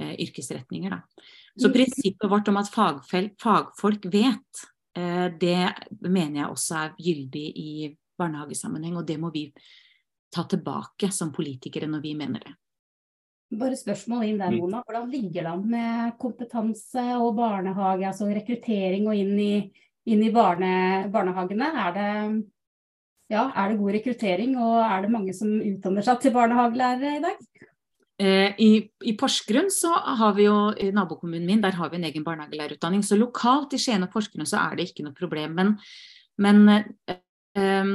eh, 0.00 0.14
yrkesretninger. 0.26 0.90
Da. 0.90 1.24
Så 1.60 1.68
mm. 1.68 1.74
prinsippet 1.76 2.30
vårt 2.30 2.48
om 2.48 2.60
at 2.60 2.72
fagfelt, 2.72 3.36
fagfolk 3.42 4.08
vet, 4.12 4.64
eh, 4.98 5.28
det 5.40 5.60
mener 6.00 6.42
jeg 6.42 6.50
også 6.50 6.80
er 6.82 6.98
gyldig 6.98 7.46
i 7.60 7.70
barnehagesammenheng, 8.18 8.98
og 8.98 9.06
det 9.06 9.18
må 9.20 9.30
vi 9.34 9.48
ta 10.34 10.44
tilbake 10.50 11.10
som 11.14 11.32
politikere 11.34 11.88
når 11.90 12.02
vi 12.02 12.14
mener 12.18 12.42
det. 12.46 12.54
Bare 13.54 13.76
spørsmål 13.78 14.24
inn 14.26 14.40
der, 14.40 14.50
mm. 14.50 14.62
Mona. 14.62 14.80
Hvordan 14.86 15.10
ligger 15.12 15.44
det 15.44 15.50
an 15.52 15.64
med 15.70 16.16
kompetanse 16.18 17.04
og 17.20 17.36
barnehage, 17.38 18.08
altså 18.08 18.26
rekruttering 18.30 19.06
og 19.10 19.18
inn 19.18 19.36
i, 19.38 19.52
inn 20.10 20.24
i 20.26 20.32
barne, 20.34 20.72
barnehagene? 21.12 21.68
Er 21.84 21.94
det, 21.94 22.08
ja, 23.30 23.44
er 23.52 23.70
det, 23.70 23.78
god 23.78 23.94
rekruttering, 23.98 24.56
og 24.58 24.80
er 24.82 25.04
det 25.04 25.12
mange 25.12 25.36
som 25.36 25.52
utdanner 25.60 26.06
seg 26.06 26.24
til 26.24 26.34
barnehagelærere 26.34 27.18
i 27.20 27.22
dag? 27.28 27.70
Eh, 28.22 28.54
I, 28.62 28.70
I, 29.02 29.12
Porsgrunn 29.18 29.70
så 29.74 29.90
har 29.90 30.34
vi 30.36 30.46
jo, 30.46 30.56
i 30.78 30.92
nabokommunen 30.94 31.46
min, 31.48 31.62
der 31.64 31.74
har 31.74 31.90
vi 31.90 31.98
en 31.98 32.08
egen 32.10 32.26
barnehagelærerutdanning. 32.26 33.02
Så 33.02 33.18
lokalt 33.18 33.74
i 33.74 33.80
Skien 33.82 34.06
og 34.06 34.12
Porsgrunn 34.12 34.46
så 34.48 34.62
er 34.62 34.78
det 34.78 34.90
ikke 34.90 35.06
noe 35.06 35.16
problem. 35.18 35.56
Men, 35.58 35.74
men 36.38 36.64
eh, 36.70 37.94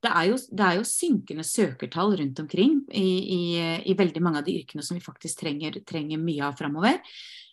det 0.00 0.10
er, 0.10 0.24
jo, 0.30 0.38
det 0.56 0.64
er 0.64 0.78
jo 0.78 0.86
synkende 0.88 1.44
søkertall 1.44 2.16
rundt 2.18 2.40
omkring 2.40 2.78
i, 2.88 3.10
i, 3.36 3.42
i, 3.84 3.96
veldig 3.98 4.22
mange 4.24 4.40
av 4.40 4.46
de 4.46 4.56
yrkene 4.62 4.84
som 4.84 4.96
vi 4.96 5.04
faktisk 5.04 5.42
trenger, 5.42 5.82
trenger 5.86 6.22
mye 6.22 6.46
av 6.46 6.56
framover. 6.58 7.02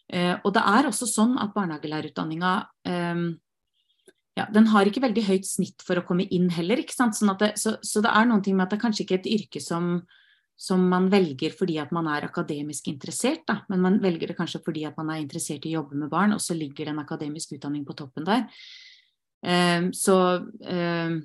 Uh, 0.07 0.37
og 0.47 0.53
det 0.55 0.61
er 0.63 0.87
også 0.87 1.03
sånn 1.11 1.33
at 1.35 1.51
barnehagelærerutdanninga 1.51 2.51
um, 2.87 3.25
ja, 4.37 4.45
den 4.53 4.69
har 4.71 4.87
ikke 4.87 5.01
veldig 5.03 5.25
høyt 5.27 5.49
snitt 5.49 5.83
for 5.83 5.99
å 5.99 6.05
komme 6.07 6.27
inn 6.31 6.47
heller. 6.53 6.79
Sånn 6.93 7.11
det, 7.41 7.55
så, 7.59 7.75
så, 7.81 8.03
det 8.05 8.13
er 8.13 8.29
noen 8.29 8.43
ting 8.45 8.55
med 8.55 8.67
at 8.67 8.71
det 8.71 8.77
er 8.77 8.85
kanskje 8.85 9.03
ikke 9.03 9.17
et 9.17 9.29
yrke 9.33 9.61
som, 9.63 9.97
som 10.57 10.81
man 10.89 11.05
velger 11.13 11.53
fordi 11.53 11.77
at 11.77 11.93
man 11.93 12.09
er 12.09 12.25
akademisk 12.25 12.89
interessert, 12.89 13.43
da. 13.47 13.59
men 13.69 13.83
man 13.83 13.99
velger 14.01 14.31
det 14.31 14.37
kanskje 14.39 14.63
fordi 14.65 14.87
at 14.89 14.97
man 14.97 15.13
er 15.13 15.21
interessert 15.21 15.65
i 15.65 15.75
å 15.75 15.83
jobbe 15.83 16.01
med 16.01 16.09
barn, 16.09 16.33
og 16.33 16.41
så 16.41 16.57
ligger 16.57 16.87
det 16.87 16.95
en 16.95 17.03
akademisk 17.03 17.53
utdanning 17.53 17.85
på 17.85 17.95
toppen 17.97 18.25
der. 18.27 18.47
Um, 19.45 19.91
så 19.93 20.17
um, 20.41 21.19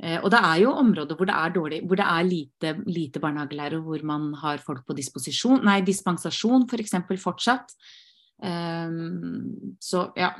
og 0.00 0.30
det 0.32 0.38
er 0.40 0.60
jo 0.62 0.70
områder 0.80 1.16
hvor 1.16 1.28
det 1.28 1.34
er, 1.36 1.50
dårlig, 1.52 1.78
hvor 1.84 1.98
det 2.00 2.04
er 2.08 2.24
lite, 2.24 2.70
lite 2.88 3.20
barnehagelærere, 3.20 3.82
hvor 3.84 4.04
man 4.08 4.30
har 4.40 4.62
folk 4.64 4.86
på 4.88 4.96
disposisjon, 4.96 5.60
nei, 5.66 5.82
dispensasjon 5.84 6.64
f.eks. 6.68 6.94
For 7.08 7.20
fortsatt. 7.20 7.74
Um, 8.40 9.76
så 9.80 10.06
ja. 10.16 10.32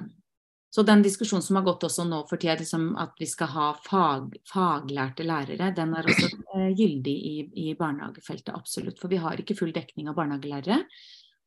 Så 0.70 0.84
den 0.86 1.02
diskusjonen 1.02 1.42
som 1.42 1.56
har 1.58 1.64
gått 1.66 1.84
også 1.88 2.04
nå 2.06 2.20
for 2.30 2.38
tida, 2.38 2.54
liksom 2.60 2.92
at 3.02 3.16
vi 3.18 3.26
skal 3.26 3.48
ha 3.56 3.70
fag, 3.82 4.36
faglærte 4.46 5.26
lærere, 5.26 5.72
den 5.74 5.96
er 5.98 6.06
også 6.12 6.28
uh, 6.54 6.68
gyldig 6.78 7.14
i, 7.14 7.32
i, 7.64 7.72
barnehagefeltet, 7.78 8.52
absolutt. 8.54 9.00
For 9.02 9.10
vi 9.10 9.18
har 9.18 9.42
ikke 9.42 9.56
full 9.58 9.74
dekning 9.74 10.12
av 10.12 10.18
barnehagelærere. 10.20 10.84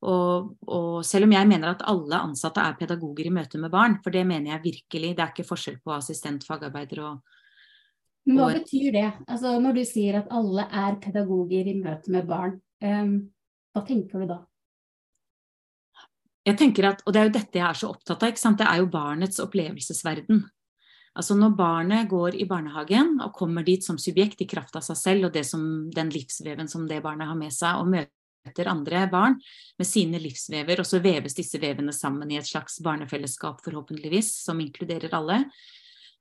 Og, 0.03 0.49
og, 0.67 1.05
selv 1.07 1.29
om 1.29 1.37
jeg 1.37 1.47
mener 1.47 1.71
at 1.71 1.85
alle 1.87 2.19
ansatte 2.19 2.59
er 2.59 2.75
pedagoger 2.75 3.29
i 3.29 3.31
møte 3.31 3.61
med 3.61 3.71
barn, 3.71 3.95
for 4.03 4.11
det 4.11 4.25
mener 4.27 4.57
jeg 4.57 4.65
virkelig, 4.65 5.13
det 5.15 5.23
er 5.23 5.31
ikke 5.31 5.47
forskjell 5.47 5.79
på 5.79 5.95
assistent, 5.95 6.43
fagarbeider 6.43 7.05
og 7.07 7.39
Men 8.27 8.39
hva 8.39 8.49
betyr 8.57 8.91
det? 8.95 9.07
Altså, 9.27 9.55
når 9.59 9.79
du 9.79 9.85
sier 9.87 10.19
at 10.19 10.31
alle 10.31 10.67
er 10.67 10.99
pedagoger 11.03 11.71
i 11.71 11.79
møte 11.79 12.11
med 12.11 12.27
barn, 12.27 12.59
um, 12.83 13.15
hva 13.71 13.87
tenker 13.87 14.23
du 14.23 14.33
da? 14.35 14.43
Jeg 16.43 16.59
tenker 16.59 16.89
at, 16.89 17.03
og 17.07 17.13
Det 17.13 17.21
er 17.21 17.29
jo 17.29 17.37
dette 17.37 17.59
jeg 17.59 17.67
er 17.67 17.79
så 17.79 17.89
opptatt 17.93 18.23
av. 18.27 18.57
Det 18.59 18.67
er 18.67 18.81
jo 18.81 18.89
barnets 18.91 19.39
opplevelsesverden. 19.39 20.43
Altså 21.13 21.37
Når 21.37 21.53
barnet 21.55 22.09
går 22.09 22.35
i 22.41 22.47
barnehagen 22.49 23.19
og 23.21 23.35
kommer 23.37 23.63
dit 23.63 23.83
som 23.85 23.99
subjekt 24.01 24.41
i 24.41 24.49
kraft 24.49 24.75
av 24.75 24.83
seg 24.83 24.97
selv 24.97 25.29
og 25.29 25.37
som, 25.45 25.91
den 25.93 26.09
livsveven 26.09 26.67
som 26.67 26.87
det 26.89 27.03
barnet 27.03 27.29
har 27.29 27.37
med 27.37 27.53
seg, 27.53 27.77
og 27.77 27.91
møter 27.93 28.67
andre 28.67 29.05
barn 29.11 29.37
med 29.77 29.87
sine 29.87 30.19
livsvever, 30.19 30.81
og 30.81 30.89
så 30.89 30.99
veves 31.03 31.37
disse 31.37 31.61
vevene 31.61 31.93
sammen 31.93 32.31
i 32.33 32.39
et 32.41 32.49
slags 32.49 32.81
barnefellesskap, 32.83 33.61
forhåpentligvis, 33.63 34.33
som 34.43 34.59
inkluderer 34.59 35.13
alle, 35.13 35.43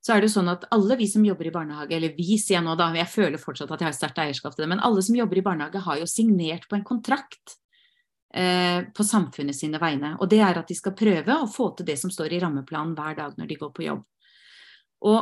så 0.03 0.13
er 0.13 0.21
det 0.21 0.29
jo 0.29 0.37
sånn 0.37 0.53
at 0.53 0.69
alle 0.75 0.99
vi 0.99 1.07
som 1.09 1.25
jobber 1.25 1.49
i 1.49 1.55
barnehage, 1.55 1.97
eller 1.97 2.15
vi 2.15 2.37
sier 2.37 2.59
jeg 2.59 2.67
nå 2.67 2.77
da, 2.77 2.91
jeg 2.99 3.11
føler 3.11 3.41
fortsatt 3.41 3.73
at 3.73 3.81
jeg 3.81 3.89
har 3.89 3.97
sterkt 3.97 4.23
eierskap 4.23 4.55
til 4.55 4.67
det, 4.67 4.73
men 4.75 4.85
alle 4.85 5.03
som 5.03 5.17
jobber 5.17 5.41
i 5.41 5.47
barnehage 5.47 5.83
har 5.87 6.01
jo 6.03 6.09
signert 6.11 6.69
på 6.69 6.77
en 6.77 6.87
kontrakt 6.87 7.57
på 8.33 9.05
samfunnet 9.05 9.53
sine 9.53 9.77
vegne. 9.77 10.15
Og 10.25 10.29
det 10.33 10.39
er 10.41 10.57
at 10.57 10.71
de 10.71 10.73
skal 10.73 10.95
prøve 10.97 11.35
å 11.37 11.49
få 11.51 11.67
til 11.77 11.85
det 11.85 11.99
som 12.01 12.09
står 12.09 12.33
i 12.33 12.39
rammeplanen 12.41 12.95
hver 12.97 13.19
dag 13.19 13.35
når 13.37 13.51
de 13.51 13.59
går 13.61 13.73
på 13.77 13.85
jobb. 13.85 13.99
Og 15.05 15.19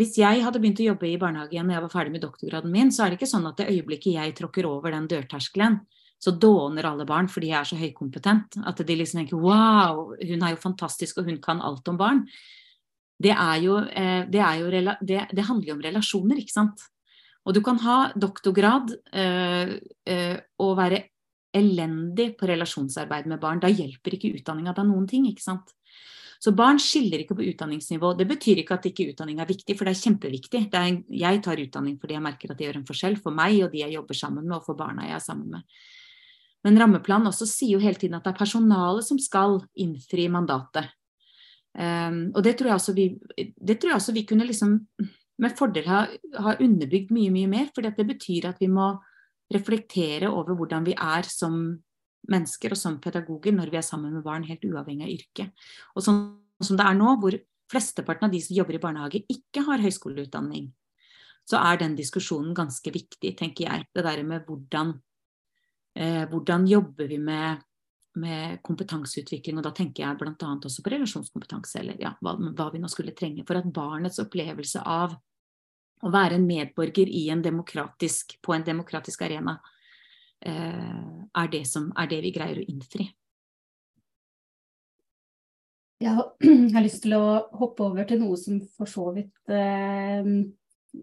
hvis 0.00 0.14
jeg 0.16 0.40
hadde 0.40 0.62
begynt 0.62 0.80
å 0.80 0.86
jobbe 0.88 1.08
i 1.10 1.18
barnehage 1.20 1.52
igjen 1.52 1.68
når 1.68 1.76
jeg 1.76 1.84
var 1.84 1.92
ferdig 1.92 2.14
med 2.14 2.24
doktorgraden 2.24 2.72
min, 2.72 2.92
så 2.92 3.04
er 3.04 3.12
det 3.12 3.18
ikke 3.18 3.28
sånn 3.28 3.50
at 3.50 3.60
det 3.60 3.68
øyeblikket 3.74 4.16
jeg 4.16 4.34
tråkker 4.40 4.68
over 4.70 4.96
den 4.96 5.08
dørterskelen, 5.12 5.80
så 6.16 6.32
dåner 6.32 6.88
alle 6.88 7.04
barn 7.08 7.28
fordi 7.28 7.52
jeg 7.52 7.58
er 7.60 7.68
så 7.68 7.80
høykompetent. 7.80 8.60
At 8.64 8.80
de 8.80 8.96
liksom 8.96 9.20
tenker 9.20 9.40
wow, 9.40 10.14
hun 10.16 10.44
er 10.48 10.56
jo 10.56 10.62
fantastisk 10.64 11.20
og 11.20 11.28
hun 11.28 11.42
kan 11.44 11.60
alt 11.60 11.92
om 11.92 12.00
barn 12.00 12.24
det, 13.22 13.32
er 13.32 13.60
jo, 13.64 13.78
eh, 13.80 14.26
det, 14.28 14.40
er 14.42 14.60
jo 14.60 14.70
det, 15.00 15.20
det, 15.32 15.44
handler 15.48 15.70
jo 15.70 15.76
om 15.76 15.84
relasjoner, 15.84 16.40
ikke 16.40 16.52
sant. 16.52 16.84
Og 17.46 17.54
du 17.54 17.62
kan 17.64 17.78
ha 17.80 17.98
doktorgrad 18.18 18.92
øh, 18.92 19.76
øh, 20.12 20.36
og 20.62 20.72
være 20.76 21.02
elendig 21.54 22.32
på 22.38 22.48
relasjonsarbeid 22.50 23.28
med 23.30 23.40
barn. 23.42 23.60
Da 23.62 23.70
hjelper 23.70 24.16
ikke 24.16 24.32
utdanninga 24.38 24.74
da 24.76 24.84
noen 24.86 25.06
ting, 25.10 25.26
ikke 25.30 25.44
sant. 25.44 25.72
Så 26.42 26.52
barn 26.52 26.78
skiller 26.82 27.22
ikke 27.22 27.36
på 27.38 27.46
utdanningsnivå. 27.48 28.12
Det 28.18 28.26
betyr 28.28 28.60
ikke 28.60 28.76
at 28.76 28.88
ikke 28.90 29.08
utdanning 29.12 29.40
er 29.40 29.48
viktig, 29.48 29.76
for 29.76 29.88
det 29.88 29.94
er 29.94 30.02
kjempeviktig. 30.02 30.62
Det 30.72 30.80
er, 30.80 30.98
jeg 31.22 31.42
tar 31.44 31.62
utdanning 31.62 31.96
fordi 32.00 32.16
jeg 32.18 32.24
merker 32.26 32.52
at 32.52 32.58
det 32.58 32.68
gjør 32.68 32.80
en 32.82 32.88
forskjell 32.88 33.16
for 33.22 33.36
meg 33.36 33.62
og 33.64 33.72
de 33.72 33.84
jeg 33.84 33.96
jobber 33.96 34.18
sammen 34.18 34.44
med, 34.44 34.58
og 34.58 34.66
for 34.68 34.78
barna 34.78 35.08
jeg 35.08 35.16
er 35.16 35.24
sammen 35.24 35.56
med. 35.56 35.80
Men 36.66 36.80
rammeplanen 36.82 37.30
også 37.30 37.48
sier 37.48 37.76
jo 37.76 37.82
hele 37.82 37.98
tiden 38.00 38.18
at 38.18 38.26
det 38.26 38.34
er 38.34 38.40
personalet 38.40 39.06
som 39.06 39.20
skal 39.22 39.60
innfri 39.80 40.26
mandatet. 40.32 40.90
Um, 41.76 42.32
og 42.32 42.40
det 42.44 42.56
tror, 42.56 42.72
jeg 42.72 42.80
også 42.80 42.94
vi, 42.96 43.10
det 43.36 43.76
tror 43.78 43.92
jeg 43.92 44.00
også 44.00 44.14
vi 44.16 44.24
kunne 44.28 44.46
liksom 44.48 44.78
med 45.44 45.52
fordel 45.58 45.84
ha, 45.90 46.06
ha 46.40 46.54
underbygd 46.64 47.12
mye, 47.12 47.32
mye 47.32 47.50
mer. 47.52 47.68
For 47.74 47.84
det 47.84 48.08
betyr 48.08 48.48
at 48.50 48.60
vi 48.60 48.70
må 48.72 48.94
reflektere 49.52 50.30
over 50.30 50.56
hvordan 50.58 50.86
vi 50.86 50.94
er 50.96 51.28
som 51.30 51.58
mennesker 52.30 52.74
og 52.74 52.80
som 52.80 52.96
pedagoger 53.02 53.54
når 53.54 53.70
vi 53.70 53.78
er 53.78 53.86
sammen 53.86 54.14
med 54.14 54.24
barn, 54.26 54.46
helt 54.48 54.64
uavhengig 54.66 55.06
av 55.06 55.12
yrke. 55.12 55.46
Og 55.94 56.02
sånn 56.02 56.24
som 56.64 56.78
det 56.78 56.86
er 56.86 56.96
nå, 56.98 57.12
hvor 57.22 57.36
flesteparten 57.70 58.26
av 58.26 58.34
de 58.34 58.40
som 58.42 58.56
jobber 58.56 58.78
i 58.78 58.82
barnehage 58.82 59.22
ikke 59.30 59.62
har 59.68 59.82
høyskoleutdanning, 59.84 60.70
så 61.46 61.60
er 61.62 61.78
den 61.78 61.94
diskusjonen 61.98 62.56
ganske 62.56 62.90
viktig, 62.90 63.36
tenker 63.38 63.68
jeg. 63.68 63.86
Det 63.94 64.02
der 64.02 64.22
med 64.26 64.46
hvordan, 64.48 64.96
eh, 65.94 66.24
hvordan 66.30 66.66
jobber 66.66 67.06
vi 67.10 67.18
med 67.22 67.62
med 68.16 68.62
kompetanseutvikling, 68.64 69.58
og 69.58 69.66
da 69.66 69.72
tenker 69.76 70.04
jeg 70.04 70.18
bl.a. 70.20 70.50
også 70.56 70.82
på 70.84 70.92
relasjonskompetanse, 70.92 71.80
eller 71.82 71.98
ja, 72.00 72.14
hva, 72.24 72.36
hva, 72.56 72.70
vi 72.72 72.80
nå 72.80 72.88
skulle 72.88 73.14
trenge, 73.16 73.44
for 73.48 73.60
at 73.60 73.68
barnets 73.76 74.20
opplevelse 74.22 74.80
av 74.80 75.16
å 76.04 76.12
være 76.12 76.36
en 76.36 76.46
medborger 76.46 77.08
en 77.32 77.42
på 78.42 78.54
en 78.54 78.64
demokratisk 78.66 79.22
arena, 79.26 79.56
eh, 80.44 81.06
er, 81.32 81.48
det 81.52 81.64
som, 81.68 81.88
er 81.96 82.10
det 82.10 82.20
vi 82.26 82.34
greier 82.34 82.60
å 82.60 82.66
innfri. 82.66 83.08
Jeg 86.44 86.74
har 86.74 86.84
lyst 86.84 87.06
til 87.06 87.16
å 87.16 87.24
hoppe 87.56 87.86
over 87.86 88.04
til 88.08 88.20
noe 88.20 88.36
som 88.36 88.60
for 88.76 88.90
så 88.90 89.08
vidt 89.16 89.48
eh, 89.48 90.26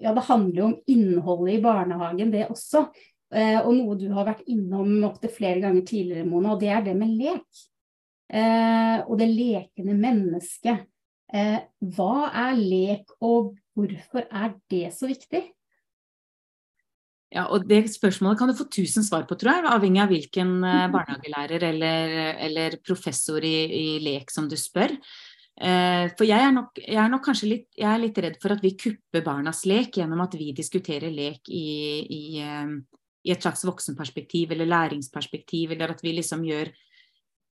Ja, 0.04 0.14
det 0.14 0.28
handler 0.28 0.60
jo 0.60 0.68
om 0.68 0.78
innholdet 0.90 1.58
i 1.58 1.64
barnehagen, 1.64 2.34
det 2.34 2.48
også. 2.54 2.88
Eh, 3.34 3.58
og 3.64 3.74
noe 3.74 3.98
du 3.98 4.08
har 4.14 4.30
vært 4.30 4.46
innom 4.50 5.00
opptil 5.10 5.34
flere 5.34 5.64
ganger 5.64 5.86
tidligere, 5.90 6.30
Mona, 6.30 6.54
og 6.54 6.62
det 6.62 6.70
er 6.74 6.86
det 6.86 6.98
med 6.98 7.16
lek. 7.18 7.64
Og 8.34 9.12
det 9.20 9.28
lekende 9.30 9.94
mennesket. 9.94 10.88
Hva 11.94 12.14
er 12.34 12.56
lek, 12.58 13.12
og 13.22 13.52
hvorfor 13.78 14.26
er 14.30 14.56
det 14.72 14.88
så 14.96 15.10
viktig? 15.10 15.44
Ja, 17.34 17.48
og 17.50 17.68
Det 17.68 17.88
spørsmålet 17.90 18.38
kan 18.38 18.50
du 18.52 18.58
få 18.58 18.68
tusen 18.70 19.04
svar 19.04 19.26
på, 19.26 19.36
tror 19.36 19.58
jeg, 19.58 19.66
avhengig 19.66 20.02
av 20.04 20.12
hvilken 20.14 20.52
barnehagelærer 20.96 21.66
eller, 21.72 22.18
eller 22.46 22.78
professor 22.86 23.42
i, 23.42 23.56
i, 23.66 23.86
lek 24.06 24.30
som 24.32 24.50
du 24.50 24.58
spør. 24.60 24.94
For 25.54 26.26
jeg 26.26 26.42
er, 26.42 26.50
nok, 26.50 26.80
jeg 26.82 26.98
er 26.98 27.10
nok 27.14 27.22
kanskje 27.28 27.50
litt, 27.50 27.68
jeg 27.78 27.86
er 27.86 28.00
litt 28.02 28.18
redd 28.26 28.40
for 28.42 28.56
at 28.56 28.62
vi 28.64 28.72
kupper 28.74 29.22
barnas 29.26 29.62
lek 29.70 30.00
gjennom 30.00 30.24
at 30.26 30.34
vi 30.34 30.48
diskuterer 30.58 31.14
lek 31.14 31.46
i, 31.54 31.68
i, 32.10 32.24
i 33.22 33.34
et 33.34 33.46
slags 33.46 33.62
voksenperspektiv 33.70 34.56
eller 34.56 34.70
læringsperspektiv, 34.72 35.76
eller 35.76 35.94
at 35.94 36.02
vi 36.02 36.16
liksom 36.18 36.42
gjør 36.48 36.74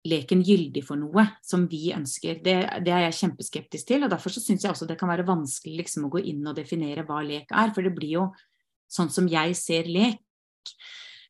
leken 0.06 0.44
gyldig 0.46 0.84
for 0.86 1.00
noe 1.00 1.26
som 1.46 1.66
vi 1.70 1.90
ønsker. 1.96 2.42
Det, 2.46 2.58
det 2.86 2.94
er 2.94 3.08
jeg 3.08 3.20
kjempeskeptisk 3.22 3.90
til. 3.90 4.06
og 4.06 4.12
Derfor 4.14 4.34
så 4.34 4.44
syns 4.44 4.66
jeg 4.66 4.74
også 4.74 4.88
det 4.90 5.00
kan 5.00 5.12
være 5.12 5.28
vanskelig 5.28 5.84
liksom 5.84 6.08
å 6.08 6.14
gå 6.14 6.26
inn 6.32 6.46
og 6.46 6.58
definere 6.58 7.06
hva 7.08 7.24
lek 7.26 7.52
er. 7.52 7.74
For 7.76 7.86
det 7.86 7.96
blir 7.98 8.20
jo 8.20 8.28
sånn 8.92 9.12
som 9.14 9.30
jeg 9.32 9.58
ser 9.60 9.90
lek. 9.90 10.22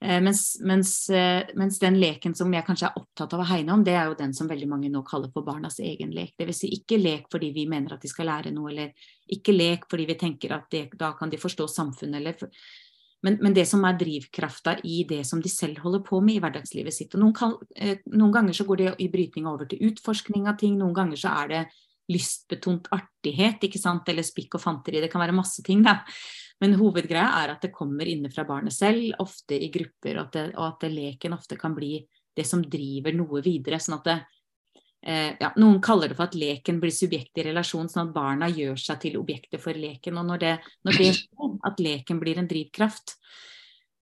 Eh, 0.01 0.21
mens, 0.21 0.57
mens, 0.61 1.09
eh, 1.09 1.47
mens, 1.55 1.79
den 1.79 1.99
leken 1.99 2.35
som 2.35 2.51
jeg 2.53 2.65
kanskje 2.67 2.89
er 2.89 2.99
opptatt 2.99 3.33
av 3.33 3.41
å 3.41 3.47
hegne 3.47 3.73
om, 3.73 3.83
det 3.83 3.95
er 3.95 4.09
jo 4.09 4.17
den 4.19 4.33
som 4.35 4.49
veldig 4.49 4.67
mange 4.69 4.89
nå 4.91 5.01
kaller 5.07 5.31
for 5.33 5.47
barnas 5.47 5.79
egen 5.79 6.11
lek. 6.13 6.35
Dvs. 6.37 6.59
Si 6.61 6.71
ikke 6.75 6.99
lek 6.99 7.29
fordi 7.31 7.53
vi 7.55 7.65
mener 7.71 7.95
at 7.95 8.03
de 8.03 8.11
skal 8.11 8.27
lære 8.29 8.51
noe, 8.53 8.73
eller 8.73 8.91
ikke 9.31 9.55
lek 9.55 9.87
fordi 9.89 10.09
vi 10.11 10.17
tenker 10.19 10.57
at 10.57 10.67
det, 10.71 10.89
da 10.99 11.13
kan 11.17 11.31
de 11.31 11.39
forstå 11.41 11.69
samfunnet, 11.71 12.19
eller 12.19 12.51
men, 13.25 13.39
men, 13.41 13.55
det 13.57 13.65
som 13.69 13.83
er 13.87 13.97
drivkrafta 13.97 14.77
i 14.85 14.99
det 15.09 15.23
som 15.25 15.41
de 15.41 15.49
selv 15.49 15.81
holder 15.81 16.03
på 16.05 16.19
med 16.21 16.37
i 16.37 16.43
hverdagslivet 16.43 16.93
sitt. 16.93 17.15
og 17.15 17.23
noen, 17.23 17.33
kan, 17.35 17.55
eh, 17.75 17.97
noen, 18.13 18.33
ganger 18.35 18.53
så 18.53 18.67
går 18.67 18.81
det 18.81 18.91
i 19.01 19.09
brytning 19.09 19.49
over 19.49 19.65
til 19.69 19.81
utforskning 19.89 20.45
av 20.51 20.59
ting, 20.61 20.77
noen 20.77 20.93
ganger 20.95 21.19
så 21.19 21.33
er 21.41 21.51
det 21.51 21.63
lystbetont 22.13 22.91
artighet, 22.93 23.65
ikke 23.65 23.81
sant, 23.81 24.09
eller 24.11 24.25
spikk 24.25 24.59
og 24.59 24.61
fanteri. 24.61 25.01
Det 25.01 25.09
kan 25.11 25.23
være 25.23 25.33
masse 25.33 25.63
ting, 25.65 25.81
da. 25.85 26.03
Men 26.61 26.77
hovedgreia 26.79 27.31
er 27.41 27.55
at 27.55 27.65
det 27.65 27.73
kommer 27.75 28.07
inne 28.07 28.29
fra 28.31 28.45
barnet 28.47 28.75
selv, 28.75 29.09
ofte 29.19 29.57
i 29.57 29.71
grupper, 29.73 30.19
og 30.19 30.27
at, 30.27 30.37
det, 30.37 30.45
og 30.53 30.67
at 30.69 30.85
leken 30.93 31.33
ofte 31.35 31.57
kan 31.59 31.73
bli 31.75 31.97
det 32.35 32.45
som 32.47 32.61
driver 32.61 33.15
noe 33.15 33.41
videre. 33.43 33.81
sånn 33.81 33.97
at 33.97 34.07
det, 34.07 34.19
ja, 35.05 35.51
noen 35.61 35.81
kaller 35.85 36.09
det 36.09 36.17
for 36.17 36.25
at 36.25 36.37
leken 36.37 36.79
blir 36.81 36.93
subjekt 36.93 37.37
i 37.37 37.43
relasjon, 37.45 37.89
sånn 37.91 38.07
at 38.07 38.15
barna 38.15 38.49
gjør 38.49 38.79
seg 38.81 39.01
til 39.03 39.19
objekter 39.19 39.61
for 39.61 39.77
leken. 39.77 40.17
Og 40.17 40.25
når 40.31 40.41
det, 40.41 40.53
når 40.87 41.01
det 41.01 41.09
at 41.69 41.83
leken 41.83 42.21
blir 42.21 42.41
en 42.41 42.49
drivkraft 42.49 43.17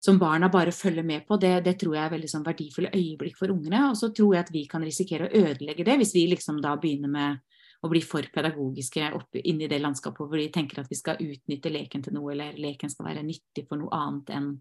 som 0.03 0.19
barna 0.19 0.49
bare 0.51 0.75
følger 0.75 1.07
med 1.07 1.27
på, 1.27 1.39
det, 1.43 1.61
det 1.67 1.77
tror 1.79 1.97
jeg 1.97 2.05
er 2.05 2.15
veldig 2.17 2.31
sånn 2.31 2.47
verdifulle 2.47 2.91
øyeblikk 2.95 3.39
for 3.39 3.55
ungene. 3.55 3.85
Og 3.91 3.99
så 3.99 4.11
tror 4.15 4.37
jeg 4.37 4.47
at 4.47 4.53
vi 4.55 4.65
kan 4.71 4.83
risikere 4.83 5.29
å 5.29 5.43
ødelegge 5.43 5.87
det 5.87 5.99
hvis 6.01 6.15
vi 6.17 6.27
liksom 6.31 6.59
da 6.63 6.75
begynner 6.81 7.13
med 7.13 7.43
å 7.83 7.91
bli 7.91 8.03
for 8.07 8.27
pedagogiske 8.35 9.11
opp 9.19 9.39
inni 9.43 9.67
det 9.71 9.81
landskapet 9.83 10.23
hvor 10.23 10.39
de 10.39 10.51
tenker 10.55 10.83
at 10.83 10.91
vi 10.91 10.99
skal 10.99 11.23
utnytte 11.23 11.71
leken 11.71 12.03
til 12.05 12.15
noe, 12.15 12.31
eller 12.35 12.59
leken 12.59 12.91
skal 12.91 13.09
være 13.11 13.25
nyttig 13.27 13.67
for 13.67 13.81
noe 13.81 13.91
annet 13.95 14.31
enn 14.37 14.53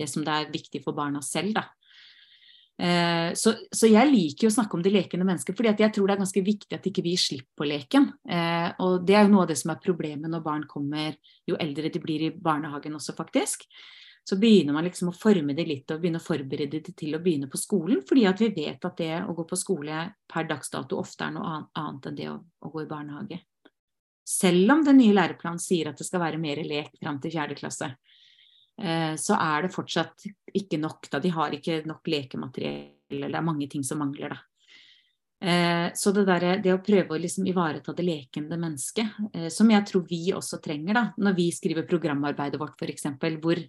det 0.00 0.08
som 0.08 0.24
det 0.24 0.32
er 0.32 0.52
viktig 0.52 0.80
for 0.84 0.96
barna 0.96 1.20
selv. 1.24 1.52
da. 1.58 1.66
Eh, 2.80 3.34
så, 3.34 3.52
så, 3.76 3.88
jeg 3.90 4.08
liker 4.08 4.46
jo 4.46 4.50
å 4.50 4.54
snakke 4.54 4.78
om 4.78 4.82
det 4.84 4.92
lekende 4.94 5.26
mennesket, 5.28 5.56
fordi 5.56 5.74
jeg 5.82 5.92
tror 5.92 6.08
det 6.08 6.14
er 6.14 6.22
ganske 6.22 6.42
viktig 6.46 6.76
at 6.78 6.86
ikke 6.88 7.02
vi 7.04 7.12
gir 7.12 7.20
slipp 7.20 7.48
på 7.58 7.66
leken. 7.68 8.06
Eh, 8.24 8.68
og 8.80 9.04
det 9.04 9.18
er 9.18 9.26
jo 9.26 9.32
noe 9.34 9.44
av 9.44 9.50
det 9.50 9.58
som 9.60 9.74
er 9.74 9.82
problemet 9.84 10.32
når 10.32 10.44
barn 10.46 10.64
kommer, 10.70 11.18
jo 11.48 11.58
eldre 11.60 11.92
de 11.92 12.00
blir 12.00 12.24
i 12.24 12.30
barnehagen 12.32 12.96
også, 12.96 13.12
faktisk. 13.18 13.66
Så 14.24 14.38
begynner 14.40 14.76
man 14.76 14.86
liksom 14.86 15.10
å 15.10 15.16
forme 15.16 15.56
det 15.56 15.66
litt 15.68 15.92
og 15.92 16.00
begynne 16.00 16.20
å 16.20 16.24
forberede 16.24 16.80
det 16.80 16.94
til 16.96 17.16
å 17.16 17.20
begynne 17.20 17.50
på 17.52 17.60
skolen. 17.60 18.00
Fordi 18.06 18.24
at 18.30 18.40
vi 18.40 18.50
vet 18.56 18.84
at 18.86 19.00
det 19.00 19.14
å 19.26 19.34
gå 19.36 19.44
på 19.48 19.58
skole 19.58 20.04
per 20.30 20.48
dags 20.48 20.72
dato 20.72 21.00
ofte 21.00 21.26
er 21.26 21.34
noe 21.36 21.54
annet 21.76 22.08
enn 22.08 22.18
det 22.18 22.28
å, 22.32 22.36
å 22.38 22.72
gå 22.72 22.84
i 22.84 22.88
barnehage. 22.88 23.40
Selv 24.30 24.72
om 24.76 24.84
den 24.86 25.00
nye 25.00 25.16
læreplanen 25.16 25.60
sier 25.60 25.90
at 25.90 25.98
det 25.98 26.06
skal 26.06 26.22
være 26.22 26.40
mer 26.40 26.60
lek 26.62 26.92
fram 27.00 27.18
til 27.20 27.32
fjerde 27.34 27.56
klasse. 27.58 27.90
Eh, 28.80 29.14
så 29.20 29.36
er 29.36 29.66
det 29.66 29.74
fortsatt 29.74 30.24
ikke 30.56 30.78
nok. 30.80 31.10
Da. 31.12 31.20
De 31.20 31.32
har 31.34 31.56
ikke 31.56 31.82
nok 31.88 32.08
lekemateriell, 32.08 32.94
eller 33.12 33.32
det 33.32 33.40
er 33.40 33.50
mange 33.50 33.68
ting 33.70 33.84
som 33.86 34.00
mangler. 34.00 34.32
Da. 34.32 34.40
Eh, 35.40 35.92
så 35.94 36.12
det, 36.12 36.26
der, 36.28 36.48
det 36.60 36.72
å 36.74 36.82
prøve 36.84 37.16
å 37.16 37.20
liksom 37.20 37.46
ivareta 37.48 37.94
det 37.96 38.04
lekende 38.04 38.58
mennesket, 38.60 39.20
eh, 39.32 39.48
som 39.52 39.70
jeg 39.72 39.86
tror 39.88 40.04
vi 40.08 40.26
også 40.36 40.60
trenger 40.64 40.96
da, 40.96 41.04
når 41.16 41.36
vi 41.38 41.46
skriver 41.56 41.88
programarbeidet 41.88 42.60
vårt 42.60 42.80
f.eks., 42.80 43.08
hvor, 43.40 43.62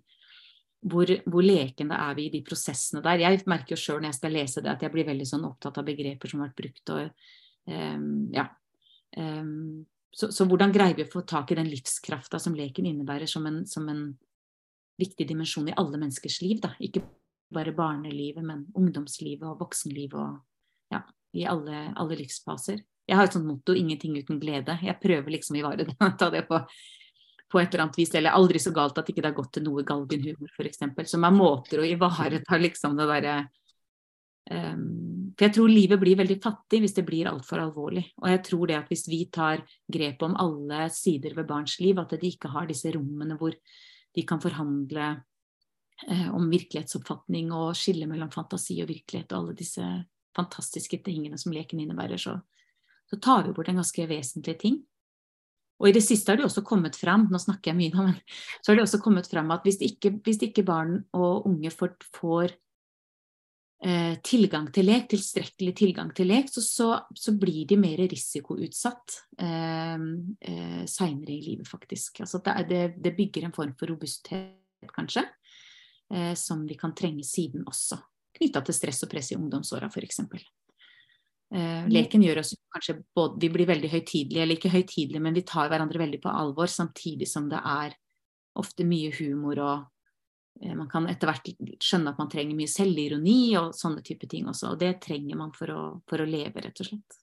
hvor, 0.92 1.14
hvor 1.28 1.46
lekende 1.48 2.00
er 2.00 2.18
vi 2.18 2.28
i 2.28 2.34
de 2.34 2.44
prosessene 2.48 3.04
der. 3.06 3.24
Jeg 3.24 3.44
merker 3.52 3.76
jo 3.76 3.80
sjøl 3.84 4.02
når 4.02 4.12
jeg 4.12 4.20
skal 4.20 4.36
lese 4.36 4.64
det, 4.66 4.74
at 4.76 4.84
jeg 4.84 4.96
blir 4.96 5.08
veldig 5.08 5.28
sånn 5.28 5.48
opptatt 5.48 5.80
av 5.80 5.88
begreper 5.88 6.32
som 6.32 6.44
har 6.44 6.52
vært 6.52 6.60
brukt. 6.60 6.92
og 6.92 7.72
um, 7.72 8.12
ja, 8.36 8.50
um, 9.16 9.86
så, 10.12 10.28
så, 10.28 10.44
hvordan 10.44 10.74
greier 10.76 10.98
vi 10.98 11.06
å 11.06 11.12
få 11.12 11.24
tak 11.28 11.54
i 11.54 11.60
den 11.60 11.72
livskrafta 11.72 12.40
som 12.40 12.56
leken 12.58 12.90
innebærer, 12.90 13.32
som 13.32 13.48
en, 13.48 13.62
som 13.70 13.88
en, 13.88 14.10
viktig 15.00 15.28
dimensjon 15.28 15.70
i 15.70 15.76
alle 15.78 16.00
menneskers 16.02 16.42
liv? 16.42 16.60
Da. 16.64 16.74
Ikke 16.84 17.04
bare 17.54 17.74
barnelivet, 17.76 18.44
men 18.46 18.66
ungdomslivet 18.78 19.48
og 19.48 19.60
voksenlivet 19.66 20.18
og 20.20 20.40
ja, 20.92 21.04
i 21.38 21.46
alle, 21.48 21.92
alle 22.00 22.18
livsfaser. 22.20 22.82
Jeg 23.08 23.18
har 23.18 23.28
et 23.28 23.36
sånt 23.36 23.48
motto 23.48 23.76
'ingenting 23.76 24.18
uten 24.18 24.40
glede'. 24.40 24.78
Jeg 24.84 25.00
prøver 25.02 25.36
liksom 25.36 25.58
å 25.58 25.60
ivareta 25.60 26.30
det 26.32 26.44
på, 26.50 26.60
på 27.52 27.60
et 27.60 27.74
eller 27.74 27.86
annet 27.86 27.98
vis. 28.00 28.14
Eller 28.16 28.38
aldri 28.38 28.60
så 28.60 28.72
galt 28.72 28.98
at 28.98 29.10
ikke 29.10 29.22
det 29.22 29.32
har 29.32 29.40
gått 29.40 29.54
til 29.58 29.66
noe 29.68 29.84
galgenhumor, 29.84 30.52
f.eks. 30.56 30.86
Som 31.12 31.26
er 31.28 31.36
måter 31.36 31.82
å 31.82 31.88
ivareta 31.88 32.60
liksom 32.60 32.96
det 33.00 33.10
derre 33.10 33.36
um, 34.52 35.34
For 35.36 35.48
jeg 35.48 35.56
tror 35.58 35.72
livet 35.72 36.00
blir 36.00 36.20
veldig 36.20 36.40
fattig 36.44 36.82
hvis 36.84 36.96
det 36.96 37.08
blir 37.08 37.32
altfor 37.32 37.64
alvorlig. 37.64 38.06
Og 38.22 38.30
jeg 38.32 38.44
tror 38.48 38.68
det 38.68 38.80
at 38.80 38.92
hvis 38.92 39.08
vi 39.10 39.26
tar 39.32 39.66
grep 39.92 40.24
om 40.24 40.38
alle 40.40 40.88
sider 40.94 41.36
ved 41.36 41.50
barns 41.50 41.80
liv, 41.84 42.00
at 42.00 42.16
de 42.16 42.32
ikke 42.32 42.52
har 42.54 42.70
disse 42.70 42.92
rommene 42.96 43.40
hvor 43.40 43.56
de 44.16 44.24
kan 44.28 44.42
forhandle 44.44 45.10
eh, 46.08 46.30
om 46.34 46.50
virkelighetsoppfatning 46.52 47.52
og 47.56 47.76
skille 47.78 48.08
mellom 48.10 48.32
fantasi 48.34 48.82
og 48.84 48.90
virkelighet 48.92 49.32
og 49.32 49.40
alle 49.40 49.60
disse 49.60 49.86
fantastiske 50.36 51.02
tingene 51.04 51.38
som 51.40 51.54
leken 51.56 51.82
innebærer, 51.84 52.20
så 52.22 52.40
så 53.12 53.20
tar 53.20 53.44
vi 53.44 53.54
bort 53.54 53.68
en 53.68 53.82
ganske 53.82 54.08
vesentlig 54.08 54.56
ting. 54.62 54.80
Og 55.82 55.90
i 55.90 55.96
det 55.96 56.04
siste 56.06 56.32
har 56.32 56.38
det 56.40 56.46
også 56.46 56.64
kommet 56.64 56.96
fram, 56.96 57.26
nå 57.28 57.40
snakker 57.42 57.72
jeg 57.72 57.78
mye 57.80 57.92
nå, 57.92 58.06
men 58.08 58.20
så 58.62 58.72
har 58.72 58.78
det 58.78 58.86
også 58.86 59.02
kommet 59.04 59.28
fram 59.28 59.52
at 59.52 59.66
hvis 59.68 59.82
ikke, 59.84 60.14
hvis 60.24 60.40
ikke 60.48 60.64
barn 60.64 61.02
og 61.18 61.48
unge 61.50 61.72
får, 61.74 61.96
får 62.16 62.54
tilgang 64.22 64.68
til 64.70 64.86
lek, 64.86 65.08
tilstrekkelig 65.10 65.72
tilgang 65.74 66.12
til 66.14 66.28
lek, 66.30 66.52
så, 66.54 66.62
så, 66.62 66.88
så 67.18 67.34
blir 67.34 67.66
de 67.66 67.80
mer 67.82 68.04
risikoutsatt 68.12 69.16
eh, 69.42 70.04
eh, 70.52 70.84
seinere 70.86 71.34
i 71.34 71.42
livet, 71.42 71.66
faktisk. 71.66 72.22
Altså 72.22 72.44
det, 72.46 72.56
det, 72.70 72.82
det, 73.02 73.16
bygger 73.18 73.48
en 73.48 73.56
form 73.56 73.74
for 73.80 73.90
robusthet, 73.90 74.86
kanskje, 74.94 75.26
eh, 76.14 76.34
som 76.38 76.62
vi 76.70 76.78
kan 76.78 76.94
trenge 76.94 77.26
siden 77.26 77.66
også. 77.66 77.98
Knytta 78.38 78.62
til 78.68 78.78
stress 78.78 79.02
og 79.06 79.12
press 79.12 79.34
i 79.34 79.40
ungdomsåra, 79.40 79.90
f.eks. 79.90 80.22
Eh, 81.52 81.88
leken 81.92 82.24
gjør 82.24 82.40
oss 82.40 82.54
kanskje 82.72 83.02
både 83.16 83.42
Vi 83.44 83.50
blir 83.52 83.68
veldig 83.68 83.90
høytidelige, 83.92 84.44
eller 84.44 84.60
ikke 84.60 84.72
høytidelige, 84.72 85.24
men 85.26 85.36
vi 85.36 85.44
tar 85.44 85.74
hverandre 85.74 86.00
veldig 86.00 86.22
på 86.24 86.32
alvor, 86.32 86.70
samtidig 86.72 87.28
som 87.28 87.50
det 87.52 87.60
er 87.60 87.98
ofte 88.62 88.86
mye 88.88 89.12
humor 89.18 89.60
og 89.64 89.91
man 90.62 90.90
kan 90.92 91.08
etter 91.10 91.30
hvert 91.30 91.48
skjønne 91.82 92.12
at 92.12 92.20
man 92.22 92.30
trenger 92.30 92.58
mye 92.58 92.70
selvironi 92.70 93.56
og 93.58 93.72
sånne 93.78 94.04
type 94.06 94.28
ting 94.30 94.50
også. 94.52 94.74
Og 94.74 94.82
det 94.82 94.96
trenger 95.04 95.40
man 95.40 95.54
for 95.56 95.74
å, 95.74 95.82
for 96.10 96.22
å 96.22 96.28
leve, 96.28 96.62
rett 96.62 96.84
og 96.84 96.90
slett. 96.92 97.18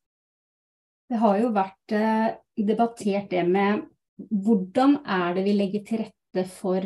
Det 1.08 1.20
har 1.22 1.38
jo 1.40 1.52
vært 1.54 1.94
uh, 1.96 2.32
debattert 2.58 3.30
det 3.32 3.44
med 3.48 3.86
hvordan 4.18 4.98
er 5.06 5.36
det 5.36 5.44
vi 5.46 5.56
legger 5.56 5.84
til 5.86 6.02
rette 6.02 6.44
for, 6.50 6.84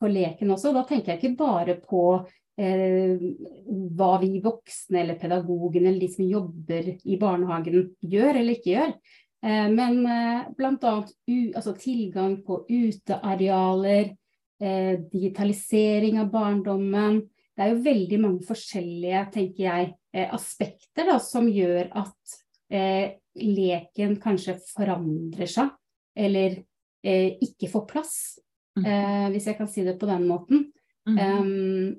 for 0.00 0.12
leken 0.12 0.54
også. 0.54 0.72
Da 0.74 0.84
tenker 0.88 1.12
jeg 1.12 1.20
ikke 1.20 1.38
bare 1.42 1.76
på 1.82 2.04
eh, 2.60 3.24
hva 3.96 4.12
vi 4.22 4.40
voksne 4.44 5.02
eller 5.02 5.18
pedagogene 5.20 5.90
eller 5.90 6.06
de 6.06 6.12
som 6.12 6.28
jobber 6.28 6.94
i 7.04 7.18
barnehagen 7.20 7.90
gjør 8.00 8.40
eller 8.40 8.56
ikke 8.56 8.72
gjør. 8.72 8.94
Eh, 9.44 9.68
men 9.72 10.00
eh, 10.06 10.48
bl.a. 10.56 10.94
Altså, 11.56 11.76
tilgang 11.80 12.40
på 12.46 12.62
utearealer, 12.68 14.14
eh, 14.62 14.94
digitalisering 15.12 16.20
av 16.22 16.30
barndommen. 16.32 17.22
Det 17.56 17.64
er 17.64 17.72
jo 17.74 17.82
veldig 17.84 18.20
mange 18.22 18.46
forskjellige 18.48 19.24
tenker 19.34 19.64
jeg, 19.66 19.88
eh, 20.14 20.28
aspekter 20.34 21.10
da, 21.10 21.18
som 21.22 21.48
gjør 21.50 21.90
at 22.02 22.36
eh, 22.72 23.16
leken 23.40 24.16
kanskje 24.22 24.58
forandrer 24.70 25.50
seg, 25.50 25.72
eller 26.16 26.60
eh, 27.04 27.40
ikke 27.40 27.72
får 27.72 27.88
plass. 27.90 28.14
Mm. 28.78 29.32
hvis 29.34 29.48
jeg 29.48 29.56
kan 29.58 29.68
si 29.68 29.82
det 29.84 29.96
på 29.98 30.06
den 30.08 30.28
måten. 30.30 30.60
Um, 31.04 31.98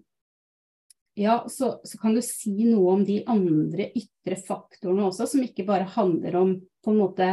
ja, 1.13 1.45
så, 1.49 1.81
så, 1.83 1.97
kan 1.97 2.15
du 2.15 2.21
si 2.23 2.53
noe 2.65 2.95
om 2.95 3.01
de 3.05 3.19
andre 3.29 3.89
ytre 3.97 4.37
faktorene 4.39 5.09
også, 5.09 5.27
som 5.27 5.43
ikke 5.43 5.65
bare 5.67 5.89
handler 5.97 6.37
om 6.39 6.53
på 6.81 6.93
en 6.93 7.01
måte 7.01 7.27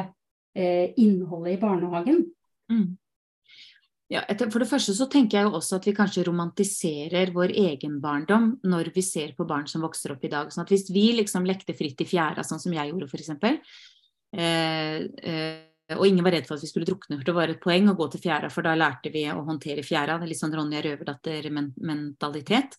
eh, 0.58 0.90
innholdet 0.98 1.54
i 1.54 1.60
barnehagen. 1.62 2.24
Mm. 2.72 2.88
Ja, 4.08 4.22
for 4.24 4.62
det 4.62 4.70
første 4.70 4.94
så 4.96 5.04
tenker 5.12 5.36
jeg 5.36 5.48
jo 5.50 5.58
også 5.58 5.76
at 5.76 5.84
vi 5.84 5.92
kanskje 5.96 6.24
romantiserer 6.24 7.28
vår 7.34 7.52
egen 7.60 7.98
barndom 8.00 8.54
når 8.64 8.88
vi 8.94 9.02
ser 9.04 9.34
på 9.36 9.44
barn 9.48 9.66
som 9.68 9.84
vokser 9.84 10.14
opp 10.14 10.24
i 10.24 10.30
dag. 10.32 10.48
sånn 10.48 10.64
at 10.64 10.72
Hvis 10.72 10.88
vi 10.88 11.10
liksom 11.12 11.44
lekte 11.44 11.76
fritt 11.76 12.00
i 12.00 12.08
fjæra, 12.08 12.40
sånn 12.40 12.62
som 12.62 12.72
jeg 12.72 12.88
gjorde 12.88 13.08
f.eks., 13.10 13.28
eh, 14.32 15.04
eh, 15.28 15.64
og 15.96 16.06
ingen 16.06 16.24
var 16.24 16.32
redd 16.36 16.48
for 16.48 16.56
at 16.56 16.64
vi 16.64 16.68
skulle 16.68 16.88
drukne, 16.88 17.16
for 17.16 17.24
det 17.24 17.36
var 17.36 17.52
et 17.52 17.60
poeng 17.60 17.88
å 17.88 17.96
gå 17.96 18.08
til 18.12 18.20
fjæra, 18.24 18.50
for 18.52 18.64
da 18.64 18.74
lærte 18.76 19.12
vi 19.12 19.24
å 19.32 19.44
håndtere 19.44 19.84
fjæra. 19.84 20.18
Det 20.18 20.26
er 20.26 20.32
litt 20.32 20.40
sånn 20.40 20.56
Ronja 20.56 20.82
Røverdatter-mentalitet. 20.84 22.76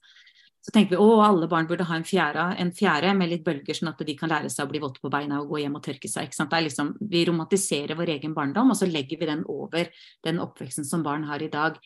Så 0.69 0.73
tenker 0.75 0.93
vi 0.93 1.01
å 1.01 1.21
alle 1.25 1.47
barn 1.49 1.65
burde 1.65 1.87
ha 1.89 1.95
en 1.97 2.03
fjære, 2.05 2.43
en 2.61 2.69
fjære 2.77 3.15
med 3.17 3.31
litt 3.31 3.41
bølger, 3.41 3.73
sånn 3.73 3.89
at 3.89 4.03
de 4.05 4.13
kan 4.13 4.29
lære 4.29 4.51
seg 4.53 4.67
å 4.67 4.69
bli 4.69 4.81
våte 4.83 5.01
på 5.01 5.09
beina 5.09 5.39
og 5.41 5.49
gå 5.49 5.63
hjem 5.63 5.79
og 5.79 5.81
tørke 5.81 6.11
seg. 6.11 6.29
Liksom, 6.29 6.91
vi 7.09 7.23
romantiserer 7.25 7.97
vår 7.97 8.11
egen 8.19 8.35
barndom, 8.37 8.69
og 8.69 8.77
så 8.77 8.85
legger 8.85 9.17
vi 9.17 9.31
den 9.31 9.41
over 9.49 9.89
den 10.27 10.37
oppveksten 10.43 10.85
som 10.85 11.01
barn 11.01 11.25
har 11.25 11.41
i 11.41 11.49
dag. 11.49 11.79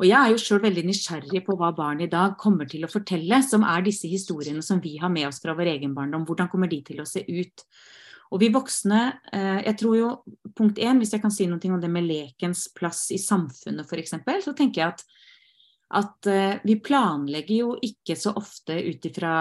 Og 0.00 0.08
jeg 0.08 0.16
er 0.16 0.32
jo 0.32 0.40
sjøl 0.40 0.62
veldig 0.64 0.86
nysgjerrig 0.88 1.42
på 1.44 1.58
hva 1.60 1.68
barn 1.76 2.00
i 2.06 2.08
dag 2.08 2.38
kommer 2.40 2.64
til 2.72 2.88
å 2.88 2.90
fortelle, 2.94 3.42
som 3.44 3.68
er 3.68 3.84
disse 3.84 4.08
historiene 4.08 4.64
som 4.64 4.80
vi 4.80 4.94
har 5.02 5.12
med 5.12 5.28
oss 5.28 5.42
fra 5.44 5.52
vår 5.58 5.74
egen 5.74 5.92
barndom. 5.96 6.24
Hvordan 6.24 6.48
kommer 6.52 6.72
de 6.72 6.80
til 6.88 7.04
å 7.04 7.08
se 7.08 7.20
ut? 7.20 7.66
Og 8.32 8.40
vi 8.40 8.48
voksne, 8.54 9.02
eh, 9.28 9.60
jeg 9.68 9.76
tror 9.82 10.00
jo 10.00 10.08
punkt 10.56 10.80
én, 10.80 11.04
hvis 11.04 11.12
jeg 11.12 11.20
kan 11.20 11.36
si 11.36 11.44
noe 11.52 11.60
om 11.68 11.84
det 11.84 11.92
med 11.92 12.08
lekens 12.08 12.64
plass 12.72 13.10
i 13.12 13.20
samfunnet 13.20 13.84
f.eks., 13.84 14.16
så 14.48 14.56
tenker 14.56 14.80
jeg 14.80 14.96
at 14.96 15.04
at 15.94 16.26
eh, 16.26 16.58
vi 16.66 16.76
planlegger 16.82 17.54
jo 17.54 17.70
ikke 17.82 18.16
så 18.18 18.32
ofte 18.38 18.74
ut 18.74 19.06
ifra 19.06 19.32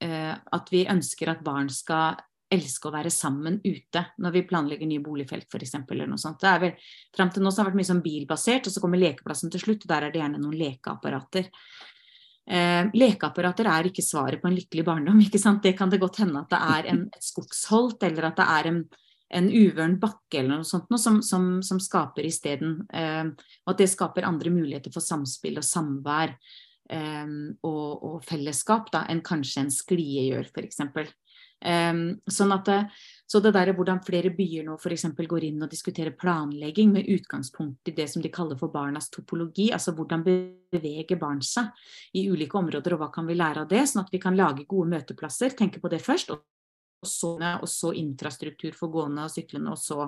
eh, 0.00 0.32
at 0.32 0.72
vi 0.72 0.86
ønsker 0.88 1.32
at 1.32 1.44
barn 1.44 1.68
skal 1.72 2.16
elske 2.50 2.88
å 2.88 2.94
være 2.94 3.12
sammen 3.14 3.60
ute 3.62 4.02
når 4.18 4.34
vi 4.34 4.46
planlegger 4.48 4.88
nye 4.88 5.02
boligfelt 5.04 5.46
f.eks. 5.46 5.76
eller 5.84 6.08
noe 6.10 6.18
sånt. 6.18 6.40
Det 6.40 6.50
er 6.50 6.62
vel, 6.64 6.88
Fram 7.16 7.30
til 7.30 7.44
nå 7.44 7.52
så 7.52 7.62
har 7.62 7.70
vært 7.70 7.78
mye 7.78 7.90
sånn 7.92 8.02
bilbasert, 8.04 8.66
og 8.66 8.74
så 8.74 8.82
kommer 8.82 9.02
lekeplassen 9.02 9.52
til 9.52 9.62
slutt. 9.62 9.84
og 9.84 9.92
Der 9.92 10.06
er 10.06 10.14
det 10.14 10.22
gjerne 10.22 10.40
noen 10.42 10.56
lekeapparater. 10.58 11.50
Eh, 12.50 12.88
lekeapparater 12.96 13.68
er 13.70 13.90
ikke 13.90 14.02
svaret 14.02 14.42
på 14.42 14.50
en 14.50 14.56
lykkelig 14.56 14.86
barndom. 14.88 15.20
ikke 15.26 15.42
sant? 15.42 15.62
Det 15.62 15.76
kan 15.78 15.92
det 15.92 16.00
godt 16.02 16.22
hende 16.24 16.42
at 16.42 16.50
det 16.50 16.62
er 16.78 16.90
en, 16.94 17.06
et 17.12 17.28
skogsholt, 17.28 18.02
eller 18.08 18.32
at 18.32 18.40
det 18.40 18.48
er 18.56 18.72
en, 18.72 18.82
en 19.30 19.50
uvøren 19.50 19.96
bakke 20.02 20.40
eller 20.40 20.60
noe 20.60 20.66
sånt 20.66 20.90
noe, 20.90 21.00
som, 21.00 21.20
som, 21.22 21.52
som 21.66 21.80
skaper 21.82 22.26
isteden. 22.26 22.80
Eh, 22.92 23.30
og 23.64 23.74
at 23.74 23.82
det 23.82 23.90
skaper 23.92 24.28
andre 24.28 24.52
muligheter 24.54 24.92
for 24.94 25.04
samspill 25.04 25.60
og 25.60 25.66
samvær 25.66 26.34
eh, 26.34 27.36
og, 27.62 27.86
og, 27.94 28.18
fellesskap 28.26 28.90
da, 28.94 29.06
enn 29.10 29.22
kanskje 29.26 29.64
en 29.64 29.72
sklie 29.74 30.26
gjør, 30.32 30.50
f.eks. 30.50 30.82
Eh, 31.60 32.02
sånn 32.32 32.56
at 32.56 32.66
det, 32.66 32.80
så 33.30 33.38
det 33.44 33.54
der 33.54 33.70
hvordan 33.76 34.02
flere 34.02 34.34
byer 34.34 34.66
nå 34.66 34.78
f.eks. 34.80 35.06
går 35.14 35.46
inn 35.46 35.62
og 35.62 35.70
diskuterer 35.70 36.16
planlegging 36.18 36.90
med 36.96 37.10
utgangspunkt 37.14 37.92
i 37.92 37.94
det 37.94 38.10
som 38.10 38.24
de 38.24 38.34
kaller 38.34 38.58
for 38.58 38.74
barnas 38.74 39.12
topologi, 39.14 39.70
altså 39.70 39.94
hvordan 39.94 40.26
beveger 40.26 41.20
barn 41.20 41.44
seg 41.46 41.70
i 42.18 42.26
ulike 42.32 42.58
områder, 42.58 42.96
og 42.96 43.04
hva 43.04 43.14
kan 43.14 43.30
vi 43.30 43.38
lære 43.38 43.62
av 43.62 43.70
det, 43.70 43.86
sånn 43.86 44.02
at 44.02 44.10
vi 44.10 44.22
kan 44.22 44.38
lage 44.38 44.66
gode 44.66 44.90
møteplasser, 44.96 45.54
tenke 45.54 45.78
på 45.78 45.92
det 45.92 46.02
først, 46.02 46.34
og 46.34 46.42
så, 47.08 47.34
og 47.38 47.68
så 47.68 47.94
infrastruktur 47.96 48.76
for 48.76 48.92
gående 48.92 49.24
og 49.26 49.32
syklende, 49.32 49.72
og 49.72 49.80
så 49.80 50.06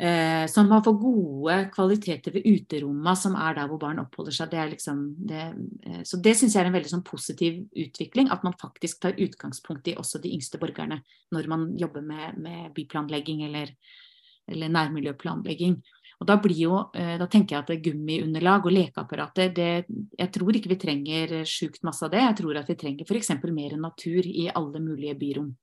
eh, 0.00 0.44
at 0.44 0.58
man 0.68 0.84
får 0.84 0.96
gode 1.00 1.58
kvaliteter 1.74 2.34
ved 2.36 2.48
uteromma, 2.48 3.16
som 3.16 3.36
er 3.40 3.56
der 3.56 3.70
hvor 3.70 3.80
barn 3.80 4.02
oppholder 4.02 4.36
seg. 4.36 4.50
Det 4.52 4.64
liksom, 4.74 5.04
det, 5.30 5.44
eh, 5.86 6.02
så 6.04 6.20
det 6.22 6.36
syns 6.36 6.56
jeg 6.56 6.64
er 6.64 6.70
en 6.70 6.76
veldig 6.76 6.92
sånn 6.92 7.06
positiv 7.06 7.62
utvikling, 7.72 8.30
at 8.30 8.44
man 8.46 8.58
faktisk 8.60 9.02
tar 9.02 9.20
utgangspunkt 9.20 9.88
i 9.88 9.96
også 9.96 10.20
de 10.22 10.34
yngste 10.36 10.60
borgerne 10.62 11.00
når 11.34 11.48
man 11.52 11.70
jobber 11.80 12.04
med, 12.04 12.40
med 12.42 12.72
byplanlegging 12.76 13.46
eller, 13.48 13.72
eller 14.50 14.76
nærmiljøplanlegging. 14.76 15.80
Og 16.16 16.28
da, 16.28 16.38
blir 16.40 16.56
jo, 16.56 16.78
eh, 16.96 17.16
da 17.20 17.26
tenker 17.28 17.56
jeg 17.58 17.64
at 17.66 17.84
gummiunderlag 17.84 18.64
og 18.64 18.72
lekeapparater 18.72 19.52
det, 19.52 19.84
Jeg 20.16 20.32
tror 20.32 20.56
ikke 20.56 20.72
vi 20.72 20.80
trenger 20.80 21.36
sjukt 21.44 21.82
masse 21.84 22.04
av 22.06 22.14
det. 22.14 22.22
Jeg 22.24 22.38
tror 22.40 22.56
at 22.56 22.70
vi 22.70 22.78
trenger 22.80 23.04
f.eks. 23.04 23.34
mer 23.44 23.76
natur 23.76 24.24
i 24.24 24.48
alle 24.48 24.80
mulige 24.80 25.14
byrom. 25.20 25.54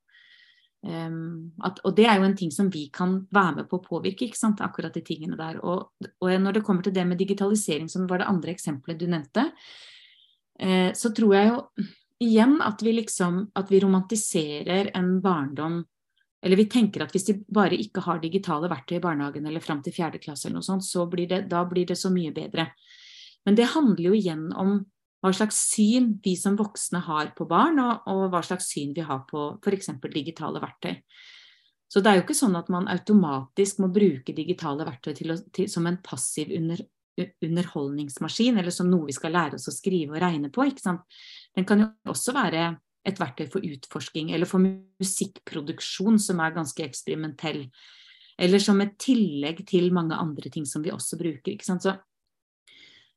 Um, 0.83 1.53
at, 1.63 1.77
og 1.87 1.93
det 1.95 2.03
er 2.11 2.17
jo 2.19 2.25
en 2.27 2.35
ting 2.35 2.49
som 2.51 2.67
vi 2.67 2.89
kan 2.91 3.21
være 3.31 3.61
med 3.61 3.67
på 3.71 3.77
å 3.79 3.85
påvirke, 3.85 4.27
ikke 4.27 4.39
sant? 4.39 4.59
akkurat 4.61 4.93
de 4.93 5.03
tingene 5.05 5.39
der. 5.39 5.61
Og, 5.63 5.93
og, 6.19 6.29
når 6.43 6.59
det 6.59 6.63
kommer 6.67 6.83
til 6.83 6.95
det 6.95 7.05
med 7.07 7.21
digitalisering, 7.21 7.87
som 7.89 8.07
var 8.09 8.19
det 8.19 8.27
andre 8.27 8.51
eksempelet 8.51 8.99
du 8.99 9.07
nevnte, 9.07 9.47
eh, 10.59 10.91
så 10.91 11.13
tror 11.15 11.37
jeg 11.37 11.53
jo 11.53 11.61
igjen 12.23 12.57
at 12.63 12.83
vi 12.83 12.93
liksom 12.97 13.39
at 13.55 13.71
vi 13.71 13.79
romantiserer 13.83 14.91
en 14.99 15.15
barndom 15.23 15.81
eller 16.43 16.59
vi 16.59 16.65
tenker 16.67 17.05
at 17.05 17.13
hvis 17.15 17.29
de 17.29 17.37
bare 17.55 17.77
ikke 17.79 18.03
har 18.03 18.19
digitale 18.19 18.67
verktøy 18.71 18.97
i 18.97 19.03
barnehagen 19.03 19.45
eller 19.47 19.63
fram 19.63 19.79
til 19.83 19.95
fjerde 19.95 20.19
klasse, 20.23 20.49
eller 20.49 20.59
noe 20.59 20.67
sånt, 20.67 20.83
så 20.83 21.05
blir 21.09 21.29
det, 21.31 21.45
da 21.51 21.63
blir 21.67 21.87
det 21.87 21.95
så 21.99 22.11
mye 22.11 22.33
bedre. 22.35 22.67
Men 23.47 23.55
det 23.55 23.71
handler 23.71 24.09
jo 24.09 24.17
igjen 24.17 24.49
om 24.51 24.81
hva 25.23 25.31
slags 25.31 25.61
syn 25.71 26.17
vi 26.23 26.35
som 26.35 26.57
voksne 26.59 26.99
har 27.05 27.31
på 27.37 27.47
barn, 27.47 27.79
og, 27.79 28.09
og 28.11 28.25
hva 28.33 28.41
slags 28.43 28.67
syn 28.73 28.91
vi 28.95 29.05
har 29.07 29.23
på 29.29 29.53
f.eks. 29.63 29.93
digitale 30.11 30.59
verktøy. 30.59 30.97
Så 31.87 32.01
det 32.03 32.11
er 32.11 32.19
jo 32.19 32.25
ikke 32.25 32.35
sånn 32.35 32.57
at 32.59 32.71
man 32.73 32.89
automatisk 32.91 33.79
må 33.79 33.87
bruke 33.93 34.35
digitale 34.35 34.83
verktøy 34.87 35.13
til 35.15 35.31
å, 35.31 35.37
til, 35.55 35.69
som 35.71 35.87
en 35.87 36.01
passiv 36.03 36.51
under, 36.57 36.81
underholdningsmaskin, 37.21 38.57
eller 38.57 38.73
som 38.73 38.89
noe 38.91 39.07
vi 39.07 39.15
skal 39.15 39.35
lære 39.35 39.59
oss 39.59 39.69
å 39.69 39.75
skrive 39.75 40.17
og 40.17 40.23
regne 40.23 40.51
på. 40.51 40.65
Den 40.83 41.67
kan 41.69 41.85
jo 41.85 41.91
også 42.11 42.35
være 42.35 42.73
et 43.03 43.19
verktøy 43.19 43.49
for 43.51 43.65
utforsking, 43.67 44.31
eller 44.31 44.49
for 44.49 44.63
musikkproduksjon 44.63 46.19
som 46.21 46.39
er 46.43 46.55
ganske 46.55 46.85
eksperimentell. 46.85 47.65
Eller 48.39 48.63
som 48.63 48.79
et 48.81 48.95
tillegg 49.01 49.61
til 49.69 49.91
mange 49.93 50.17
andre 50.17 50.49
ting 50.49 50.65
som 50.65 50.81
vi 50.85 50.93
også 50.93 51.19
bruker. 51.19 51.53
ikke 51.53 51.67
sant? 51.67 51.85
Så 51.85 51.97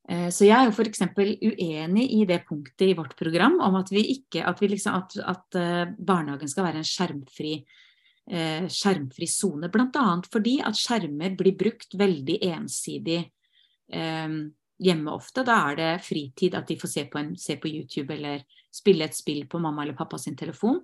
Eh, 0.09 0.29
så 0.31 0.47
jeg 0.47 0.55
er 0.55 0.69
jo 0.69 0.75
f.eks. 0.75 1.03
uenig 1.19 2.05
i 2.15 2.21
det 2.29 2.45
punktet 2.47 2.93
i 2.93 2.95
vårt 2.99 3.17
program 3.19 3.59
om 3.65 3.79
at, 3.81 3.91
vi 3.91 4.05
ikke, 4.15 4.45
at, 4.47 4.61
vi 4.63 4.71
liksom, 4.71 5.01
at, 5.01 5.17
at 5.19 5.59
eh, 5.59 5.95
barnehagen 5.99 6.51
skal 6.51 6.69
være 6.69 6.83
en 6.83 6.87
skjermfri 6.87 7.55
eh, 8.31 8.69
skjermfri 8.71 9.27
sone. 9.31 9.71
Bl.a. 9.73 10.05
fordi 10.31 10.61
at 10.63 10.79
skjermer 10.79 11.35
blir 11.39 11.59
brukt 11.59 11.99
veldig 11.99 12.39
ensidig 12.53 13.19
eh, 13.91 14.39
hjemme 14.83 15.13
ofte. 15.17 15.45
Da 15.47 15.59
er 15.71 15.79
det 15.79 15.91
fritid 16.07 16.57
at 16.59 16.69
de 16.69 16.79
får 16.81 16.93
se 16.93 17.05
på, 17.11 17.21
en, 17.21 17.35
se 17.41 17.59
på 17.61 17.71
YouTube 17.71 18.15
eller 18.15 18.45
spille 18.75 19.07
et 19.07 19.17
spill 19.17 19.45
på 19.49 19.61
mamma 19.63 19.85
eller 19.85 19.99
pappa 19.99 20.19
sin 20.21 20.37
telefon. 20.37 20.83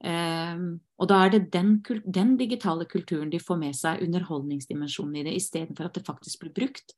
Um, 0.00 0.78
og 0.96 1.10
da 1.10 1.18
er 1.26 1.34
det 1.34 1.40
den, 1.52 1.74
den 2.08 2.36
digitale 2.40 2.86
kulturen 2.88 3.30
de 3.30 3.40
får 3.42 3.58
med 3.60 3.76
seg, 3.76 4.00
underholdningsdimensjonen 4.06 5.18
i 5.20 5.24
det, 5.26 5.34
istedenfor 5.36 5.90
at 5.90 5.98
det 5.98 6.06
faktisk 6.06 6.44
blir 6.44 6.54
brukt 6.56 6.94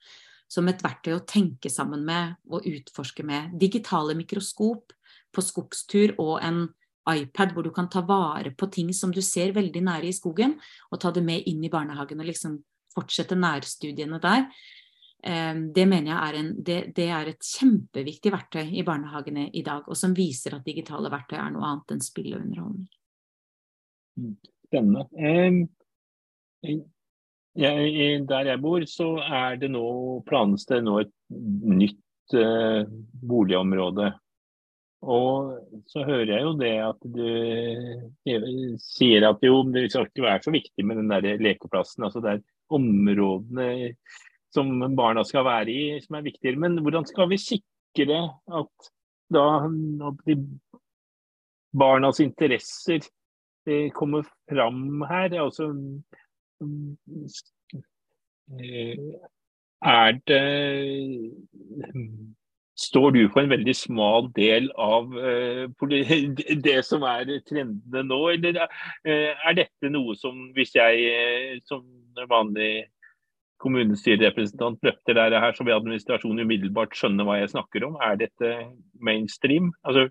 som 0.52 0.68
et 0.68 0.82
verktøy 0.84 1.16
å 1.16 1.24
tenke 1.26 1.70
sammen 1.72 2.04
med 2.06 2.36
og 2.52 2.66
utforske 2.68 3.24
med. 3.26 3.56
Digitale 3.58 4.14
mikroskop 4.18 4.92
på 5.32 5.44
skogstur 5.44 6.14
og 6.20 6.36
en 6.44 6.66
iPad 7.10 7.54
hvor 7.54 7.66
du 7.66 7.72
kan 7.74 7.88
ta 7.90 8.04
vare 8.06 8.52
på 8.54 8.68
ting 8.70 8.92
som 8.94 9.10
du 9.10 9.22
ser 9.24 9.54
veldig 9.56 9.82
nære 9.88 10.10
i 10.10 10.14
skogen, 10.14 10.54
og 10.92 11.00
ta 11.02 11.10
det 11.10 11.24
med 11.26 11.48
inn 11.50 11.64
i 11.64 11.72
barnehagen 11.72 12.22
og 12.22 12.28
liksom 12.28 12.60
fortsette 12.92 13.38
nærstudiene 13.38 14.20
der. 14.22 14.46
Ehm, 15.22 15.68
det 15.72 15.84
mener 15.86 16.10
jeg 16.10 16.18
er, 16.18 16.38
en, 16.40 16.48
det, 16.66 16.78
det 16.96 17.06
er 17.14 17.28
et 17.30 17.46
kjempeviktig 17.46 18.32
verktøy 18.34 18.64
i 18.74 18.82
barnehagene 18.86 19.46
i 19.54 19.62
dag, 19.66 19.86
og 19.86 19.98
som 19.98 20.16
viser 20.16 20.56
at 20.56 20.66
digitale 20.66 21.12
verktøy 21.12 21.38
er 21.38 21.52
noe 21.54 21.68
annet 21.68 21.94
enn 21.94 22.02
spill 22.02 22.32
og 22.32 22.40
underholdning. 22.40 22.88
Mm, 24.18 24.32
spennende. 24.66 25.04
Eh, 25.14 26.80
jeg, 27.62 28.24
der 28.26 28.50
jeg 28.50 28.62
bor, 28.64 28.82
så 28.90 29.12
er 29.22 29.60
det 29.62 29.70
nå 29.70 29.84
planes 30.26 30.66
det 30.66 30.80
nå 30.82 30.98
et 31.04 31.14
nytt 31.30 32.34
eh, 32.34 32.82
boligområde. 33.22 34.10
Og 35.02 35.54
så 35.90 36.04
hører 36.06 36.30
jeg 36.30 36.44
jo 36.46 36.52
det 36.58 36.74
at 36.82 37.06
du 37.14 38.76
sier 38.82 39.26
at 39.26 39.42
jo, 39.42 39.56
det 39.74 39.88
skal 39.90 40.06
ikke 40.06 40.26
være 40.26 40.44
så 40.44 40.54
viktig 40.54 40.86
med 40.86 41.00
den 41.00 41.10
der 41.10 41.42
lekeplassen. 41.42 42.06
Altså 42.06 42.22
det 42.22 42.36
er 42.36 42.44
områdene 42.72 43.70
som 44.52 44.96
barna 44.96 45.24
skal 45.24 45.46
være 45.48 45.72
i 45.72 46.00
som 46.04 46.18
er 46.18 46.26
viktigere. 46.26 46.60
Men 46.60 46.80
hvordan 46.84 47.06
skal 47.08 47.30
vi 47.32 47.40
sikre 47.40 48.20
at 48.52 48.92
da 49.32 49.46
at 50.08 50.38
barnas 51.72 52.20
interesser 52.20 53.00
eh, 53.66 53.90
kommer 53.90 54.22
fram 54.50 55.02
her? 55.08 55.42
Altså, 55.42 55.72
er 59.82 60.18
det 60.26 60.44
Står 62.82 63.10
du 63.10 63.28
på 63.28 63.40
en 63.40 63.50
veldig 63.50 63.74
smal 63.76 64.30
del 64.34 64.70
av 64.80 65.12
uh, 65.12 65.68
det 66.66 66.78
som 66.88 67.04
er 67.04 67.28
trendene 67.46 68.02
nå, 68.08 68.20
eller 68.32 68.64
uh, 68.64 69.30
er 69.46 69.58
dette 69.58 69.90
noe 69.92 70.16
som 70.18 70.48
hvis 70.56 70.72
jeg 70.74 71.60
som 71.68 71.84
vanlig 72.32 72.88
kommunestyrerepresentant 73.62 74.82
løfter 74.84 75.18
der 75.18 75.38
her, 75.40 75.56
så 75.56 75.66
vil 75.66 75.76
administrasjonen 75.78 76.44
umiddelbart 76.44 76.96
skjønne 76.98 77.26
hva 77.26 77.40
jeg 77.40 77.52
snakker 77.54 77.86
om? 77.88 77.98
Er 78.02 78.18
dette 78.20 78.54
mainstream? 79.00 79.70
Altså, 79.86 80.08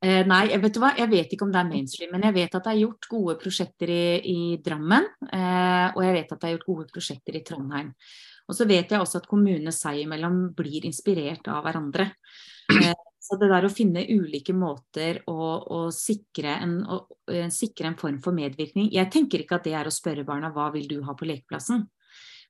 Eh, 0.00 0.22
nei, 0.24 0.46
vet 0.56 0.78
jeg 0.96 1.08
vet 1.12 1.32
ikke 1.34 1.44
om 1.44 1.50
det 1.52 1.60
er 1.60 1.68
mainstream, 1.68 2.14
men 2.14 2.22
jeg 2.24 2.32
vet 2.38 2.54
at 2.56 2.64
det 2.64 2.72
er 2.72 2.78
gjort 2.86 3.08
gode 3.10 3.34
prosjekter 3.42 3.90
i, 3.92 4.04
i 4.32 4.38
Drammen. 4.64 5.10
Eh, 5.28 5.88
og 5.92 6.00
jeg 6.06 6.14
vet 6.16 6.32
at 6.32 6.40
det 6.40 6.48
er 6.48 6.54
gjort 6.54 6.70
gode 6.70 6.86
prosjekter 6.94 7.36
i 7.36 7.42
Trondheim. 7.44 7.90
Og 8.48 8.56
så 8.56 8.64
vet 8.66 8.90
jeg 8.90 9.02
også 9.02 9.20
at 9.20 9.28
kommunene 9.28 9.74
seg 9.76 10.00
imellom 10.06 10.40
blir 10.56 10.88
inspirert 10.88 11.52
av 11.52 11.60
hverandre. 11.66 12.08
Eh, 12.70 12.96
så 13.30 13.38
det 13.38 13.46
der 13.52 13.66
å 13.66 13.70
finne 13.70 14.02
ulike 14.10 14.54
måter 14.56 15.20
å, 15.30 15.38
å, 15.62 15.80
sikre, 15.94 16.56
en, 16.64 16.80
å, 16.82 17.04
å, 17.06 17.42
sikre, 17.54 17.92
en, 17.92 17.98
form 18.00 18.18
for 18.24 18.34
medvirkning 18.34 18.88
Jeg 18.90 19.06
tenker 19.14 19.44
ikke 19.44 19.60
at 19.60 19.68
det 19.68 19.76
er 19.78 19.86
å 19.86 19.94
spørre 19.94 20.26
barna 20.26 20.50
hva 20.50 20.66
vil 20.74 20.88
du 20.90 20.96
ha 21.06 21.14
på 21.14 21.28
lekeplassen. 21.28 21.84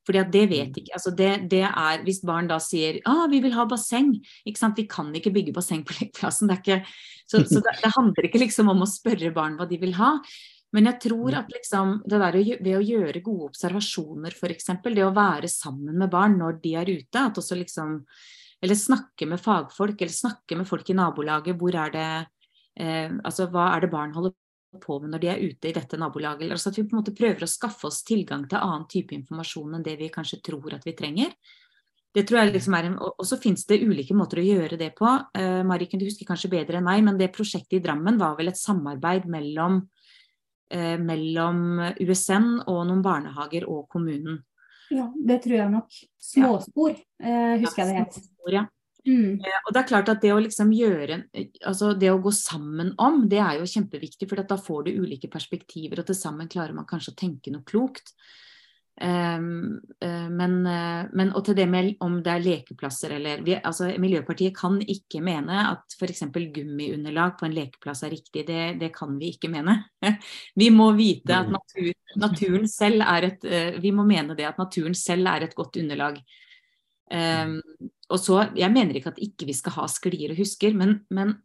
Fordi 0.08 0.22
at 0.22 0.30
det 0.32 0.46
vet 0.48 0.70
mm. 0.72 0.78
ikke, 0.80 0.94
altså 0.96 1.12
det, 1.12 1.28
det, 1.52 1.64
er, 1.68 2.00
Hvis 2.06 2.22
barn 2.24 2.48
da 2.48 2.56
sier 2.64 3.02
ah, 3.04 3.26
vi 3.28 3.42
vil 3.44 3.52
ha 3.58 3.66
basseng, 3.68 4.14
ikke 4.48 4.62
sant? 4.62 4.80
vi 4.80 4.88
kan 4.88 5.12
ikke 5.16 5.34
bygge 5.34 5.54
basseng 5.56 5.84
på 5.84 5.96
lekeplassen. 5.98 6.48
Det 6.48 6.80
så, 7.26 7.42
så 7.44 7.60
det, 7.60 7.76
det, 7.82 7.92
handler 7.98 8.30
ikke 8.30 8.40
liksom 8.40 8.72
om 8.72 8.80
å 8.86 8.88
spørre 8.88 9.34
barn 9.36 9.60
hva 9.60 9.68
de 9.68 9.80
vil 9.82 9.94
ha. 10.00 10.16
Men 10.72 10.86
jeg 10.86 11.00
tror 11.10 11.34
at 11.42 11.48
liksom, 11.50 11.96
det 12.08 12.18
der 12.22 12.36
ved 12.62 12.74
å 12.78 12.82
gjøre 12.84 13.24
gode 13.26 13.50
observasjoner, 13.50 14.32
f.eks., 14.32 14.70
det 14.86 15.02
å 15.04 15.14
være 15.14 15.50
sammen 15.50 15.98
med 15.98 16.12
barn 16.12 16.38
når 16.38 16.60
de 16.62 16.76
er 16.78 16.92
ute, 16.94 17.24
at 17.26 17.40
også 17.42 17.58
liksom 17.58 17.98
Eller 18.60 18.76
snakke 18.76 19.26
med 19.26 19.40
fagfolk, 19.40 19.96
eller 20.00 20.12
snakke 20.12 20.58
med 20.58 20.68
folk 20.68 20.90
i 20.90 20.96
nabolaget. 20.96 21.56
Hvor 21.56 21.76
er 21.86 21.94
det 21.94 22.08
eh, 22.76 23.08
Altså 23.24 23.48
hva 23.50 23.70
er 23.74 23.84
det 23.84 23.92
barn 23.92 24.12
holder 24.16 24.36
på 24.78 25.00
med 25.02 25.10
når 25.10 25.22
de 25.22 25.30
er 25.32 25.40
ute 25.42 25.70
i 25.70 25.74
dette 25.74 25.98
nabolaget. 25.98 26.50
Altså 26.50 26.70
at 26.70 26.78
vi 26.78 26.84
på 26.84 26.94
en 26.94 27.00
måte 27.00 27.16
prøver 27.16 27.42
å 27.42 27.50
skaffe 27.50 27.88
oss 27.88 28.04
tilgang 28.06 28.46
til 28.48 28.60
annen 28.60 28.86
type 28.90 29.16
informasjon 29.16 29.78
enn 29.78 29.86
det 29.86 29.96
vi 29.98 30.12
kanskje 30.12 30.42
tror 30.46 30.76
at 30.76 30.86
vi 30.86 30.94
trenger. 30.98 31.34
Det 32.14 32.24
tror 32.26 32.40
jeg 32.40 32.54
liksom 32.56 32.74
er 32.74 32.88
en, 32.88 32.98
Og 32.98 33.26
så 33.26 33.38
finnes 33.38 33.62
det 33.66 33.82
ulike 33.86 34.14
måter 34.18 34.40
å 34.42 34.46
gjøre 34.46 34.78
det 34.78 34.92
på. 34.98 35.08
Eh, 35.38 35.62
Mariken, 35.66 36.00
du 36.00 36.08
husker 36.08 36.26
kanskje 36.26 36.50
bedre 36.50 36.78
enn 36.78 36.86
meg, 36.86 37.04
men 37.06 37.18
det 37.18 37.32
prosjektet 37.34 37.78
i 37.78 37.82
Drammen 37.84 38.18
var 38.18 38.36
vel 38.38 38.50
et 38.50 38.58
samarbeid 38.58 39.28
mellom, 39.30 39.84
eh, 40.70 40.98
mellom 40.98 41.78
USN 42.02 42.64
og 42.66 42.86
noen 42.88 43.02
barnehager 43.02 43.68
og 43.70 43.88
kommunen. 43.88 44.42
Ja, 44.90 45.06
det 45.14 45.40
tror 45.44 45.56
jeg 45.56 45.72
nok. 45.72 45.96
Småspor, 46.30 46.94
uh, 47.22 47.56
husker 47.62 47.84
jeg 47.84 47.90
det 47.90 47.98
het. 48.00 48.20
Ja. 48.50 48.66
Mm. 49.06 49.40
Eh, 49.40 49.60
og 49.64 49.72
det 49.72 49.80
er 49.80 49.88
klart 49.88 50.10
at 50.12 50.20
det 50.20 50.32
å 50.34 50.40
liksom 50.42 50.74
gjøre 50.76 51.22
altså 51.64 51.94
det 51.96 52.10
å 52.12 52.18
gå 52.20 52.32
sammen 52.36 52.92
om, 53.00 53.22
det 53.30 53.38
er 53.40 53.60
jo 53.60 53.70
kjempeviktig. 53.70 54.28
For 54.28 54.42
da 54.44 54.58
får 54.60 54.88
du 54.88 55.00
ulike 55.00 55.30
perspektiver, 55.32 56.02
og 56.02 56.10
til 56.10 56.18
sammen 56.18 56.50
klarer 56.52 56.76
man 56.76 56.88
kanskje 56.88 57.14
å 57.14 57.20
tenke 57.22 57.54
noe 57.54 57.64
klokt. 57.66 58.12
Um, 59.00 59.80
uh, 60.04 60.28
men, 60.28 60.58
uh, 60.66 61.06
men, 61.16 61.30
og 61.32 61.46
til 61.46 61.56
det 61.56 61.64
med 61.72 61.94
om 62.04 62.18
det 62.20 62.34
er 62.34 62.42
lekeplasser 62.44 63.14
eller 63.16 63.40
vi, 63.46 63.54
altså, 63.56 63.86
Miljøpartiet 63.96 64.52
kan 64.58 64.76
ikke 64.80 65.22
mene 65.24 65.62
at 65.70 65.96
f.eks. 65.96 66.26
gummiunderlag 66.28 67.38
på 67.40 67.48
en 67.48 67.56
lekeplass 67.56 68.04
er 68.04 68.12
riktig. 68.12 68.44
Det, 68.50 68.60
det, 68.82 68.90
kan 68.92 69.16
vi 69.16 69.32
ikke 69.32 69.48
mene. 69.52 69.78
vi 70.60 70.68
må 70.74 70.90
vite 70.98 71.38
at 71.38 71.48
natur, 71.48 71.88
naturen 72.20 72.68
selv 72.68 73.06
er 73.06 73.30
et 73.30 73.48
uh, 73.48 73.80
Vi 73.80 73.94
må 73.96 74.04
mene 74.04 74.36
det 74.36 74.50
at 74.50 74.60
naturen 74.60 74.96
selv 74.98 75.32
er 75.32 75.48
et 75.48 75.56
godt 75.56 75.80
underlag. 75.80 76.20
Um, 77.10 77.56
og 78.10 78.20
så, 78.20 78.42
Jeg 78.54 78.70
mener 78.74 78.94
ikke 78.94 79.14
at 79.14 79.22
ikke 79.22 79.48
vi 79.48 79.56
skal 79.56 79.78
ha 79.80 79.88
sklier 79.90 80.34
og 80.34 80.44
husker, 80.44 80.76
men, 80.76 81.00
men, 81.10 81.38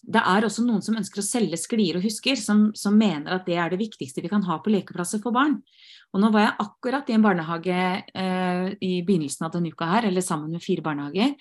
det 0.00 0.20
er 0.24 0.46
også 0.46 0.64
noen 0.64 0.82
som 0.84 0.96
ønsker 0.96 1.20
å 1.20 1.26
selge 1.26 1.58
sklier 1.60 1.98
og 1.98 2.04
husker, 2.06 2.38
som, 2.40 2.68
som, 2.76 2.96
mener 2.96 3.36
at 3.36 3.46
det 3.48 3.58
er 3.60 3.72
det 3.72 3.80
viktigste 3.82 4.22
vi 4.24 4.30
kan 4.32 4.44
ha 4.46 4.60
på 4.62 4.72
lekeplasser 4.72 5.20
for 5.22 5.36
barn. 5.36 5.58
Og 6.14 6.22
Nå 6.22 6.30
var 6.34 6.46
jeg 6.46 6.56
akkurat 6.64 7.10
i 7.10 7.16
en 7.16 7.24
barnehage 7.24 7.80
eh, 8.00 8.70
i 8.80 8.94
begynnelsen 9.06 9.46
av 9.46 9.52
denne 9.54 9.70
uka 9.70 9.90
her, 9.90 10.08
eller 10.08 10.24
sammen 10.24 10.54
med 10.54 10.64
fire 10.64 10.84
barnehager, 10.86 11.36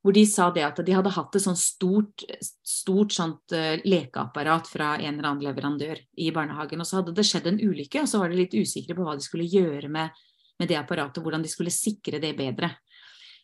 hvor 0.00 0.16
de 0.16 0.24
sa 0.24 0.48
det 0.54 0.64
at 0.64 0.80
de 0.80 0.96
hadde 0.96 1.12
hatt 1.12 1.36
et 1.36 1.44
sånt 1.44 1.60
stort, 1.60 2.24
stort 2.64 3.12
sånt 3.12 3.52
uh, 3.52 3.74
lekeapparat 3.84 4.70
fra 4.72 4.94
en 4.96 5.18
eller 5.18 5.28
annen 5.28 5.44
leverandør 5.44 6.00
i 6.16 6.30
barnehagen. 6.32 6.80
Og 6.80 6.88
så 6.88 7.02
hadde 7.02 7.12
det 7.18 7.26
skjedd 7.28 7.50
en 7.50 7.60
ulykke, 7.60 8.00
og 8.00 8.08
så 8.08 8.22
var 8.22 8.32
de 8.32 8.38
litt 8.40 8.56
usikre 8.56 8.96
på 8.96 9.04
hva 9.04 9.18
de 9.18 9.26
skulle 9.26 9.44
gjøre 9.44 9.92
med 9.92 10.16
med 10.60 10.68
det 10.68 10.76
apparatet, 10.76 11.22
hvordan 11.24 11.42
de 11.42 11.48
skulle 11.48 11.72
sikre 11.72 12.20
det 12.20 12.34
bedre. 12.36 12.74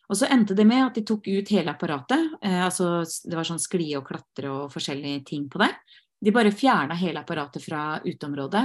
Og 0.07 0.15
så 0.15 0.29
endte 0.31 0.55
det 0.55 0.63
med 0.67 0.85
at 0.85 0.95
de 0.95 1.03
tok 1.07 1.27
ut 1.27 1.49
hele 1.51 1.73
apparatet. 1.73 2.37
Eh, 2.41 2.61
altså 2.63 3.01
det 3.03 3.35
var 3.35 3.47
sånn 3.47 3.61
sklie 3.61 3.97
og 3.99 4.07
klatre 4.07 4.51
og 4.53 4.71
forskjellige 4.73 5.25
ting 5.27 5.47
på 5.51 5.59
det. 5.63 5.73
De 6.23 6.33
bare 6.33 6.53
fjerna 6.55 6.95
hele 6.97 7.21
apparatet 7.21 7.63
fra 7.63 7.99
uteområdet. 8.05 8.63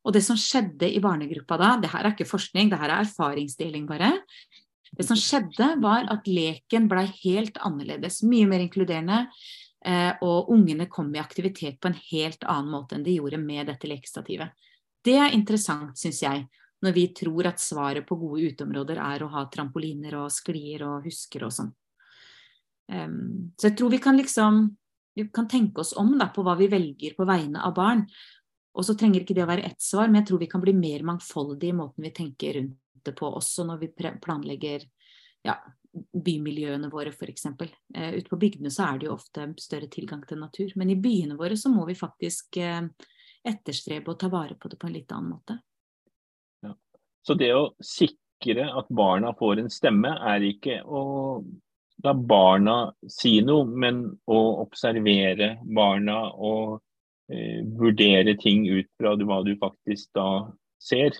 Og 0.00 0.16
det 0.16 0.22
som 0.24 0.38
skjedde 0.40 0.88
i 0.88 1.02
barnegruppa 1.04 1.58
da, 1.60 1.74
det 1.80 1.90
her 1.92 2.06
er 2.06 2.14
ikke 2.14 2.28
forskning, 2.28 2.70
det 2.72 2.80
her 2.80 2.88
er 2.88 3.04
erfaringsdeling 3.04 3.84
bare. 3.88 4.14
Det 4.96 5.04
som 5.06 5.18
skjedde, 5.18 5.74
var 5.84 6.08
at 6.10 6.26
leken 6.26 6.88
blei 6.90 7.04
helt 7.20 7.60
annerledes, 7.62 8.22
mye 8.26 8.48
mer 8.48 8.64
inkluderende. 8.64 9.26
Eh, 9.84 10.12
og 10.24 10.50
ungene 10.52 10.88
kom 10.92 11.12
i 11.14 11.20
aktivitet 11.20 11.78
på 11.80 11.88
en 11.88 12.00
helt 12.10 12.42
annen 12.44 12.72
måte 12.72 12.96
enn 12.96 13.04
de 13.04 13.14
gjorde 13.16 13.38
med 13.40 13.68
dette 13.70 13.88
lekestativet. 13.88 14.56
Det 15.04 15.16
er 15.16 15.36
interessant, 15.36 15.94
syns 15.96 16.20
jeg 16.24 16.42
når 16.80 16.96
vi 16.96 17.06
tror 17.16 17.50
at 17.50 17.60
svaret 17.60 18.06
på 18.08 18.16
gode 18.20 18.50
uteområder 18.52 19.00
er 19.02 19.22
å 19.24 19.30
ha 19.34 19.44
trampoliner 19.52 20.16
og 20.22 20.32
sklier 20.32 20.86
og 20.88 21.06
husker 21.06 21.44
og 21.46 21.54
sånn. 21.54 21.72
Um, 22.90 23.52
så 23.60 23.68
jeg 23.68 23.76
tror 23.78 23.92
vi 23.92 24.00
kan 24.02 24.18
liksom 24.18 24.64
vi 25.14 25.28
kan 25.28 25.48
tenke 25.48 25.80
oss 25.80 25.92
om 25.92 26.14
da, 26.18 26.30
på 26.34 26.42
hva 26.46 26.54
vi 26.58 26.68
velger 26.70 27.16
på 27.18 27.26
vegne 27.28 27.62
av 27.66 27.74
barn. 27.76 28.04
Og 28.78 28.86
så 28.86 28.94
trenger 28.94 29.24
ikke 29.24 29.34
det 29.36 29.44
å 29.44 29.50
være 29.50 29.66
ett 29.66 29.82
svar, 29.82 30.08
men 30.08 30.20
jeg 30.20 30.30
tror 30.30 30.40
vi 30.40 30.48
kan 30.50 30.62
bli 30.62 30.74
mer 30.76 31.02
mangfoldige 31.06 31.74
i 31.74 31.76
måten 31.76 32.06
vi 32.06 32.12
tenker 32.14 32.56
rundt 32.56 32.78
det 33.04 33.14
på, 33.16 33.26
også 33.26 33.64
når 33.66 33.80
vi 33.80 33.88
planlegger 34.22 34.84
ja, 35.46 35.56
bymiljøene 35.92 36.90
våre 36.92 37.10
f.eks. 37.10 37.46
Eh, 37.48 38.12
ute 38.18 38.28
på 38.28 38.38
bygdene 38.40 38.70
så 38.70 38.86
er 38.86 39.00
det 39.00 39.08
jo 39.08 39.16
ofte 39.16 39.48
større 39.60 39.88
tilgang 39.90 40.22
til 40.28 40.38
natur, 40.38 40.74
men 40.76 40.92
i 40.92 40.98
byene 41.00 41.38
våre 41.40 41.56
så 41.58 41.72
må 41.72 41.86
vi 41.88 41.96
faktisk 41.98 42.60
eh, 42.60 42.84
etterstrebe 43.50 44.12
og 44.12 44.20
ta 44.20 44.30
vare 44.30 44.54
på 44.60 44.70
det 44.70 44.78
på 44.78 44.88
en 44.88 44.94
litt 44.94 45.16
annen 45.16 45.32
måte. 45.32 45.58
Så 47.26 47.36
det 47.38 47.50
å 47.54 47.70
sikre 47.84 48.68
at 48.70 48.88
barna 48.88 49.34
får 49.36 49.62
en 49.62 49.72
stemme, 49.72 50.12
er 50.32 50.46
ikke 50.48 50.80
å 50.84 51.02
la 52.04 52.14
barna 52.14 52.76
si 53.08 53.38
noe, 53.44 53.66
men 53.68 54.06
å 54.30 54.38
observere 54.62 55.58
barna 55.76 56.22
og 56.32 56.78
eh, 57.32 57.60
vurdere 57.76 58.36
ting 58.40 58.64
ut 58.70 58.88
fra 58.96 59.16
hva 59.20 59.42
du 59.44 59.52
faktisk 59.60 60.08
da 60.16 60.30
ser. 60.80 61.18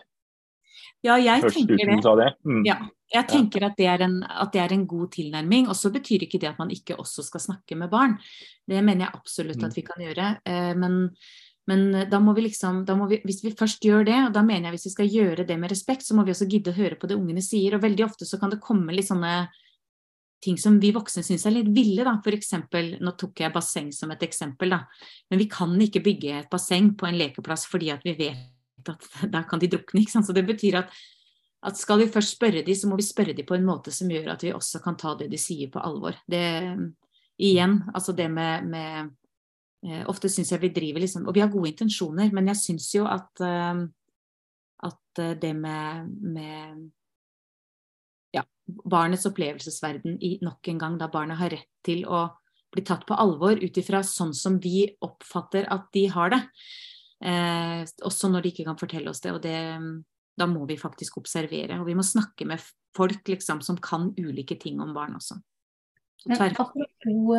Ja, 1.05 1.17
jeg 1.21 1.45
Først 1.45 1.57
tenker 1.57 1.77
det. 1.81 2.17
det. 2.21 2.31
Mm. 2.45 2.65
Ja, 2.69 2.77
jeg 3.11 3.29
tenker 3.31 3.65
at 3.71 3.79
det, 3.79 3.89
en, 4.05 4.19
at 4.23 4.53
det, 4.53 4.61
er 4.63 4.75
en, 4.77 4.87
god 4.89 5.13
tilnærming. 5.17 5.69
Og 5.73 5.77
så 5.77 5.91
betyr 5.93 6.27
ikke 6.27 6.41
det 6.41 6.51
at 6.53 6.61
man 6.61 6.73
ikke 6.73 6.99
også 7.01 7.25
skal 7.27 7.43
snakke 7.43 7.79
med 7.79 7.91
barn. 7.93 8.19
Det 8.69 8.83
mener 8.85 9.07
jeg 9.07 9.17
absolutt 9.17 9.63
at 9.65 9.73
mm. 9.73 9.77
vi 9.79 9.87
kan 9.87 10.05
gjøre. 10.05 10.29
Eh, 10.45 10.73
men, 10.79 10.99
men 11.71 12.11
da 12.11 12.19
må 12.23 12.35
vi 12.35 12.49
liksom, 12.49 12.83
må 12.99 13.07
vi, 13.11 13.21
hvis 13.23 13.45
vi 13.45 13.55
først 13.55 13.85
gjør 13.87 14.05
det, 14.09 14.19
og 14.27 14.35
da 14.35 14.43
mener 14.43 14.69
jeg 14.69 14.77
hvis 14.77 14.89
vi 14.89 14.95
skal 14.97 15.11
gjøre 15.15 15.47
det 15.47 15.57
med 15.61 15.71
respekt, 15.71 16.03
så 16.03 16.17
må 16.19 16.25
vi 16.27 16.35
også 16.35 16.49
gidde 16.51 16.73
å 16.73 16.79
høre 16.79 16.99
på 16.99 17.07
det 17.11 17.19
ungene 17.19 17.45
sier. 17.45 17.77
Og 17.77 17.85
veldig 17.85 18.07
ofte 18.09 18.27
så 18.29 18.41
kan 18.41 18.51
det 18.51 18.63
komme 18.65 18.97
litt 18.97 19.09
sånne 19.09 19.35
ting 20.43 20.57
som 20.59 20.79
vi 20.81 20.91
voksne 20.97 21.23
syns 21.23 21.45
er 21.47 21.55
litt 21.55 21.71
ville, 21.75 22.05
da. 22.07 22.17
Eksempel, 22.35 22.95
nå 23.05 23.15
tok 23.21 23.45
jeg 23.45 23.55
basseng 23.55 23.91
som 23.95 24.11
et 24.15 24.25
eksempel, 24.27 24.75
da. 24.75 24.83
Men 25.31 25.43
vi 25.43 25.49
kan 25.53 25.77
ikke 25.85 26.03
bygge 26.05 26.39
et 26.41 26.51
basseng 26.53 26.95
på 26.99 27.09
en 27.09 27.19
lekeplass 27.21 27.69
fordi 27.71 27.93
at 27.95 28.05
vi 28.07 28.17
vet 28.19 28.89
at 28.89 29.09
der 29.35 29.47
kan 29.49 29.63
de 29.63 29.71
drukne, 29.71 30.03
ikke 30.03 30.17
sant. 30.17 30.29
Så 30.29 30.37
det 30.37 30.47
betyr 30.49 30.81
at, 30.81 30.97
at 31.69 31.79
skal 31.79 32.01
vi 32.03 32.11
først 32.11 32.39
spørre 32.39 32.65
de, 32.67 32.77
så 32.77 32.91
må 32.91 32.99
vi 32.99 33.07
spørre 33.07 33.37
de 33.37 33.47
på 33.47 33.55
en 33.59 33.69
måte 33.69 33.93
som 33.95 34.11
gjør 34.11 34.33
at 34.35 34.47
vi 34.47 34.55
også 34.57 34.83
kan 34.85 34.99
ta 34.99 35.15
det 35.21 35.29
de 35.31 35.41
sier 35.41 35.71
på 35.73 35.83
alvor. 35.85 36.17
Det 36.27 36.43
igjen, 37.41 37.81
altså 37.95 38.13
det 38.17 38.29
med, 38.33 38.67
med 38.69 39.05
eh, 39.05 39.11
Ofte 40.11 40.29
syns 40.29 40.51
jeg 40.53 40.61
vi 40.61 40.69
driver 40.77 41.01
liksom 41.01 41.23
Og 41.25 41.33
vi 41.33 41.41
har 41.41 41.49
gode 41.49 41.71
intensjoner, 41.71 42.29
men 42.37 42.51
jeg 42.53 42.61
syns 42.61 42.91
jo 42.93 43.07
at, 43.09 43.41
eh, 43.41 43.85
at 44.91 45.23
det 45.41 45.55
med, 45.57 46.11
med 46.21 46.91
barnets 48.85 49.27
opplevelsesverden 49.27 50.19
i 50.23 50.39
nok 50.45 50.69
en 50.69 50.79
gang, 50.79 50.99
da 51.01 51.09
barnet 51.11 51.41
har 51.41 51.53
rett 51.55 51.71
til 51.87 52.05
å 52.07 52.27
bli 52.71 52.85
tatt 52.87 53.07
på 53.07 53.17
alvor 53.19 53.59
ut 53.59 53.81
ifra 53.83 54.03
sånn 54.07 54.33
som 54.37 54.59
vi 54.63 54.85
oppfatter 55.03 55.67
at 55.73 55.89
de 55.95 56.07
har 56.13 56.35
det. 56.35 56.41
Eh, 57.21 57.83
også 58.07 58.31
når 58.31 58.45
de 58.45 58.53
ikke 58.55 58.67
kan 58.69 58.79
fortelle 58.81 59.11
oss 59.11 59.23
det. 59.25 59.35
Og 59.35 59.43
det, 59.43 59.57
da 60.39 60.49
må 60.51 60.65
vi 60.69 60.79
faktisk 60.81 61.19
observere. 61.21 61.81
Og 61.81 61.89
vi 61.89 61.97
må 61.99 62.07
snakke 62.07 62.47
med 62.49 62.63
folk 62.97 63.27
liksom, 63.29 63.63
som 63.67 63.79
kan 63.83 64.11
ulike 64.19 64.59
ting 64.61 64.81
om 64.83 64.95
barn 64.95 65.19
også. 65.19 65.41
Men 66.27 66.43
apropos, 66.43 67.37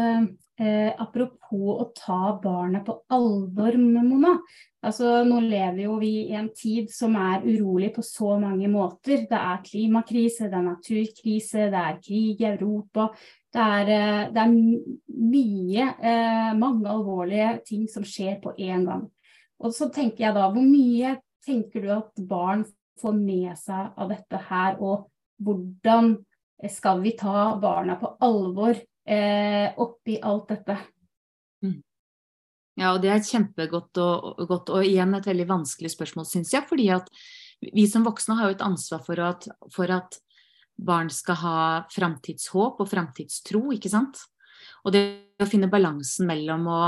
eh, 0.58 0.94
apropos, 0.98 1.82
å 1.82 1.92
ta 1.96 2.40
barnet 2.44 2.86
på 2.86 2.96
alvor, 3.14 3.78
Mona. 3.78 4.34
Altså, 4.82 5.22
nå 5.28 5.38
lever 5.46 5.84
jo 5.84 6.00
vi 6.02 6.10
i 6.32 6.38
en 6.38 6.50
tid 6.58 6.90
som 6.90 7.14
er 7.20 7.46
urolig 7.46 7.92
på 7.94 8.02
så 8.02 8.34
mange 8.42 8.70
måter. 8.72 9.28
Det 9.30 9.38
er 9.38 9.62
klimakrise, 9.68 10.50
det 10.50 10.58
er 10.58 10.66
naturkrise, 10.66 11.70
det 11.70 11.84
er 11.84 12.02
krig 12.02 12.42
i 12.42 12.50
Europa. 12.56 13.12
Det 13.54 13.62
er, 13.62 13.94
eh, 13.94 14.32
det 14.34 14.42
er 14.42 14.52
mye, 15.22 15.88
eh, 16.02 16.54
mange 16.58 16.90
alvorlige 16.90 17.64
ting 17.66 17.88
som 17.88 18.04
skjer 18.04 18.42
på 18.42 18.56
én 18.58 18.86
gang. 18.86 19.10
Og 19.60 19.72
så 19.72 19.92
tenker 19.94 20.26
jeg 20.26 20.34
da, 20.34 20.50
hvor 20.50 20.66
mye 20.66 21.20
tenker 21.46 21.82
du 21.82 21.90
at 21.90 22.28
barn 22.28 22.66
får 23.02 23.14
med 23.14 23.58
seg 23.58 23.94
av 23.98 24.10
dette 24.10 24.38
her, 24.50 24.82
og 24.82 25.10
hvordan 25.42 26.18
skal 26.70 27.01
vi 27.01 27.16
ta 27.18 27.55
barna 27.62 27.95
på 27.95 28.18
alvor 28.22 28.76
eh, 29.07 29.72
oppi 29.82 30.20
alt 30.22 30.49
dette? 30.51 30.78
Mm. 31.66 31.80
Ja, 32.80 32.93
og 32.93 33.01
det 33.03 33.12
er 33.14 33.24
kjempegodt 33.26 33.99
og, 34.01 34.43
godt, 34.49 34.72
og 34.74 34.86
igjen 34.86 35.16
et 35.18 35.28
veldig 35.28 35.47
vanskelig 35.49 35.91
spørsmål, 35.93 36.28
syns 36.30 36.53
jeg. 36.53 36.66
fordi 36.70 36.89
at 36.93 37.09
vi 37.62 37.86
som 37.89 38.05
voksne 38.05 38.38
har 38.39 38.49
jo 38.49 38.57
et 38.57 38.66
ansvar 38.66 39.03
for 39.05 39.22
at, 39.22 39.47
for 39.74 39.91
at 39.93 40.18
barn 40.82 41.12
skal 41.14 41.38
ha 41.43 41.57
framtidshåp 41.93 42.82
og 42.82 42.89
framtidstro, 42.89 43.68
ikke 43.76 43.91
sant. 43.91 44.24
Og 44.86 44.93
det 44.95 45.03
å 45.41 45.49
finne 45.49 45.70
balansen 45.70 46.30
mellom 46.30 46.66
å, 46.70 46.82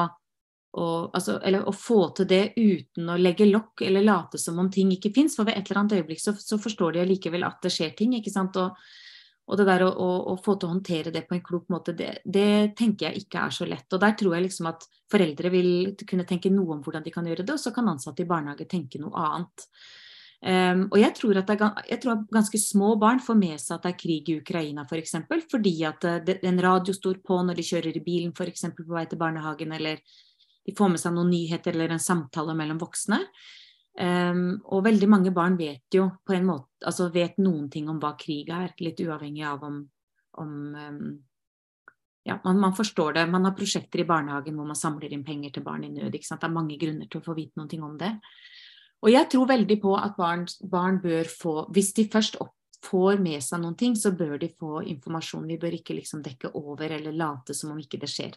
og, 0.74 1.13
altså, 1.13 1.38
å 1.38 1.74
få 1.78 1.99
til 2.17 2.30
det 2.30 2.43
uten 2.57 3.11
å 3.13 3.19
legge 3.19 3.45
lokk 3.49 3.84
eller 3.86 4.05
late 4.05 4.41
som 4.41 4.57
om 4.61 4.71
ting 4.74 4.89
ikke 4.95 5.13
fins. 5.13 5.38
For 5.38 5.45
ved 5.45 5.57
et 5.57 5.69
eller 5.69 5.84
annet 5.84 5.99
øyeblikk 5.99 6.24
så, 6.24 6.34
så 6.38 6.57
forstår 6.61 6.95
de 6.95 7.03
allikevel 7.03 7.45
at 7.45 7.61
det 7.65 7.74
skjer 7.74 7.93
ting. 7.97 8.15
ikke 8.17 8.34
sant? 8.34 8.57
Og, 8.57 8.74
og 9.44 9.60
det 9.60 9.66
der 9.68 9.84
å, 9.84 9.89
å, 9.91 10.12
å, 10.32 10.36
få 10.39 10.56
til 10.56 10.70
å 10.70 10.74
håndtere 10.74 11.12
det 11.12 11.26
på 11.28 11.36
en 11.36 11.44
klok 11.44 11.66
måte, 11.74 11.96
det, 11.98 12.22
det, 12.24 12.76
tenker 12.80 13.10
jeg 13.10 13.26
ikke 13.26 13.41
er 13.44 13.56
så 13.56 13.68
lett. 13.68 13.89
Og 13.91 14.00
der 14.00 14.14
tror 14.20 14.38
jeg 14.38 14.46
liksom 14.46 14.70
at 14.72 14.86
foreldre 15.12 15.52
vil 15.52 15.74
kunne 16.08 16.28
tenke 16.30 16.52
noe 16.54 16.78
om 16.78 16.84
hvordan 16.86 17.04
de 17.04 17.12
kan 17.12 17.28
gjøre 17.28 17.44
det, 17.44 17.58
og 17.58 17.60
så 17.60 17.74
kan 17.76 17.91
ansatte 17.91 18.24
i 18.24 18.30
barnehage 18.30 18.70
tenke 18.72 19.02
noe 19.04 19.12
annet. 19.20 19.66
Um, 20.44 20.86
og 20.89 20.98
jeg 21.00 21.16
tror, 21.16 21.38
at 21.39 21.52
er, 21.54 21.62
jeg 21.88 22.02
tror, 22.04 22.18
at 22.18 22.32
ganske 22.36 22.60
små 22.60 22.94
barn 23.00 23.22
får 23.24 23.38
med 23.39 23.60
seg 23.64 23.78
at 23.78 23.86
det 23.86 23.91
er 23.94 24.00
krig 24.00 24.32
i 24.32 24.38
Ukraina 24.41 24.84
f.eks. 24.84 24.91
For 24.91 25.04
eksempel, 25.04 25.44
fordi 25.52 25.76
at 25.88 26.08
eh, 26.08 26.18
det, 26.28 26.38
en 26.48 26.64
radio 26.64 26.96
står 26.96 27.22
på 27.24 27.38
når 27.48 27.60
de 27.60 27.68
kjører 27.68 28.00
i 28.00 28.04
bilen 28.04 28.34
f.eks. 28.36 28.66
på 28.76 28.88
vei 28.91 29.06
til 29.08 29.22
barnehagen, 29.22 29.72
eller 29.76 30.02
de 30.64 30.76
får 30.76 30.91
med 30.91 31.04
seg 31.04 31.16
noen 31.16 31.32
nyheter 31.32 31.76
eller 31.76 31.96
en 31.96 32.04
samtale 32.04 32.56
mellom 32.60 32.80
voksne. 32.82 33.22
Um, 33.94 34.64
og 34.74 34.88
veldig 34.88 35.08
mange 35.10 35.32
barn 35.36 35.54
vet 35.60 35.94
jo 35.94 36.08
på 36.26 36.34
en 36.34 36.48
måte, 36.48 36.72
altså 36.82 37.12
vet 37.14 37.36
noen 37.38 37.68
ting 37.70 37.91
om 37.91 38.00
hva 38.02 38.16
krig 38.18 38.50
er, 38.50 38.72
litt 38.82 38.98
uavhengig 39.04 39.44
av 39.46 39.68
om, 39.68 39.76
om 40.41 40.56
um, 40.74 41.12
ja, 42.26 42.39
man, 42.44 42.58
man, 42.60 42.74
forstår 42.74 43.20
det. 43.20 43.28
Man 43.30 43.46
har 43.46 43.54
prosjekter 43.58 44.02
i 44.02 44.08
barnehagen 44.10 44.58
hvor 44.58 44.66
man 44.66 44.80
samler 44.80 45.14
inn 45.14 45.26
penger 45.28 45.54
til 45.54 45.66
barn 45.66 45.84
i 45.86 45.91
nød. 45.91 46.16
Det 46.16 46.38
er 46.39 46.56
mange 46.56 46.80
grunner 46.82 47.10
til 47.12 47.22
å 47.22 47.26
få 47.26 47.36
vite 47.38 47.60
noe 47.60 47.86
om 47.86 47.98
det. 48.00 48.16
Og 49.04 49.12
jeg 49.12 49.28
tror 49.30 49.50
veldig 49.52 49.78
på 49.84 49.94
at 50.00 50.16
barn, 50.18 50.46
barn 50.72 51.02
bør 51.04 51.28
få, 51.28 51.56
hvis 51.76 51.91
de 51.98 52.08
først 52.10 52.39
opp, 52.41 52.56
får 52.84 53.20
med 53.24 53.39
seg 53.44 53.62
noen 53.64 53.76
ting, 53.80 53.94
så 53.96 54.12
bør 54.16 54.38
de 54.41 54.50
få 54.60 54.82
informasjon. 54.91 55.46
Vi 55.48 55.60
bør 55.60 55.78
ikke 55.78 55.96
liksom 55.96 56.24
dekke 56.24 56.52
over 56.60 56.91
eller 56.91 57.16
late 57.16 57.56
som 57.56 57.72
om 57.72 57.80
ikke 57.80 58.00
det 58.02 58.10
skjer. 58.12 58.34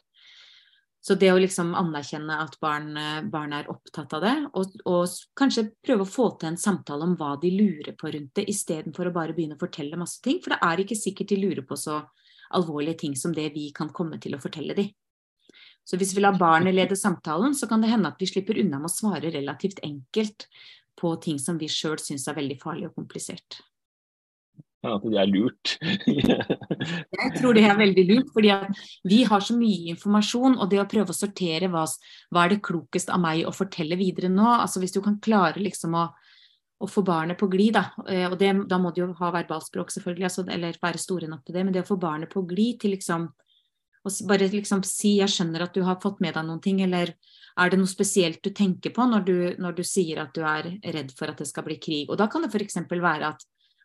Så 1.06 1.14
det 1.14 1.28
å 1.30 1.38
liksom 1.38 1.68
anerkjenne 1.78 2.34
at 2.42 2.56
barn, 2.58 2.88
eh, 2.98 3.22
barn 3.30 3.52
er 3.54 3.68
opptatt 3.70 4.16
av 4.16 4.24
det, 4.24 4.34
og, 4.58 4.72
og, 4.90 5.12
kanskje 5.38 5.68
prøve 5.86 6.02
å 6.02 6.10
få 6.10 6.32
til 6.40 6.50
en 6.50 6.58
samtale 6.58 7.06
om 7.06 7.12
hva 7.20 7.36
de 7.38 7.52
lurer 7.54 7.94
på 7.94 8.10
rundt 8.10 8.32
det, 8.34 8.48
istedenfor 8.50 9.06
å 9.06 9.14
bare 9.14 9.36
begynne 9.36 9.54
å 9.54 9.60
fortelle 9.60 10.00
masse 10.00 10.18
ting. 10.24 10.40
For 10.42 10.56
det 10.56 10.58
er 10.66 10.82
ikke 10.82 10.98
sikkert 10.98 11.30
de 11.30 11.38
lurer 11.44 11.62
på 11.68 11.78
så 11.78 12.00
alvorlige 12.58 13.04
ting 13.04 13.14
som 13.18 13.34
det 13.36 13.52
vi 13.54 13.68
kan 13.76 13.92
komme 13.94 14.18
til 14.22 14.34
å 14.34 14.42
fortelle 14.42 14.74
dem. 14.74 14.90
Så 15.86 15.94
hvis 16.00 16.16
vi 16.16 16.24
lar 16.24 16.34
barnet 16.40 16.74
lede 16.74 16.98
samtalen, 16.98 17.54
så 17.54 17.70
kan 17.70 17.84
det 17.84 17.92
hende 17.92 18.10
at 18.10 18.18
vi 18.18 18.26
slipper 18.26 18.58
unna 18.58 18.82
med 18.82 18.90
å 18.90 18.96
svare 18.96 19.30
relativt 19.30 19.78
enkelt 19.86 20.48
på 20.98 21.14
ting 21.22 21.38
som 21.38 21.60
vi 21.60 21.70
sjøl 21.70 22.00
syns 22.02 22.26
er 22.26 22.40
veldig 22.40 22.58
farlig 22.58 22.90
og 22.90 22.98
komplisert 22.98 23.60
at 24.94 25.06
det 25.06 25.18
er 25.20 25.30
lurt. 25.30 25.72
jeg 27.20 27.32
tror 27.38 27.56
det 27.56 27.64
er 27.66 27.78
veldig 27.78 28.04
lurt, 28.10 28.30
fordi 28.34 28.52
vi 29.08 29.22
har 29.28 29.44
så 29.44 29.56
mye 29.58 29.92
informasjon. 29.94 30.58
Og 30.60 30.70
det 30.70 30.80
å 30.82 30.88
prøve 30.90 31.14
å 31.14 31.16
sortere 31.16 31.70
hva, 31.72 31.84
hva 32.30 32.44
er 32.44 32.54
det 32.54 32.62
klokest 32.66 33.10
av 33.12 33.22
meg 33.22 33.46
å 33.46 33.54
fortelle 33.56 33.98
videre 33.98 34.30
nå. 34.32 34.46
altså 34.56 34.82
Hvis 34.82 34.96
du 34.96 35.00
kan 35.04 35.18
klare 35.22 35.62
liksom 35.62 35.96
å, 35.98 36.06
å 36.78 36.90
få 36.90 37.04
barnet 37.06 37.40
på 37.40 37.50
glid, 37.52 37.78
da, 37.78 37.88
eh, 38.10 38.28
og 38.30 38.38
det, 38.40 38.52
da 38.70 38.78
må 38.82 38.92
du 38.92 39.02
jo 39.04 39.10
ha 39.20 39.32
verbalspråk 39.38 39.94
selvfølgelig, 39.94 40.28
altså, 40.30 40.46
eller 40.52 40.78
være 40.82 41.02
store 41.02 41.30
nok 41.30 41.44
til 41.46 41.58
det, 41.58 41.66
men 41.66 41.76
det 41.76 41.84
å 41.86 41.90
få 41.90 42.00
barnet 42.00 42.32
på 42.32 42.44
glid 42.48 42.82
til 42.84 42.96
liksom 42.96 43.30
å 44.06 44.12
bare 44.28 44.46
liksom 44.52 44.84
si 44.86 45.16
'jeg 45.18 45.32
skjønner 45.32 45.64
at 45.64 45.74
du 45.74 45.82
har 45.82 45.98
fått 45.98 46.20
med 46.22 46.34
deg 46.34 46.46
noen 46.46 46.62
ting', 46.62 46.82
eller 46.84 47.14
er 47.58 47.70
det 47.70 47.78
noe 47.80 47.90
spesielt 47.90 48.42
du 48.44 48.50
tenker 48.50 48.92
på 48.94 49.06
når 49.08 49.24
du, 49.24 49.36
når 49.58 49.76
du 49.78 49.82
sier 49.82 50.20
at 50.22 50.34
du 50.36 50.42
er 50.44 50.68
redd 50.84 51.12
for 51.16 51.32
at 51.32 51.40
det 51.40 51.48
skal 51.48 51.64
bli 51.64 51.78
krig? 51.80 52.10
Og 52.10 52.18
da 52.20 52.28
kan 52.28 52.44
det 52.44 52.52
f.eks. 52.52 52.76
være 52.90 53.32
at 53.32 53.44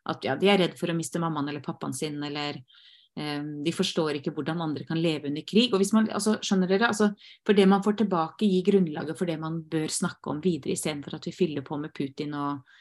at 0.09 0.25
ja, 0.25 0.37
de 0.39 0.49
er 0.49 0.63
redd 0.63 0.77
for 0.79 0.91
å 0.91 0.97
miste 0.97 1.21
mammaen 1.21 1.51
eller 1.51 1.63
pappaen 1.65 1.93
sin, 1.93 2.17
eller 2.23 2.57
eh, 2.57 3.41
de 3.65 3.73
forstår 3.75 4.19
ikke 4.19 4.33
hvordan 4.35 4.63
andre 4.65 4.85
kan 4.87 5.01
leve 5.01 5.29
under 5.29 5.45
krig. 5.47 5.73
Og 5.73 5.81
hvis 5.83 5.93
man, 5.93 6.09
altså, 6.09 6.37
skjønner 6.41 6.71
dere, 6.71 6.89
altså, 6.89 7.11
For 7.45 7.57
det 7.57 7.67
man 7.69 7.83
får 7.85 8.01
tilbake, 8.03 8.49
gir 8.49 8.65
grunnlaget 8.71 9.17
for 9.17 9.29
det 9.29 9.39
man 9.41 9.61
bør 9.61 9.89
snakke 9.91 10.33
om 10.33 10.41
videre, 10.43 10.73
istedenfor 10.73 11.19
at 11.19 11.27
vi 11.29 11.35
fyller 11.35 11.65
på 11.65 11.77
med 11.81 11.93
Putin 11.93 12.33
og 12.37 12.79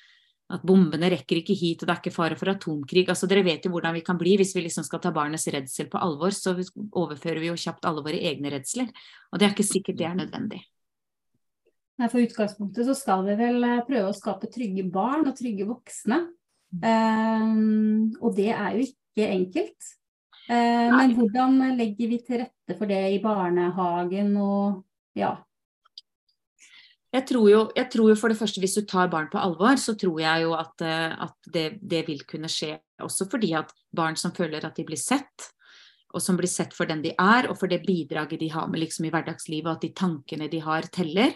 at 0.50 0.64
bombene 0.66 1.12
rekker 1.12 1.38
ikke 1.40 1.54
hit, 1.54 1.82
og 1.82 1.86
det 1.86 1.94
er 1.94 2.00
ikke 2.00 2.14
fare 2.14 2.36
for 2.38 2.50
atomkrig. 2.50 3.04
altså 3.08 3.28
Dere 3.30 3.44
vet 3.46 3.64
jo 3.64 3.70
hvordan 3.70 3.94
vi 3.94 4.02
kan 4.02 4.18
bli 4.18 4.34
hvis 4.40 4.56
vi 4.56 4.64
liksom 4.64 4.82
skal 4.86 4.98
ta 5.02 5.12
barnets 5.14 5.46
redsel 5.54 5.86
på 5.92 6.00
alvor. 6.02 6.34
Så 6.34 6.56
overfører 6.90 7.38
vi 7.38 7.52
jo 7.52 7.60
kjapt 7.60 7.86
alle 7.86 8.02
våre 8.02 8.18
egne 8.18 8.50
redsler. 8.56 8.90
Og 9.30 9.38
det 9.38 9.46
er 9.46 9.54
ikke 9.54 9.68
sikkert 9.68 10.00
det 10.00 10.08
er 10.08 10.18
nødvendig. 10.18 10.64
Nei, 12.00 12.08
For 12.08 12.24
utgangspunktet 12.24 12.88
så 12.88 12.96
skal 12.96 13.22
vi 13.28 13.36
vel 13.38 13.62
eh, 13.66 13.82
prøve 13.86 14.10
å 14.10 14.16
skape 14.16 14.50
trygge 14.50 14.86
barn 14.90 15.28
og 15.28 15.36
trygge 15.38 15.68
voksne. 15.68 16.22
Um, 16.70 18.12
og 18.22 18.36
det 18.36 18.52
er 18.54 18.76
jo 18.76 18.84
ikke 18.86 19.26
enkelt. 19.26 19.90
Eh, 20.50 20.88
men 20.90 21.14
hvordan 21.14 21.60
legger 21.78 22.10
vi 22.10 22.18
til 22.26 22.42
rette 22.42 22.74
for 22.78 22.90
det 22.90 22.98
i 23.14 23.20
barnehagen 23.22 24.32
og 24.40 24.82
ja. 25.18 25.36
Jeg 27.10 27.26
tror, 27.26 27.46
jo, 27.50 27.60
jeg 27.74 27.90
tror, 27.90 28.08
jo, 28.12 28.16
for 28.18 28.30
det 28.30 28.38
første, 28.38 28.62
hvis 28.62 28.76
du 28.78 28.84
tar 28.86 29.10
barn 29.10 29.26
på 29.30 29.38
alvor, 29.38 29.78
så 29.82 29.96
tror 29.98 30.20
jeg 30.22 30.44
jo 30.44 30.52
at, 30.54 30.82
eh, 30.86 31.14
at 31.26 31.50
det, 31.54 31.64
det, 31.82 32.04
vil 32.06 32.22
kunne 32.26 32.50
skje 32.50 32.76
også 33.02 33.26
fordi 33.30 33.50
at 33.58 33.72
barn 33.96 34.18
som 34.18 34.34
føler 34.34 34.66
at 34.66 34.78
de 34.78 34.86
blir 34.86 34.98
sett, 34.98 35.50
og 36.14 36.22
som 36.22 36.38
blir 36.38 36.50
sett 36.50 36.74
for 36.74 36.90
den 36.90 37.02
de 37.02 37.14
er, 37.14 37.46
og 37.50 37.58
for 37.58 37.70
det 37.70 37.82
bidraget 37.86 38.42
de 38.42 38.50
har 38.50 38.70
med 38.70 38.82
liksom 38.82 39.06
i 39.06 39.12
hverdagslivet, 39.14 39.70
at 39.70 39.86
de 39.86 39.92
tankene 39.94 40.50
de 40.50 40.62
har, 40.62 40.86
teller. 40.94 41.34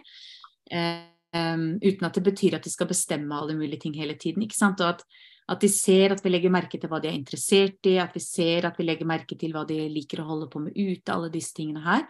Eh, 0.71 1.11
um, 1.35 1.69
uten 1.83 2.09
at 2.09 2.19
det 2.19 2.25
betyr 2.27 2.59
at 2.59 2.67
de 2.67 2.73
skal 2.73 2.91
bestemme 2.91 3.37
alle 3.37 3.57
mulige 3.59 3.85
ting 3.85 3.97
hele 3.99 4.17
tiden. 4.21 4.47
ikke 4.47 4.59
sant? 4.59 4.81
Og 4.81 4.95
at, 4.95 5.05
at, 5.49 5.61
de 5.61 5.69
ser 5.69 6.15
at 6.15 6.23
vi 6.25 6.33
legger 6.33 6.55
merke 6.55 6.81
til 6.81 6.91
hva 6.93 7.03
de 7.03 7.11
er 7.11 7.19
interessert 7.19 7.91
i, 7.91 7.99
at 8.03 8.15
vi 8.15 8.23
ser 8.25 8.71
at 8.71 8.79
vi 8.79 8.87
legger 8.87 9.09
merke 9.09 9.39
til 9.39 9.53
hva 9.57 9.67
de 9.69 9.83
liker 9.93 10.23
å 10.23 10.29
holde 10.31 10.49
på 10.53 10.63
med 10.65 10.79
ute, 10.79 11.13
alle 11.13 11.33
disse 11.35 11.57
tingene 11.57 11.85
her. 11.85 12.07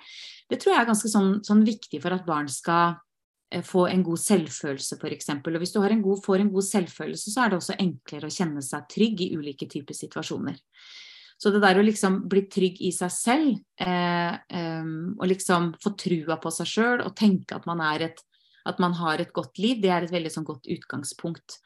Det 0.51 0.61
tror 0.61 0.75
jeg 0.77 0.85
er 0.85 0.93
ganske 0.93 1.11
sånn, 1.11 1.35
sånn 1.47 1.65
viktig 1.67 2.03
for 2.05 2.15
at 2.15 2.29
barn 2.29 2.53
skal 2.53 3.01
Eh, 3.55 3.63
få 3.63 3.87
en 3.87 4.03
god 4.03 4.21
selvfølelse, 4.21 4.99
f.eks. 4.99 5.31
Og 5.37 5.63
hvis 5.63 5.75
du 5.75 5.81
en 5.83 6.03
god, 6.03 6.23
får 6.25 6.43
en 6.43 6.53
god 6.53 6.67
selvfølelse, 6.67 7.31
så 7.31 7.45
er 7.45 7.51
det 7.51 7.59
også 7.61 7.79
enklere 7.79 8.29
å 8.29 8.37
kjenne 8.37 8.63
seg 8.65 8.87
trygg 8.91 9.25
i 9.25 9.33
ulike 9.37 9.69
typer 9.71 9.95
situasjoner. 9.95 10.59
Så 11.39 11.51
det 11.51 11.61
der 11.65 11.79
å 11.79 11.85
liksom 11.85 12.23
bli 12.31 12.45
trygg 12.51 12.81
i 12.81 12.93
seg 12.95 13.11
selv, 13.13 13.59
eh, 13.79 14.35
eh, 14.35 14.93
og 15.19 15.27
liksom 15.29 15.75
få 15.83 15.95
trua 15.99 16.39
på 16.41 16.51
seg 16.55 16.71
sjøl 16.71 17.05
og 17.05 17.17
tenke 17.17 17.57
at 17.57 17.67
man, 17.67 17.81
er 17.81 18.09
et, 18.09 18.23
at 18.65 18.81
man, 18.81 18.95
har 18.97 19.21
et 19.21 19.33
godt 19.33 19.59
liv, 19.61 19.81
det 19.83 19.91
er 19.93 20.07
et 20.07 20.15
veldig 20.15 20.33
sånn 20.33 20.47
godt 20.49 20.69
utgangspunkt, 20.73 21.59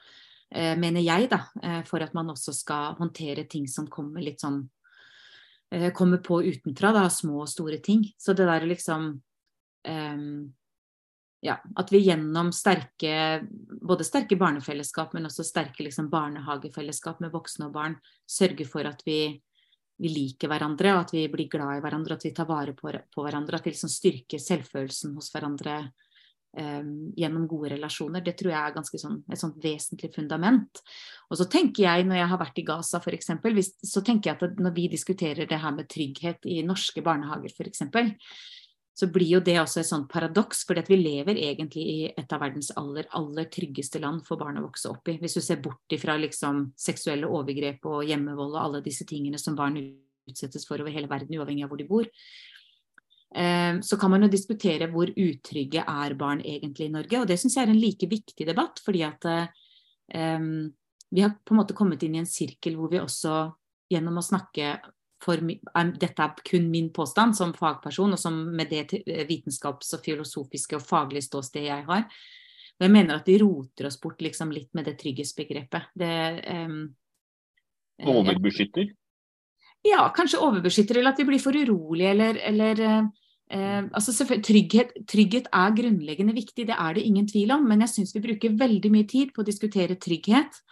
eh, 0.51 0.75
mener 0.79 1.05
jeg, 1.05 1.31
da, 1.31 1.45
eh, 1.63 1.81
for 1.87 2.03
at 2.03 2.15
man 2.17 2.31
også 2.35 2.55
skal 2.57 2.99
håndtere 2.99 3.47
ting 3.51 3.69
som 3.71 3.87
kommer 3.87 4.25
litt 4.25 4.43
sånn 4.43 4.65
eh, 5.71 5.91
Kommer 5.93 6.19
på 6.25 6.41
utenfra, 6.43 6.93
da, 6.97 7.09
små 7.13 7.43
og 7.45 7.51
store 7.51 7.79
ting. 7.85 8.07
Så 8.19 8.35
det 8.35 8.49
der 8.49 8.67
liksom 8.67 9.19
ja, 11.41 11.55
at 11.77 11.93
vi 11.93 12.01
gjennom 12.03 12.51
sterke, 12.53 13.41
både 13.81 14.05
sterke 14.05 14.37
barnefellesskap, 14.37 15.13
men 15.15 15.29
også 15.29 15.47
sterke 15.47 15.85
liksom, 15.87 16.11
barnehagefellesskap 16.11 17.23
med 17.23 17.31
voksne 17.33 17.69
og 17.69 17.77
barn, 17.77 17.95
sørger 18.29 18.69
for 18.69 18.89
at 18.91 19.05
vi, 19.07 19.39
vi, 20.03 20.11
liker 20.11 20.51
hverandre, 20.51 20.97
og 20.97 21.07
at 21.07 21.15
vi 21.15 21.23
blir 21.31 21.49
glad 21.49 21.79
i 21.79 21.85
hverandre, 21.85 22.19
at 22.19 22.27
vi 22.27 22.35
tar 22.37 22.49
vare 22.51 22.75
på, 22.77 22.91
på 22.91 23.25
hverandre. 23.25 23.61
At 23.61 23.69
vi 23.69 23.73
liksom 23.73 23.93
styrker 23.93 24.43
selvfølelsen 24.43 25.15
hos 25.17 25.31
hverandre 25.33 25.79
gjennom 26.57 27.47
gode 27.47 27.75
relasjoner. 27.75 28.23
Det 28.25 28.35
tror 28.39 28.53
jeg 28.55 28.73
er 28.73 29.01
sånn, 29.03 29.19
et 29.31 29.41
sånt 29.41 29.59
vesentlig 29.63 30.11
fundament. 30.15 30.81
Og 31.29 31.39
så 31.39 31.47
tenker 31.51 31.85
jeg, 31.85 32.07
når 32.09 32.23
jeg 32.23 32.31
har 32.33 32.41
vært 32.41 32.61
i 32.61 32.65
Gaza 32.67 33.01
f.eks., 33.03 33.33
så 33.85 34.03
tenker 34.03 34.33
jeg 34.33 34.39
at 34.39 34.63
når 34.63 34.75
vi 34.75 34.87
diskuterer 34.91 35.49
det 35.49 35.61
her 35.61 35.75
med 35.77 35.91
trygghet 35.93 36.49
i 36.49 36.63
norske 36.67 37.05
barnehager 37.05 37.53
f.eks., 37.53 37.85
så 38.99 39.07
blir 39.15 39.29
jo 39.37 39.39
det 39.45 39.55
også 39.61 39.79
et 39.79 39.87
sånt 39.87 40.09
paradoks, 40.11 40.65
fordi 40.67 40.83
at 40.83 40.89
vi 40.91 40.97
lever 40.99 41.39
egentlig 41.39 41.85
i 41.87 41.99
et 42.09 42.33
av 42.35 42.41
verdens 42.43 42.73
aller, 42.81 43.07
aller 43.15 43.47
tryggeste 43.47 44.01
land 44.03 44.25
for 44.27 44.41
barn 44.41 44.59
å 44.59 44.65
vokse 44.65 44.91
opp 44.91 45.13
i. 45.13 45.21
Hvis 45.23 45.39
du 45.39 45.43
ser 45.45 45.61
bort 45.63 45.95
ifra 45.95 46.17
liksom 46.19 46.73
seksuelle 46.75 47.31
overgrep 47.31 47.87
og 47.87 48.09
hjemmevold 48.09 48.57
og 48.57 48.63
alle 48.65 48.83
disse 48.83 49.07
tingene 49.07 49.39
som 49.39 49.55
barn 49.59 49.79
utsettes 50.29 50.67
for 50.67 50.83
over 50.83 50.91
hele 50.91 51.11
verden, 51.11 51.39
uavhengig 51.39 51.69
av 51.69 51.71
hvor 51.71 51.79
de 51.79 51.87
bor. 51.87 52.11
Eh, 53.35 53.81
så 53.81 53.97
kan 54.01 54.11
man 54.11 54.25
jo 54.25 54.33
diskutere 54.33 54.89
hvor 54.93 55.11
utrygge 55.13 55.85
er 55.85 56.15
barn 56.19 56.41
egentlig 56.41 56.89
i 56.89 56.95
Norge, 56.95 57.21
og 57.21 57.29
det 57.29 57.39
syns 57.41 57.59
jeg 57.59 57.67
er 57.67 57.73
en 57.75 57.81
like 57.81 58.09
viktig 58.09 58.47
debatt. 58.49 58.81
fordi 58.85 59.03
at 59.05 59.25
um, 60.15 60.69
vi 61.11 61.21
har 61.21 61.35
på 61.45 61.55
en 61.55 61.61
måte 61.61 61.77
kommet 61.77 62.03
inn 62.03 62.17
i 62.17 62.23
en 62.23 62.29
sirkel 62.29 62.77
hvor 62.77 62.91
vi 62.93 63.01
også 63.01 63.49
gjennom 63.93 64.21
å 64.21 64.25
snakke 64.25 64.79
for, 65.23 65.41
dette 65.99 66.23
er 66.23 66.43
kun 66.47 66.69
min 66.71 66.93
påstand 66.95 67.35
som 67.37 67.55
fagperson, 67.57 68.15
og 68.15 68.21
som 68.21 68.37
med 68.55 68.71
det 68.71 69.01
vitenskaps- 69.27 69.97
og 69.97 70.05
filosofiske 70.05 70.79
og 70.79 70.85
faglige 70.87 71.27
ståstedet 71.27 71.67
jeg 71.67 71.87
har. 71.89 72.05
Og 72.79 72.87
jeg 72.87 72.95
mener 72.95 73.19
at 73.19 73.27
de 73.27 73.39
roter 73.43 73.89
oss 73.89 73.99
bort 73.99 74.23
liksom 74.23 74.53
litt 74.55 74.71
med 74.79 74.87
det 74.87 74.95
trygghetsbegrepet. 75.01 75.91
Det, 75.99 76.13
um, 76.55 76.85
overbeskytter? 78.07 78.93
Ja, 79.87 80.09
kanskje 80.15 80.43
overbeskytter, 80.43 80.99
eller 80.99 81.15
at 81.15 81.21
vi 81.23 81.29
blir 81.29 81.43
for 81.43 81.55
urolige, 81.55 82.11
eller, 82.11 82.41
eller 82.51 82.83
eh, 82.83 83.85
altså 83.95 84.27
trygghet, 84.27 84.97
trygghet, 85.09 85.47
er 85.55 85.77
grunnleggende 85.77 86.35
viktig, 86.37 86.67
det 86.69 86.77
er 86.77 86.99
det 86.99 87.07
ingen 87.07 87.29
tvil 87.31 87.55
om. 87.55 87.65
Men 87.69 87.87
jeg 87.87 87.95
syns 87.95 88.15
vi 88.17 88.25
bruker 88.27 88.59
veldig 88.59 88.93
mye 88.93 89.09
tid 89.09 89.35
på 89.35 89.45
å 89.45 89.49
diskutere 89.49 90.01
trygghet 90.03 90.63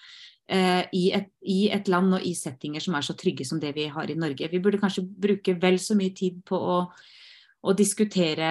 Eh, 0.48 0.84
i 0.92 1.08
et, 1.10 1.32
i 1.42 1.64
et, 1.74 1.88
land 1.90 2.14
og 2.14 2.22
i 2.22 2.30
settinger 2.38 2.78
som 2.78 2.94
er 2.94 3.02
så 3.02 3.16
trygge 3.18 3.42
som 3.44 3.58
det 3.58 3.72
vi 3.74 3.88
har 3.90 4.10
i 4.10 4.14
Norge. 4.14 4.46
Vi 4.52 4.60
burde 4.62 4.78
kanskje 4.78 5.02
bruke 5.02 5.56
vel 5.58 5.80
så 5.82 5.96
mye 5.98 6.14
tid 6.14 6.38
på 6.46 6.54
å, 6.54 6.76
å 7.66 7.74
diskutere 7.74 8.50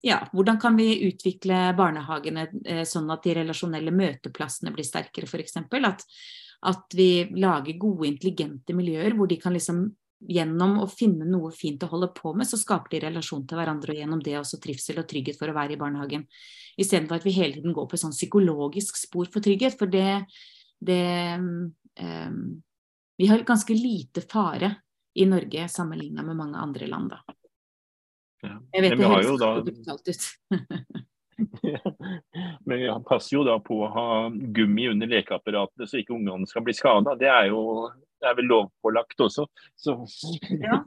ja, 0.00 0.16
hvordan 0.32 0.56
kan 0.62 0.78
vi 0.80 1.02
utvikle 1.10 1.74
barnehagene 1.76 2.46
eh, 2.64 2.86
sånn 2.88 3.12
at 3.12 3.26
de 3.26 3.34
relasjonelle 3.36 3.92
møteplassene 3.92 4.72
blir 4.72 4.88
sterkere, 4.88 5.28
f.eks. 5.28 5.58
At, 5.60 6.06
at 6.68 6.96
vi 6.96 7.24
lager 7.40 7.78
gode, 7.80 8.08
intelligente 8.10 8.74
miljøer 8.76 9.16
hvor 9.16 9.30
de 9.30 9.38
kan 9.40 9.54
liksom 9.56 9.86
gjennom 10.20 10.76
å 10.82 10.86
finne 10.90 11.24
noe 11.24 11.48
fint 11.56 11.80
å 11.84 11.88
holde 11.88 12.10
på 12.12 12.34
med, 12.36 12.48
så 12.48 12.58
skaper 12.60 12.92
de 12.92 13.02
relasjon 13.06 13.46
til 13.48 13.56
hverandre, 13.56 13.94
og 13.94 14.00
gjennom 14.02 14.20
det 14.24 14.36
også 14.36 14.60
trivsel 14.60 15.00
og 15.00 15.08
trygghet 15.08 15.38
for 15.40 15.48
å 15.48 15.56
være 15.56 15.74
i 15.76 15.80
barnehagen. 15.80 16.26
Istedenfor 16.80 17.16
at 17.16 17.24
vi 17.24 17.32
hele 17.38 17.56
tiden 17.56 17.72
går 17.76 17.88
på 17.88 17.96
et 17.96 18.02
sånn 18.04 18.16
psykologisk 18.16 19.00
spor 19.00 19.30
for 19.32 19.44
trygghet. 19.44 19.78
For 19.80 19.88
det, 19.90 20.26
det 20.76 21.00
um, 21.40 22.60
Vi 23.20 23.28
har 23.28 23.48
ganske 23.48 23.76
lite 23.76 24.24
fare 24.28 24.74
i 25.16 25.26
Norge 25.28 25.66
sammenlignet 25.68 26.24
med 26.24 26.36
mange 26.36 26.60
andre 26.60 26.88
land, 26.88 27.16
da. 27.16 27.36
Ja. 28.44 28.56
Jeg 28.72 28.84
vet 28.84 28.96
det 28.96 29.08
høres 29.08 29.40
da... 29.40 29.50
brutalt 29.64 30.12
ut. 30.12 30.28
Men 32.68 32.86
han 32.86 33.04
passer 33.06 33.36
jo 33.36 33.44
da 33.46 33.58
på 33.62 33.80
å 33.84 33.90
ha 33.94 34.06
gummi 34.30 34.88
under 34.92 35.10
lekeapparatene 35.10 35.88
så 35.88 36.00
ikke 36.00 36.16
ungene 36.16 36.48
skal 36.50 36.64
bli 36.66 36.76
skada. 36.76 37.16
Det 37.18 37.30
er 37.30 37.50
jo 37.52 37.90
det 38.20 38.28
er 38.28 38.36
vel 38.36 38.50
lovpålagt 38.50 39.22
også. 39.24 39.46
Så. 39.80 39.96
Ja. 40.60 40.82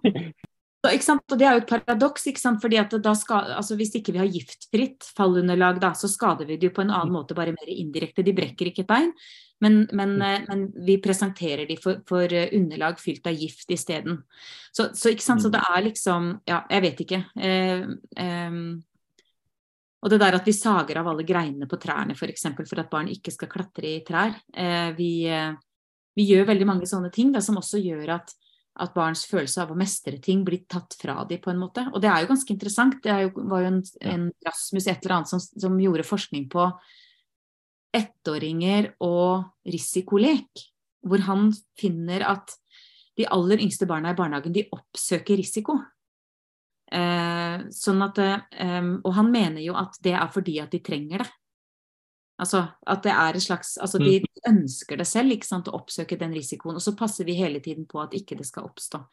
Og 0.84 1.38
Det 1.38 1.46
er 1.48 1.56
jo 1.56 1.62
et 1.62 1.70
paradoks, 1.70 2.26
fordi 2.62 2.78
altså, 2.78 3.76
hvis 3.80 3.94
ikke 3.96 4.12
vi 4.12 4.20
har 4.20 4.28
giftfritt 4.28 5.08
fallunderlag, 5.16 5.80
da, 5.80 5.94
så 5.96 6.10
skader 6.12 6.46
vi 6.46 6.58
det 6.58 6.68
jo 6.68 6.76
på 6.76 6.84
en 6.84 6.92
annen 6.92 7.14
måte, 7.14 7.36
bare 7.36 7.56
mer 7.56 7.72
indirekte. 7.72 8.24
De 8.24 8.36
brekker 8.36 8.68
ikke 8.68 8.84
et 8.84 8.90
bein, 8.90 9.14
men, 9.64 9.88
men, 9.94 10.18
mm. 10.20 10.24
eh, 10.28 10.42
men 10.50 10.66
vi 10.86 10.98
presenterer 11.00 11.66
de 11.70 11.78
for, 11.80 12.02
for, 12.08 12.28
eh, 12.28 12.52
underlag 12.52 13.00
fylt 13.00 13.26
av 13.32 13.40
gift 13.40 13.72
isteden. 13.72 14.26
Så, 14.76 14.90
så, 14.92 15.16
så 15.16 15.38
mm. 15.40 15.52
det 15.54 15.64
er 15.70 15.86
liksom 15.88 16.32
Ja, 16.52 16.66
jeg 16.70 16.84
vet 16.84 17.06
ikke. 17.06 17.22
Eh, 17.40 17.88
eh, 18.20 18.60
og 20.04 20.12
det 20.12 20.20
der 20.20 20.36
at 20.36 20.48
vi 20.48 20.54
sager 20.56 21.00
av 21.00 21.08
alle 21.10 21.24
greinene 21.24 21.68
på 21.70 21.80
trærne 21.80 22.12
f.eks. 22.12 22.20
For, 22.20 22.34
eksempel, 22.34 22.68
for 22.68 22.84
at 22.84 22.92
barn 22.92 23.12
ikke 23.12 23.32
skal 23.32 23.52
klatre 23.52 23.88
i 23.88 24.02
trær. 24.06 24.36
Eh, 24.52 24.90
vi, 24.98 25.12
eh, 25.32 25.54
vi, 26.18 26.28
gjør 26.28 26.50
veldig 26.52 26.68
mange 26.68 26.90
sånne 26.90 27.12
ting 27.14 27.32
da, 27.32 27.42
som 27.44 27.60
også 27.62 27.80
gjør 27.82 28.18
at 28.20 28.36
at 28.82 28.94
barns 28.96 29.22
følelse 29.30 29.62
av 29.62 29.70
å 29.70 29.78
mestre 29.78 30.18
ting 30.24 30.42
blir 30.46 30.64
tatt 30.70 30.96
fra 30.98 31.20
dem 31.30 31.42
på 31.44 31.52
en 31.52 31.60
måte. 31.62 31.84
Og 31.94 32.02
det 32.02 32.10
er 32.10 32.24
jo 32.24 32.32
ganske 32.32 32.54
interessant. 32.56 32.98
Det 33.04 33.14
jo, 33.28 33.44
var 33.52 33.62
jo 33.62 33.70
en, 33.70 33.80
en, 34.10 34.24
Rasmus 34.48 34.88
et 34.88 35.04
eller 35.04 35.18
annet 35.20 35.30
som, 35.30 35.42
som 35.42 35.76
gjorde 35.78 36.08
forskning 36.08 36.48
på 36.50 36.66
ettåringer 37.94 38.96
og 39.06 39.70
risikolek. 39.70 40.66
Hvor 41.06 41.22
han 41.28 41.52
finner 41.78 42.26
at 42.26 42.56
de 43.20 43.28
aller 43.30 43.62
yngste 43.62 43.86
barna 43.86 44.14
i 44.14 44.18
barnehagen 44.18 44.56
de 44.56 44.66
oppsøker 44.74 45.38
risiko. 45.38 45.78
Eh, 46.94 47.64
sånn 47.74 48.04
at, 48.06 48.20
eh, 48.22 48.90
og 49.02 49.14
han 49.18 49.32
mener 49.34 49.64
jo 49.64 49.74
at 49.80 49.98
det 50.06 50.14
er 50.14 50.30
fordi 50.30 50.60
at 50.62 50.74
de 50.74 50.82
trenger 50.86 51.24
det. 51.24 51.32
Altså 52.44 52.64
at 52.90 53.04
det 53.06 53.12
er 53.14 53.38
et 53.38 53.44
slags 53.46 53.76
Altså 53.78 54.00
de 54.02 54.16
mm. 54.20 54.30
ønsker 54.50 54.98
det 54.98 55.06
selv, 55.08 55.36
ikke 55.36 55.48
sant, 55.48 55.70
å 55.70 55.78
oppsøke 55.78 56.18
den 56.20 56.34
risikoen. 56.36 56.78
Og 56.78 56.84
så 56.84 56.96
passer 56.98 57.28
vi 57.30 57.38
hele 57.38 57.62
tiden 57.64 57.88
på 57.90 58.02
at 58.02 58.16
ikke 58.18 58.38
det 58.40 58.48
skal 58.50 58.68
oppstå. 58.70 59.04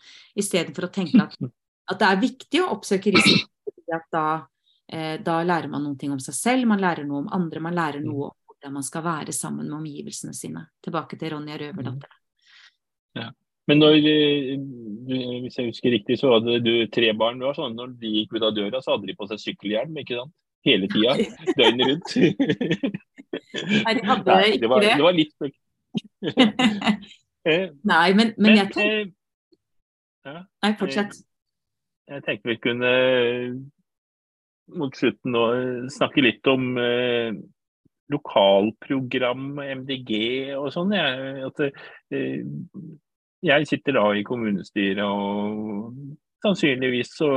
Istedenfor 0.41 0.89
å 0.89 0.93
tenke 0.95 1.21
at, 1.23 1.37
at, 1.41 1.99
det 2.01 2.09
er 2.09 2.23
viktig 2.25 2.63
å 2.65 2.71
oppsøke 2.77 3.15
risiko. 3.17 3.49
at 3.91 4.07
da, 4.15 4.27
eh, 4.87 5.17
da, 5.25 5.41
lærer 5.43 5.71
man 5.73 5.83
noe 5.83 6.13
om 6.15 6.21
seg 6.23 6.37
selv, 6.37 6.69
man 6.71 6.83
lærer 6.83 7.09
noe 7.09 7.25
om 7.25 7.33
andre, 7.35 7.65
man 7.65 7.75
lærer 7.75 8.05
noe 8.05 8.31
om 8.31 8.37
hvordan 8.53 8.77
man 8.77 8.87
skal 8.87 9.03
være 9.03 9.35
sammen 9.35 9.67
med 9.67 9.81
omgivelsene 9.81 10.37
sine. 10.37 10.69
Tilbake 10.85 11.19
til 11.19 11.35
Ronja 11.35 11.59
Røverdatter. 11.59 12.17
Ja. 13.19 13.33
Men 13.71 13.79
når, 13.79 13.97
hvis 15.45 15.59
jeg 15.59 15.71
husker 15.71 15.95
riktig, 15.95 16.19
så 16.19 16.35
hadde 16.35 16.59
du 16.65 16.73
tre 16.91 17.13
barn. 17.15 17.39
Du 17.39 17.47
var 17.47 17.55
sånn, 17.59 17.77
når 17.79 17.95
de 18.01 18.11
gikk 18.17 18.35
ut 18.37 18.47
av 18.49 18.57
døra, 18.57 18.83
så 18.83 18.97
hadde 18.97 19.11
de 19.11 19.17
på 19.19 19.29
seg 19.31 19.43
sykkelhjelm, 19.45 19.95
ikke 20.03 20.19
sant? 20.19 20.35
Hele 20.67 20.91
tida. 20.93 21.15
Døgnet 21.59 21.87
rundt. 21.89 22.15
Nei, 23.87 23.95
de 23.97 24.05
hadde 24.11 24.35
Nei, 24.35 24.51
det. 24.61 24.69
Var, 24.69 24.87
det 24.91 25.07
var 25.07 25.17
litt. 25.17 25.37
Eh, 27.49 27.71
Nei, 27.89 28.11
men, 28.13 28.35
men, 28.37 28.51
men 28.51 28.59
jeg 28.59 28.69
tenker 28.69 28.97
eh, 29.01 29.07
ja, 30.29 30.41
Nei, 30.61 30.69
fortsett. 30.77 31.15
Jeg, 31.17 32.19
jeg 32.19 32.25
tenkte 32.27 32.51
vi 32.51 32.57
kunne 32.61 32.91
mot 34.77 34.99
slutten 35.01 35.33
nå 35.33 35.45
snakke 35.95 36.21
litt 36.27 36.51
om 36.53 36.77
eh, 36.77 37.33
lokalprogram, 38.13 39.55
MDG 39.81 40.13
og 40.59 40.69
sånn. 40.75 40.93
Ja, 40.93 41.09
at, 41.49 41.65
eh, 42.13 42.45
jeg 43.45 43.69
sitter 43.69 43.97
da 43.97 44.05
i 44.15 44.25
kommunestyret 44.27 45.05
og 45.05 45.95
sannsynligvis 46.45 47.13
så 47.19 47.31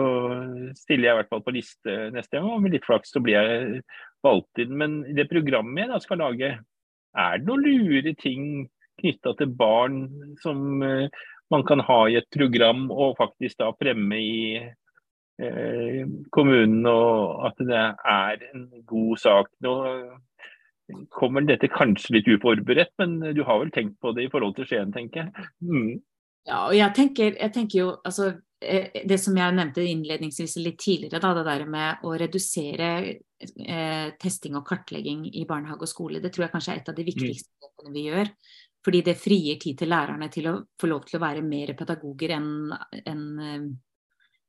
stiller 0.77 1.09
jeg 1.09 1.15
i 1.15 1.19
hvert 1.21 1.31
fall 1.31 1.43
på 1.45 1.55
liste 1.55 1.95
neste 2.15 2.37
gang, 2.37 2.49
og 2.49 2.63
med 2.63 2.75
litt 2.75 2.85
flaks 2.87 3.11
så 3.13 3.21
blir 3.23 3.39
jeg 3.39 3.81
valgt 4.23 4.63
inn. 4.63 4.75
Men 4.79 5.01
i 5.09 5.15
det 5.17 5.27
programmet 5.31 5.83
jeg 5.83 5.91
da 5.91 5.99
skal 6.03 6.23
lage, 6.23 6.53
er 7.13 7.39
det 7.39 7.47
noen 7.47 7.65
lure 7.65 8.15
ting 8.19 8.45
knytta 9.01 9.33
til 9.39 9.51
barn 9.57 10.05
som 10.43 10.83
uh, 10.83 11.09
man 11.53 11.65
kan 11.67 11.83
ha 11.83 11.99
i 12.09 12.17
et 12.19 12.29
program 12.33 12.87
og 12.93 13.17
faktisk 13.19 13.59
da 13.59 13.71
fremme 13.77 14.19
i 14.21 14.61
uh, 14.61 16.01
kommunen, 16.33 16.85
og 16.87 17.49
at 17.49 17.65
det 17.67 17.83
er 18.15 18.47
en 18.53 18.69
god 18.87 19.19
sak. 19.21 19.51
Nå 19.65 19.75
kommer 21.13 21.45
dette 21.47 21.69
kanskje 21.71 22.17
litt 22.17 22.31
uforberedt, 22.31 22.93
men 23.01 23.19
du 23.35 23.43
har 23.47 23.61
vel 23.61 23.71
tenkt 23.73 23.99
på 24.03 24.11
det 24.15 24.27
i 24.27 24.31
forhold 24.31 24.57
til 24.57 24.67
Skien, 24.69 24.91
tenker 24.95 25.25
jeg. 25.25 25.45
Mm. 25.63 26.01
Ja, 26.43 26.65
og 26.67 26.75
jeg 26.75 26.91
tenker, 26.95 27.37
jeg 27.39 27.53
tenker, 27.55 27.77
jo 27.79 27.91
altså, 28.03 28.33
eh, 28.59 29.03
Det 29.07 29.19
som 29.19 29.37
jeg 29.39 29.55
nevnte 29.55 29.85
innledningsvis 29.87 30.57
litt 30.59 30.79
tidligere, 30.81 31.21
da, 31.23 31.31
det 31.37 31.45
der 31.47 31.63
med 31.69 32.03
å 32.03 32.11
redusere 32.19 32.89
eh, 33.07 34.09
testing 34.19 34.57
og 34.59 34.67
kartlegging 34.67 35.23
i 35.31 35.45
barnehage 35.47 35.87
og 35.87 35.91
skole, 35.91 36.19
det 36.19 36.33
tror 36.33 36.47
jeg 36.47 36.55
kanskje 36.57 36.75
er 36.75 36.83
et 36.83 36.91
av 36.91 36.99
de 36.99 37.07
mm. 37.07 37.11
viktigste 37.13 37.63
grepene 37.63 37.95
vi 37.95 38.05
gjør. 38.09 38.33
Fordi 38.83 39.01
det 39.07 39.15
frier 39.15 39.59
tid 39.61 39.79
til 39.79 39.93
lærerne 39.93 40.27
til 40.31 40.49
å 40.51 40.57
få 40.79 40.91
lov 40.91 41.07
til 41.07 41.15
å 41.15 41.23
være 41.23 41.45
mer 41.47 41.71
pedagoger 41.79 42.35
enn 42.35 42.51
en, 43.05 43.23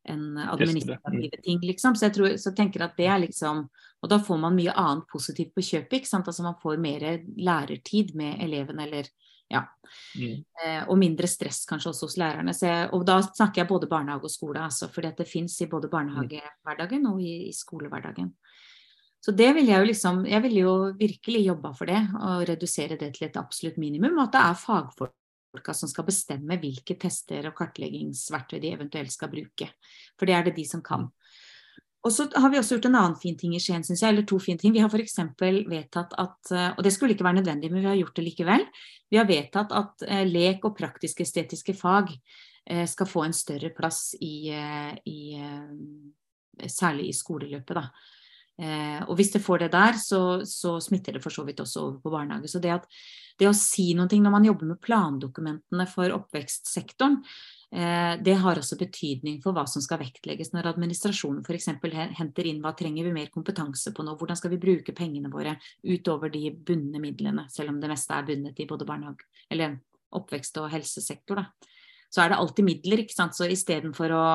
en 0.05 0.37
eh, 0.37 0.53
administrative 0.53 1.43
ting, 1.43 1.61
liksom. 1.61 1.97
Så 1.97 2.09
jeg 2.09 2.15
tror, 2.15 2.37
så 2.41 2.53
tenker 2.57 2.87
at 2.87 2.97
det 2.99 3.09
er 3.09 3.23
liksom 3.25 3.67
Og 4.05 4.11
da 4.11 4.19
får 4.21 4.37
man 4.37 4.53
mye 4.53 4.73
annet 4.77 5.07
positivt 5.09 5.55
på 5.57 5.63
kjøpet, 5.65 6.03
ikke 6.03 6.09
sant. 6.11 6.27
Altså 6.29 6.45
man 6.45 6.59
får 6.61 6.77
mer 6.77 7.05
lærertid 7.41 8.11
med 8.19 8.37
elevene, 8.45 8.85
eller 8.85 9.09
ja. 9.49 9.63
Mm. 10.19 10.43
Eh, 10.61 10.83
og 10.89 10.99
mindre 11.01 11.29
stress 11.31 11.63
kanskje 11.69 11.89
også 11.93 12.09
hos 12.11 12.19
lærerne. 12.21 12.53
Jeg, 12.53 12.91
og 12.93 13.07
da 13.09 13.17
snakker 13.25 13.63
jeg 13.63 13.71
både 13.71 13.89
barnehage 13.89 14.29
og 14.29 14.33
skole, 14.33 14.61
altså, 14.61 14.91
fordi 14.93 15.15
det 15.17 15.29
fins 15.31 15.57
i 15.65 15.71
både 15.71 15.89
barnehagehverdagen 15.93 17.09
og 17.09 17.23
i, 17.23 17.49
i, 17.49 17.53
skolehverdagen. 17.57 18.35
Så 19.25 19.33
det 19.33 19.55
vil 19.57 19.71
jeg 19.71 19.81
jo 19.81 19.89
liksom 19.89 20.27
Jeg 20.29 20.43
vil 20.45 20.57
jo 20.59 20.73
virkelig 21.01 21.47
jobbe 21.47 21.73
for 21.79 21.89
det, 21.89 22.03
og 22.21 22.49
redusere 22.49 23.01
det 23.01 23.15
til 23.17 23.31
et 23.31 23.41
absolutt 23.41 23.81
minimum. 23.81 24.19
Og 24.19 24.27
at 24.29 24.37
det 24.37 24.43
er 24.45 24.65
fagfolka 25.55 25.75
som 25.75 25.89
skal 25.89 26.05
bestemme 26.05 26.59
hvilke 26.59 26.97
tester 26.99 27.47
og 27.49 27.57
kartleggingsverktøy 27.57 28.61
de 28.61 28.75
eventuelt 28.75 29.13
skal 29.13 29.31
bruke. 29.31 29.71
For 30.19 30.27
det 30.27 30.35
er 30.35 30.45
det 30.45 30.57
de 30.57 30.65
som 30.65 30.83
kan. 30.83 31.11
Og 32.05 32.13
så 32.13 32.29
har 32.37 32.51
vi 32.51 32.59
også 32.59 32.77
gjort 32.77 32.87
en 32.91 32.97
annen 32.97 33.17
fin 33.17 33.37
ting 33.37 33.55
i 33.55 33.61
Skien, 33.61 33.83
syns 33.83 34.03
jeg. 34.03 34.13
Eller 34.13 34.27
to 34.27 34.39
fine 34.39 34.59
ting. 34.59 34.75
Vi 34.75 34.81
har 34.81 34.91
f.eks. 34.91 35.19
vedtatt 35.41 36.13
at 36.19 36.77
Og 36.77 36.85
det 36.85 36.93
skulle 36.93 37.15
ikke 37.15 37.25
være 37.25 37.41
nødvendig, 37.41 37.71
men 37.73 37.81
vi 37.81 37.89
har 37.89 37.97
gjort 37.97 38.17
det 38.17 38.25
likevel. 38.25 38.67
Vi 39.11 39.17
har 39.17 39.25
vedtatt 39.25 39.73
at 39.73 40.05
eh, 40.07 40.27
lek 40.27 40.65
og 40.65 40.77
praktisk-estetiske 40.77 41.75
fag 41.75 42.13
eh, 42.67 42.85
skal 42.87 43.07
få 43.09 43.25
en 43.25 43.33
større 43.33 43.71
plass 43.71 44.15
i, 44.21 44.51
eh, 44.51 44.93
i 45.07 45.41
Særlig 46.71 47.09
i 47.09 47.13
skoleløpet, 47.13 47.75
da. 47.75 47.89
Og 49.11 49.17
hvis 49.19 49.33
det 49.33 49.41
får 49.43 49.65
det 49.65 49.73
der, 49.73 49.97
så, 49.99 50.45
så, 50.47 50.77
smitter 50.79 51.17
det 51.17 51.23
for 51.25 51.35
så 51.35 51.43
vidt 51.43 51.59
også 51.59 51.81
over 51.81 51.97
på 51.99 52.13
barnehage. 52.13 52.47
Så 52.47 52.61
det, 52.63 52.71
at, 52.71 52.87
det 53.41 53.49
å 53.51 53.57
si 53.57 53.91
noe 53.99 54.07
når 54.07 54.33
man 54.33 54.47
jobber 54.47 54.71
med 54.71 54.81
plandokumentene 54.85 55.87
for 55.91 56.15
oppvekstsektoren, 56.15 57.21
Eh, 57.75 58.23
det 58.23 58.37
har 58.39 58.59
også 58.61 58.77
betydning 58.79 59.41
for 59.43 59.57
hva 59.57 59.65
som 59.67 59.83
skal 59.83 59.99
vektlegges 59.99 60.53
når 60.55 60.69
administrasjonen 60.71 61.41
f.eks. 61.43 61.73
henter 62.15 62.47
inn 62.47 62.61
hva 62.63 62.71
trenger 62.79 63.09
vi 63.09 63.15
mer 63.17 63.33
kompetanse 63.35 63.91
på 63.91 64.05
nå, 64.07 64.15
hvordan 64.21 64.39
skal 64.39 64.53
vi 64.53 64.61
bruke 64.63 64.95
pengene 64.95 65.33
våre 65.33 65.57
utover 65.83 66.31
de 66.31 66.53
bundne 66.55 67.03
midlene, 67.03 67.49
selv 67.51 67.73
om 67.73 67.81
det 67.83 67.91
meste 67.91 68.15
er 68.15 68.29
bundet 68.29 68.63
i 68.63 68.69
både 68.71 68.87
barnehage, 68.87 69.27
eller 69.51 69.81
oppvekst 70.15 70.61
og 70.63 70.71
helsesektor. 70.71 71.43
Da. 71.43 71.73
Så 72.15 72.23
er 72.23 72.31
det 72.31 72.39
alltid 72.39 72.69
midler, 72.69 73.03
ikke 73.03 73.17
sant. 73.17 73.35
Så 73.35 73.51
istedenfor 73.51 74.15
å 74.15 74.27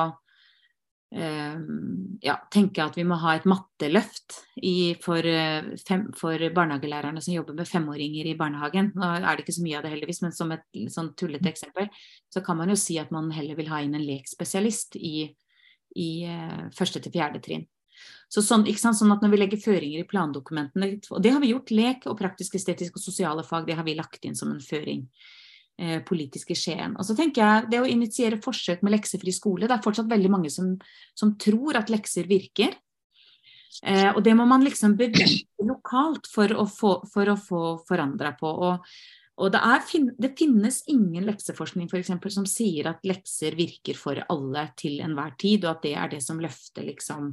ja, 1.10 2.36
tenke 2.54 2.84
at 2.84 2.94
vi 2.94 3.02
må 3.02 3.16
ha 3.18 3.32
et 3.34 3.46
matteløft 3.50 4.36
i, 4.62 4.94
for, 5.02 5.26
eh, 5.26 5.72
fem, 5.86 6.04
for, 6.14 6.38
barnehagelærerne 6.54 7.22
som 7.22 7.34
jobber 7.34 7.56
med 7.58 7.68
femåringer 7.68 8.30
i 8.30 8.36
barnehagen. 8.38 8.92
Nå 8.94 9.08
er 9.18 9.26
det 9.26 9.44
ikke 9.44 9.56
så 9.58 9.64
mye 9.64 9.80
av 9.80 9.86
det 9.86 9.90
heldigvis, 9.94 10.22
men 10.22 10.36
som 10.36 10.54
et 10.54 10.62
sånn 10.94 11.10
tullete 11.18 11.50
eksempel, 11.50 11.90
så 12.30 12.44
kan 12.46 12.60
man 12.60 12.70
jo 12.70 12.78
si 12.78 13.00
at 13.02 13.10
man 13.10 13.32
heller 13.34 13.58
vil 13.58 13.72
ha 13.72 13.82
inn 13.82 13.98
en 13.98 14.06
lekspesialist 14.06 15.00
i, 15.00 15.26
i 15.98 16.10
uh, 16.30 16.70
første 16.76 17.02
til 17.02 17.14
fjerde 17.16 17.42
trinn. 17.42 17.66
Så 18.30 18.44
sånn, 18.46 18.62
sånn, 18.70 19.10
at 19.12 19.22
Når 19.24 19.32
vi 19.32 19.38
legger 19.40 19.60
føringer 19.60 20.04
i 20.04 20.08
plandokumentene, 20.08 20.92
og 21.10 21.22
det 21.22 21.34
har 21.34 21.42
vi 21.42 21.50
gjort, 21.50 21.74
lek 21.74 22.06
og 22.06 22.18
praktisk, 22.20 22.54
estetisk 22.54 22.96
og 22.96 23.02
sosiale 23.02 23.42
fag, 23.42 23.66
det 23.66 23.76
har 23.76 23.84
vi 23.84 23.98
lagt 23.98 24.24
inn 24.24 24.38
som 24.38 24.52
en 24.54 24.62
føring. 24.62 25.08
Eh, 25.80 26.02
politiske 26.04 26.52
skjeen. 26.52 26.92
Og 27.00 27.06
så 27.08 27.14
tenker 27.16 27.40
jeg 27.40 27.68
Det 27.72 27.78
å 27.80 27.86
initiere 27.88 28.36
forsøk 28.44 28.82
med 28.84 28.92
leksefri 28.92 29.32
skole, 29.32 29.64
det 29.64 29.78
er 29.78 29.84
fortsatt 29.84 30.10
veldig 30.10 30.28
mange 30.28 30.50
som, 30.52 30.74
som 31.16 31.38
tror 31.40 31.78
at 31.78 31.88
lekser 31.88 32.26
virker. 32.28 32.74
Eh, 33.88 34.10
og 34.10 34.20
det 34.26 34.34
må 34.36 34.44
man 34.44 34.60
liksom 34.66 34.98
bevise 34.98 35.64
lokalt 35.64 36.28
for 36.28 36.52
å 36.52 36.66
få, 36.68 36.90
for 37.08 37.32
få 37.40 37.62
forandra 37.88 38.34
på. 38.36 38.50
Og, 38.50 38.90
og 39.40 39.54
det, 39.54 39.62
er, 39.72 40.10
det, 40.20 40.30
finnes 40.36 40.82
ingen 40.92 41.24
lekseforskning 41.30 41.88
for 41.88 42.02
eksempel, 42.02 42.34
som 42.34 42.44
sier 42.44 42.90
at 42.90 43.00
lekser 43.08 43.56
virker 43.56 43.96
for 43.96 44.20
alle 44.28 44.66
til 44.76 45.00
enhver 45.00 45.32
tid, 45.40 45.64
og 45.64 45.78
at 45.78 45.88
det 45.88 45.94
er 45.96 46.12
det 46.12 46.20
som 46.26 46.44
løfter 46.44 46.84
liksom, 46.90 47.32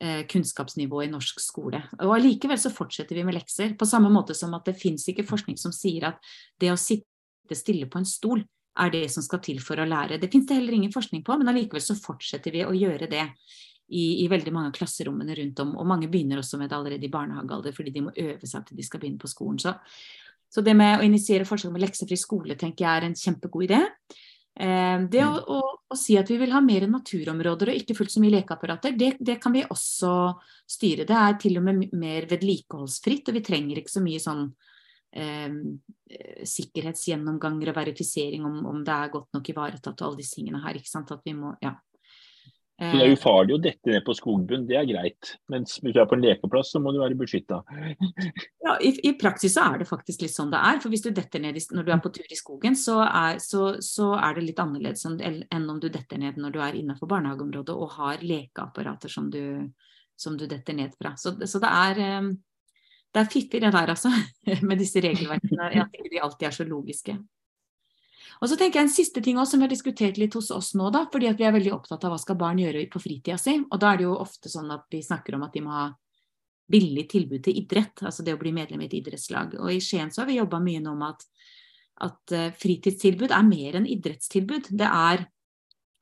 eh, 0.00 0.24
kunnskapsnivået 0.24 1.10
i 1.10 1.12
norsk 1.12 1.44
skole. 1.44 1.82
Og 2.00 2.16
Allikevel 2.16 2.64
så 2.64 2.72
fortsetter 2.72 3.20
vi 3.20 3.28
med 3.28 3.36
lekser, 3.36 3.76
på 3.76 3.92
samme 3.92 4.08
måte 4.14 4.32
som 4.32 4.56
at 4.56 4.72
det 4.72 4.78
fins 4.80 5.04
ikke 5.12 5.28
forskning 5.28 5.60
som 5.60 5.76
sier 5.76 6.14
at 6.14 6.32
det 6.64 6.72
å 6.72 6.80
sitte 6.80 7.07
sitte 7.48 7.60
stille 7.62 7.88
på 7.88 7.98
en 7.98 8.08
stol 8.08 8.44
er 8.78 8.92
det 8.92 9.08
som 9.10 9.24
skal 9.24 9.40
til 9.42 9.58
for 9.64 9.80
å 9.80 9.86
lære. 9.88 10.20
Det 10.20 10.30
finnes 10.30 10.46
det 10.46 10.58
heller 10.60 10.76
ingen 10.76 10.92
forskning 10.94 11.24
på, 11.26 11.36
men 11.38 11.50
allikevel 11.50 11.82
så 11.82 11.96
fortsetter 11.98 12.54
vi 12.54 12.62
å 12.64 12.76
gjøre 12.76 13.08
det 13.10 13.24
i, 13.88 14.22
i, 14.22 14.28
veldig 14.28 14.52
mange 14.52 14.70
av 14.70 14.76
klasserommene 14.76 15.34
rundt 15.34 15.60
om. 15.64 15.74
Og 15.80 15.88
mange 15.88 16.10
begynner 16.12 16.38
også 16.38 16.60
med 16.60 16.70
det 16.70 16.76
allerede 16.76 17.08
i 17.08 17.12
barnehagealder, 17.12 17.74
fordi 17.74 17.94
de 17.94 18.04
må 18.06 18.14
øve 18.14 18.46
seg 18.46 18.68
til 18.68 18.78
de 18.78 18.86
skal 18.86 19.02
begynne 19.02 19.18
på 19.18 19.30
skolen. 19.30 19.58
Så, 19.58 19.74
så 20.52 20.62
det 20.62 20.76
med 20.78 21.00
å 21.00 21.06
initiere 21.06 21.48
forsøk 21.48 21.72
med 21.74 21.86
leksefri 21.86 22.18
skole 22.20 22.58
tenker 22.60 22.84
jeg 22.84 22.92
er 22.92 23.08
en 23.08 23.18
kjempegod 23.18 23.66
idé. 23.66 23.82
Eh, 24.58 25.00
det 25.10 25.24
å, 25.24 25.32
å, 25.56 25.58
å, 25.88 25.98
si 25.98 26.18
at 26.20 26.30
vi 26.30 26.38
vil 26.38 26.54
ha 26.54 26.62
mer 26.62 26.86
naturområder 26.90 27.72
og 27.72 27.80
ikke 27.80 27.96
fullt 27.98 28.14
så 28.14 28.22
mye 28.22 28.36
lekeapparater, 28.36 28.94
det, 28.98 29.14
det, 29.18 29.40
kan 29.42 29.56
vi 29.56 29.66
også 29.66 30.12
styre. 30.68 31.08
Det 31.08 31.18
er 31.18 31.38
til 31.40 31.58
og 31.58 31.66
med 31.66 31.98
mer 31.98 32.28
vedlikeholdsfritt, 32.30 33.32
og 33.32 33.40
vi 33.40 33.46
trenger 33.48 33.80
ikke 33.80 33.96
så 33.96 34.04
mye 34.04 34.22
sånn 34.22 34.50
sikkerhetsgjennomganger 36.48 37.72
og 37.72 37.76
verifisering 37.76 38.46
om, 38.48 38.62
om, 38.70 38.80
det 38.86 38.94
er 38.94 39.12
godt 39.12 39.34
nok 39.36 39.50
ivaretatt 39.52 40.00
og 40.00 40.06
alle 40.06 40.22
disse 40.22 40.38
tingene 40.38 40.62
her. 40.62 40.78
ikke 40.78 40.90
sant, 40.90 41.10
at 41.12 41.24
vi 41.26 41.34
må, 41.36 41.52
ja. 41.64 41.74
Så 42.78 42.94
det 42.94 43.06
er 43.08 43.16
ufarlig 43.16 43.54
å 43.56 43.58
dette 43.58 43.90
ned 43.90 44.04
på 44.06 44.14
skogbunn, 44.14 44.66
det 44.68 44.76
er 44.78 44.84
greit. 44.86 45.32
Mens 45.50 45.80
hvis 45.82 45.96
du 45.96 45.98
er 45.98 46.06
på 46.06 46.14
en 46.14 46.22
lekeplass, 46.22 46.68
så 46.70 46.78
må 46.78 46.92
du 46.94 47.00
være 47.02 47.18
beskytta. 47.18 47.58
Ja, 48.68 48.74
i, 48.84 48.90
i, 49.08 49.14
praksis 49.16 49.54
så 49.56 49.64
er 49.64 49.80
det 49.80 49.88
faktisk 49.88 50.20
litt 50.22 50.34
sånn 50.34 50.50
det 50.52 50.60
er. 50.60 50.78
For 50.82 50.92
hvis 50.92 51.02
du 51.02 51.08
detter 51.14 51.40
ned 51.42 51.56
i, 51.56 51.62
når 51.74 51.86
du 51.86 51.90
er 51.94 52.02
på 52.04 52.12
tur 52.14 52.30
i 52.30 52.38
skogen, 52.38 52.76
så 52.78 53.00
er, 53.06 53.40
så, 53.42 53.78
så 53.82 54.12
er 54.20 54.36
det 54.36 54.44
litt 54.44 54.60
annerledes 54.62 55.06
enn, 55.08 55.64
om 55.72 55.80
du 55.80 55.88
detter 55.88 56.20
ned 56.20 56.38
når 56.38 56.54
du 56.54 56.58
er 56.62 56.76
innenfor 56.76 57.10
barnehageområdet 57.10 57.74
og 57.74 57.94
har 57.96 58.22
lekeapparater 58.22 59.10
som 59.10 59.30
du, 59.32 59.40
som 60.20 60.36
du 60.38 60.44
detter 60.46 60.76
ned 60.76 60.92
fra. 61.00 61.16
Så, 61.18 61.32
så 61.48 61.62
det 61.64 61.72
er 61.72 62.02
eh, 62.04 62.28
det 63.18 63.24
er 63.24 63.32
fiffig 63.32 63.58
det 63.64 63.72
der, 63.74 63.90
altså, 63.90 64.12
med 64.68 64.78
disse 64.78 65.02
regelverkene. 65.02 65.68
At 65.82 65.98
de 65.98 66.22
alltid 66.22 66.46
er 66.46 66.54
så 66.54 66.66
logiske. 66.68 67.16
Og 68.38 68.46
så 68.46 68.54
tenker 68.54 68.78
jeg 68.78 68.86
En 68.86 68.92
siste 68.94 69.22
ting 69.24 69.38
også, 69.38 69.56
som 69.56 69.62
vi 69.62 69.66
har 69.66 69.72
diskutert 69.72 70.18
litt 70.20 70.36
hos 70.38 70.52
oss 70.54 70.74
nå, 70.78 70.92
da, 70.94 71.08
fordi 71.10 71.26
at 71.26 71.40
vi 71.40 71.46
er 71.48 71.56
veldig 71.56 71.72
opptatt 71.74 72.04
av 72.06 72.14
hva 72.14 72.18
skal 72.22 72.38
barn 72.38 72.60
gjøre 72.62 72.84
på 72.92 73.02
fritida 73.02 73.38
si. 73.40 73.56
Og 73.58 73.80
da 73.82 73.90
er 73.90 73.98
det 73.98 74.06
jo 74.06 74.14
ofte 74.14 74.52
sånn 74.52 74.70
at 74.70 74.86
vi 74.94 75.02
snakker 75.02 75.34
om 75.34 75.42
at 75.48 75.56
de 75.56 75.64
må 75.64 75.72
ha 75.74 75.88
billig 76.70 77.06
tilbud 77.10 77.42
til 77.42 77.58
idrett, 77.62 78.04
altså 78.04 78.22
det 78.22 78.36
å 78.36 78.40
bli 78.40 78.52
medlem 78.54 78.84
i 78.84 78.86
et 78.86 78.98
idrettslag. 79.00 79.56
Og 79.58 79.72
i 79.72 79.80
Skien 79.82 80.12
så 80.12 80.22
har 80.22 80.28
vi 80.28 80.36
jobba 80.36 80.60
mye 80.62 80.84
nå 80.84 80.92
med 81.00 81.16
at, 81.16 81.26
at 82.06 82.34
uh, 82.36 82.46
fritidstilbud 82.60 83.32
er 83.34 83.46
mer 83.48 83.80
enn 83.80 83.88
idrettstilbud. 83.88 84.70
Det 84.78 84.90
er 84.92 85.24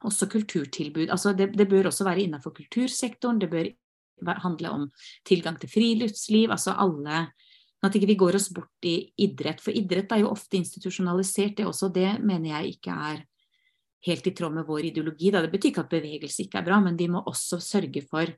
også 0.04 0.28
kulturtilbud. 0.28 1.06
Altså 1.14 1.32
det, 1.38 1.52
det 1.56 1.68
bør 1.70 1.88
også 1.92 2.04
være 2.04 2.26
innenfor 2.26 2.52
kultursektoren, 2.58 3.38
det 3.40 3.48
bør 3.54 3.70
handle 4.24 4.72
om 4.72 4.86
tilgang 5.26 5.58
til 5.60 5.70
friluftsliv, 5.72 6.50
altså 6.50 6.76
alle 6.76 7.26
At 7.84 7.94
ikke 7.94 8.08
vi 8.08 8.14
går 8.18 8.34
oss 8.34 8.48
bort 8.50 8.86
i 8.88 9.12
idrett. 9.20 9.60
For 9.60 9.70
idrett 9.70 10.10
er 10.10 10.22
jo 10.22 10.30
ofte 10.32 10.56
institusjonalisert, 10.56 11.58
det 11.58 11.66
også. 11.68 11.90
Det 11.92 12.16
mener 12.24 12.48
jeg 12.56 12.78
ikke 12.78 12.90
er 12.90 13.20
helt 14.08 14.26
i 14.26 14.32
tråd 14.34 14.54
med 14.56 14.66
vår 14.66 14.88
ideologi. 14.88 15.30
Da. 15.30 15.42
Det 15.44 15.52
betyr 15.52 15.70
ikke 15.70 15.84
at 15.84 15.92
bevegelse 15.92 16.46
ikke 16.46 16.58
er 16.58 16.66
bra, 16.66 16.80
men 16.80 16.96
vi 16.96 17.06
må 17.12 17.20
også 17.20 17.60
sørge 17.62 18.02
for 18.08 18.32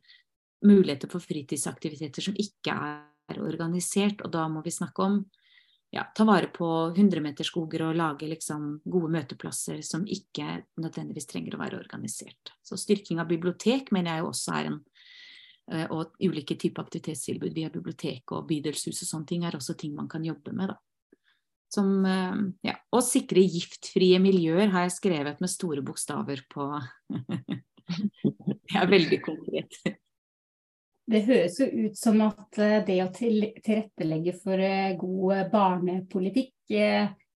muligheter 0.67 1.09
for 1.09 1.23
fritidsaktiviteter 1.23 2.27
som 2.27 2.37
ikke 2.37 2.75
er 2.75 3.41
organisert. 3.41 4.25
Og 4.27 4.35
da 4.35 4.49
må 4.51 4.65
vi 4.67 4.75
snakke 4.75 5.07
om 5.07 5.21
ja, 5.95 6.05
ta 6.15 6.25
vare 6.29 6.51
på 6.53 6.69
100-meterskoger 6.97 7.87
og 7.87 7.97
lage 7.97 8.29
liksom 8.29 8.75
gode 8.85 9.13
møteplasser 9.15 9.81
som 9.87 10.05
ikke 10.05 10.65
nødvendigvis 10.81 11.29
trenger 11.31 11.57
å 11.57 11.63
være 11.63 11.81
organisert. 11.81 12.53
Så 12.63 12.77
styrking 12.81 13.23
av 13.23 13.31
bibliotek 13.31 13.93
mener 13.95 14.17
jeg 14.17 14.25
jo 14.25 14.33
også 14.33 14.57
er 14.59 14.73
en 14.73 14.81
og 15.69 16.15
ulike 16.25 16.55
typer 16.57 16.87
aktivitetstilbud 16.87 17.53
via 17.53 17.69
bibliotek 17.69 18.33
og 18.33 18.47
bydelshus 18.49 19.03
og 19.05 19.09
sånne 19.11 19.29
ting 19.29 19.43
er 19.45 19.57
også 19.59 19.75
ting 19.77 19.93
man 19.93 20.09
kan 20.09 20.25
jobbe 20.25 20.55
med. 20.57 20.71
Da. 20.73 20.79
Som, 21.69 22.05
eh, 22.07 22.37
ja, 22.65 22.79
og 22.97 23.05
sikre 23.05 23.45
giftfrie 23.45 24.19
miljøer 24.25 24.71
har 24.73 24.87
jeg 24.87 24.97
skrevet 24.97 25.41
med 25.45 25.53
store 25.53 25.85
bokstaver 25.85 26.45
på 26.49 26.69
Det 27.89 28.77
er 28.77 28.89
veldig 28.89 29.19
konkret. 29.25 29.77
Det 31.09 31.23
høres 31.25 31.57
jo 31.61 31.69
ut 31.87 31.97
som 31.97 32.21
at 32.25 32.59
eh, 32.61 32.81
det 32.85 32.99
å 33.05 33.13
tilrettelegge 33.13 34.35
for 34.41 34.61
eh, 34.61 34.97
god 35.01 35.53
barnepolitikk 35.53 36.55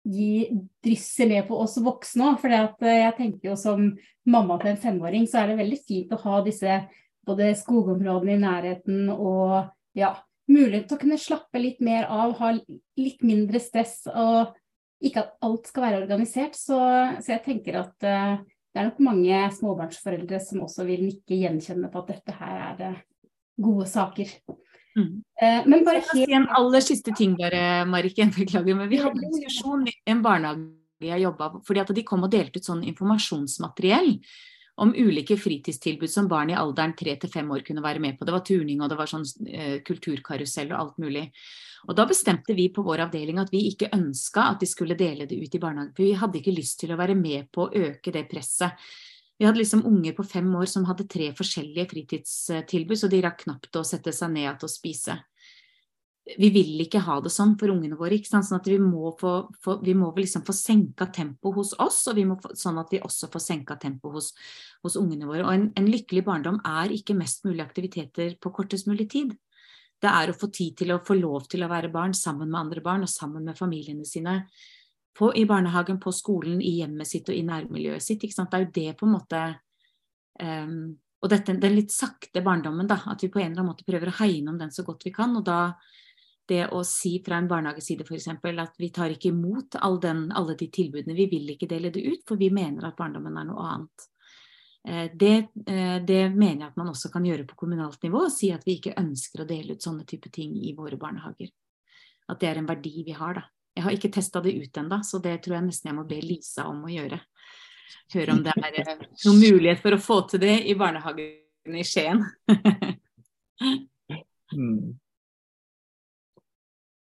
drysser 0.01 1.27
ned 1.29 1.45
på 1.47 1.59
oss 1.61 1.77
voksne 1.83 2.31
òg. 2.31 2.39
For 2.41 2.87
jeg 2.87 3.13
tenker 3.19 3.51
jo 3.51 3.59
som 3.59 3.91
mamma 4.27 4.57
til 4.59 4.73
en 4.73 4.81
femåring, 4.81 5.27
så 5.27 5.43
er 5.43 5.51
det 5.51 5.59
veldig 5.59 5.81
fint 5.83 6.15
å 6.15 6.21
ha 6.23 6.39
disse 6.45 6.79
både 7.27 7.51
skogområdene 7.57 8.37
i 8.37 8.41
nærheten 8.41 9.11
og 9.13 9.69
ja, 9.97 10.15
mulighet 10.51 10.87
til 10.89 10.97
å 10.97 11.01
kunne 11.03 11.19
slappe 11.21 11.61
litt 11.61 11.83
mer 11.83 12.07
av, 12.11 12.33
ha 12.39 12.53
litt 12.55 13.21
mindre 13.25 13.61
stress 13.61 14.03
og 14.09 14.55
ikke 15.01 15.23
at 15.23 15.45
alt 15.45 15.69
skal 15.69 15.85
være 15.87 16.01
organisert. 16.03 16.57
Så, 16.57 16.79
så 17.21 17.35
jeg 17.35 17.43
tenker 17.45 17.79
at 17.81 17.95
uh, 18.05 18.41
det 18.71 18.81
er 18.81 18.89
nok 18.89 18.99
mange 19.03 19.39
småbarnsforeldre 19.57 20.41
som 20.43 20.65
også 20.65 20.85
vil 20.89 21.07
nikke 21.07 21.39
gjenkjennende 21.39 21.91
på 21.93 22.03
at 22.03 22.11
dette 22.15 22.35
her 22.37 22.59
er 22.67 22.83
uh, 22.91 22.99
gode 23.61 23.87
saker. 23.89 24.35
Mm. 24.97 25.23
Uh, 25.41 25.61
men 25.65 25.87
bare 25.87 26.03
helt... 26.03 26.13
Si 26.13 26.37
en 26.37 26.49
aller 26.57 26.85
siste 26.85 27.15
ting 27.17 27.33
bare, 27.39 27.87
Mariken. 27.89 28.33
Beklager. 28.37 28.77
Men 28.77 28.91
vi 28.91 29.01
hadde 29.01 29.21
en 29.21 29.33
diskusjon 29.39 29.89
i 29.89 29.97
en 30.13 30.23
barnehage 30.25 30.69
jeg 31.01 31.23
jobba 31.23 31.47
fordi 31.65 31.81
at 31.81 31.91
de 31.97 32.03
kom 32.05 32.25
og 32.27 32.33
delte 32.33 32.61
ut 32.61 32.67
sånn 32.67 32.83
informasjonsmateriell 32.91 34.11
om 34.81 34.93
ulike 34.97 35.37
fritidstilbud 35.37 36.09
som 36.09 36.27
barn 36.29 36.49
i 36.49 36.57
alderen 36.57 36.95
3 36.97 37.13
til 37.21 37.29
5 37.29 37.51
år 37.53 37.65
kunne 37.67 37.83
være 37.85 38.01
med 38.01 38.17
på. 38.17 38.25
Det 38.25 38.33
var 38.33 38.45
turning 38.45 38.81
og 38.81 38.89
det 38.89 38.97
var 38.97 39.09
sånn 39.11 39.27
eh, 39.45 39.77
kulturkarusell 39.85 40.71
og 40.73 40.79
alt 40.79 40.97
mulig. 41.03 41.27
Og 41.89 41.97
da 41.97 42.05
bestemte 42.09 42.55
vi 42.57 42.67
på 42.73 42.83
vår 42.85 43.05
avdeling 43.07 43.39
at 43.41 43.53
vi 43.53 43.67
ikke 43.69 43.91
ønska 43.93 44.49
at 44.51 44.61
de 44.61 44.69
skulle 44.69 44.97
dele 44.97 45.27
det 45.29 45.37
ut 45.37 45.55
i 45.55 45.61
barnehagen. 45.61 45.93
For 45.97 46.05
vi 46.05 46.17
hadde 46.17 46.41
ikke 46.41 46.55
lyst 46.57 46.79
til 46.81 46.93
å 46.93 46.99
være 46.99 47.17
med 47.17 47.49
på 47.53 47.67
å 47.67 47.87
øke 47.87 48.13
det 48.13 48.27
presset. 48.29 48.77
Vi 49.37 49.47
hadde 49.47 49.61
liksom 49.61 49.85
unger 49.89 50.13
på 50.17 50.25
fem 50.29 50.49
år 50.57 50.67
som 50.69 50.85
hadde 50.85 51.09
tre 51.09 51.31
forskjellige 51.33 51.87
fritidstilbud, 51.89 52.97
så 52.97 53.09
de 53.09 53.21
rakk 53.25 53.41
knapt 53.47 53.77
å 53.79 53.85
sette 53.85 54.13
seg 54.13 54.33
ned 54.35 54.59
til 54.61 54.69
å 54.69 54.73
spise 54.73 55.17
vi 56.37 56.49
vil 56.53 56.81
ikke 56.83 57.01
ha 57.05 57.17
det 57.23 57.31
sånn 57.33 57.53
for 57.59 57.71
ungene 57.73 57.97
våre. 57.99 58.15
ikke 58.15 58.29
sant? 58.29 58.47
Sånn 58.47 58.59
at 58.59 58.67
vi 58.69 58.77
må, 58.81 59.11
få, 59.19 59.33
få, 59.63 59.77
vi 59.83 59.93
må 59.97 60.11
liksom 60.15 60.43
få 60.47 60.55
senka 60.55 61.07
tempo 61.13 61.53
hos 61.55 61.73
oss, 61.81 62.01
og 62.11 62.17
vi 62.17 62.25
må 62.29 62.37
få, 62.41 62.53
sånn 62.57 62.79
at 62.81 62.91
vi 62.93 63.01
også 63.03 63.29
får 63.33 63.43
senka 63.43 63.77
tempo 63.81 64.11
hos, 64.13 64.31
hos, 64.83 64.97
ungene 64.99 65.29
våre. 65.29 65.45
Og 65.45 65.53
en, 65.53 65.69
en, 65.77 65.89
lykkelig 65.91 66.23
barndom 66.27 66.59
er 66.67 66.93
ikke 66.95 67.17
mest 67.17 67.45
mulig 67.47 67.63
aktiviteter 67.65 68.35
på 68.41 68.53
kortest 68.55 68.89
mulig 68.89 69.09
tid. 69.13 69.35
Det 70.01 70.09
er 70.09 70.31
å 70.31 70.37
få 70.37 70.49
tid 70.53 70.77
til 70.81 70.93
å 70.93 71.01
få 71.05 71.17
lov 71.19 71.45
til 71.51 71.63
å 71.63 71.69
være 71.71 71.91
barn 71.93 72.15
sammen 72.17 72.49
med 72.49 72.59
andre 72.63 72.83
barn 72.85 73.05
og 73.05 73.11
sammen 73.11 73.45
med 73.45 73.59
familiene 73.59 74.07
sine. 74.07 74.41
På, 75.17 75.29
I 75.35 75.45
barnehagen, 75.45 75.99
på 76.01 76.13
skolen, 76.15 76.61
i 76.63 76.79
hjemmet 76.79 77.09
sitt 77.09 77.29
og 77.29 77.37
i 77.37 77.45
nærmiljøet 77.45 78.03
sitt. 78.03 78.23
ikke 78.23 78.37
sant? 78.37 78.51
Det 78.51 78.59
er 78.59 78.67
jo 78.67 78.75
det 78.77 78.99
på 78.99 79.07
en 79.07 79.15
måte 79.17 79.41
um, 80.41 80.93
Og 81.21 81.29
dette, 81.29 81.53
den 81.53 81.75
litt 81.75 81.91
sakte 81.93 82.41
barndommen, 82.41 82.87
da. 82.89 82.97
At 83.11 83.21
vi 83.21 83.29
på 83.29 83.37
en 83.37 83.51
eller 83.51 83.61
annen 83.61 83.73
måte 83.75 83.85
prøver 83.85 84.09
å 84.09 84.15
hegne 84.23 84.55
om 84.55 84.57
den 84.57 84.71
så 84.73 84.81
godt 84.87 85.05
vi 85.05 85.11
kan. 85.13 85.35
og 85.37 85.43
da 85.45 85.75
det 86.51 86.65
å 86.75 86.83
si 86.87 87.15
fra 87.25 87.39
en 87.39 87.49
barnehageside 87.49 88.05
f.eks. 88.05 88.27
at 88.29 88.79
vi 88.79 88.91
tar 88.93 89.13
ikke 89.13 89.31
imot 89.31 89.79
all 89.79 89.99
den, 90.03 90.27
alle 90.35 90.57
de 90.59 90.67
tilbudene, 90.67 91.17
vi 91.17 91.27
vil 91.31 91.53
ikke 91.55 91.69
dele 91.71 91.93
det 91.93 92.03
ut, 92.03 92.23
for 92.27 92.39
vi 92.39 92.51
mener 92.53 92.89
at 92.89 92.97
barndommen 92.99 93.39
er 93.39 93.47
noe 93.47 93.67
annet. 93.73 94.09
Eh, 94.87 95.11
det, 95.13 95.47
eh, 95.67 96.05
det, 96.05 96.29
mener 96.29 96.65
jeg 96.65 96.71
at 96.71 96.77
man 96.77 96.89
også 96.89 97.11
kan 97.13 97.25
gjøre 97.25 97.45
på 97.49 97.57
kommunalt 97.63 98.01
nivå, 98.03 98.25
og 98.25 98.33
si 98.33 98.51
at 98.53 98.65
vi 98.67 98.79
ikke 98.79 98.97
ønsker 98.99 99.43
å 99.43 99.49
dele 99.49 99.77
ut 99.77 99.83
sånne 99.83 100.05
type 100.09 100.31
ting 100.33 100.55
i 100.57 100.73
våre 100.77 100.97
barnehager. 101.01 101.51
At 102.31 102.41
det 102.41 102.49
er 102.49 102.61
en 102.61 102.69
verdi 102.69 103.03
vi 103.05 103.15
har, 103.17 103.37
da. 103.37 103.45
Jeg 103.75 103.85
har 103.85 103.95
ikke 103.95 104.11
testa 104.11 104.41
det 104.43 104.55
ut 104.57 104.77
ennå, 104.81 104.99
så 105.07 105.21
det 105.23 105.37
tror 105.43 105.57
jeg 105.57 105.67
nesten 105.69 105.91
jeg 105.91 105.99
må 106.01 106.07
be 106.09 106.17
Lisa 106.19 106.65
om 106.67 106.81
å 106.83 106.91
gjøre. 106.91 107.21
Høre 108.11 108.33
om 108.35 108.41
det 108.43 108.55
er 108.57 108.81
eh, 108.81 109.05
noen 109.25 109.39
mulighet 109.39 109.83
for 109.83 109.95
å 109.95 110.01
få 110.01 110.17
til 110.31 110.43
det 110.43 110.57
i 110.67 110.75
barnehagen 110.79 111.77
i 111.77 111.85
Skien. 111.87 112.25
mm. 114.57 114.99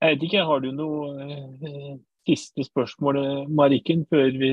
Jeg 0.06 0.18
vet 0.20 0.28
ikke, 0.28 0.46
Har 0.46 0.62
du 0.62 0.70
noe 0.76 1.26
eh, 1.26 1.96
siste 2.30 2.66
spørsmål, 2.68 3.18
Mariken, 3.50 4.06
før 4.10 4.30
vi 4.38 4.52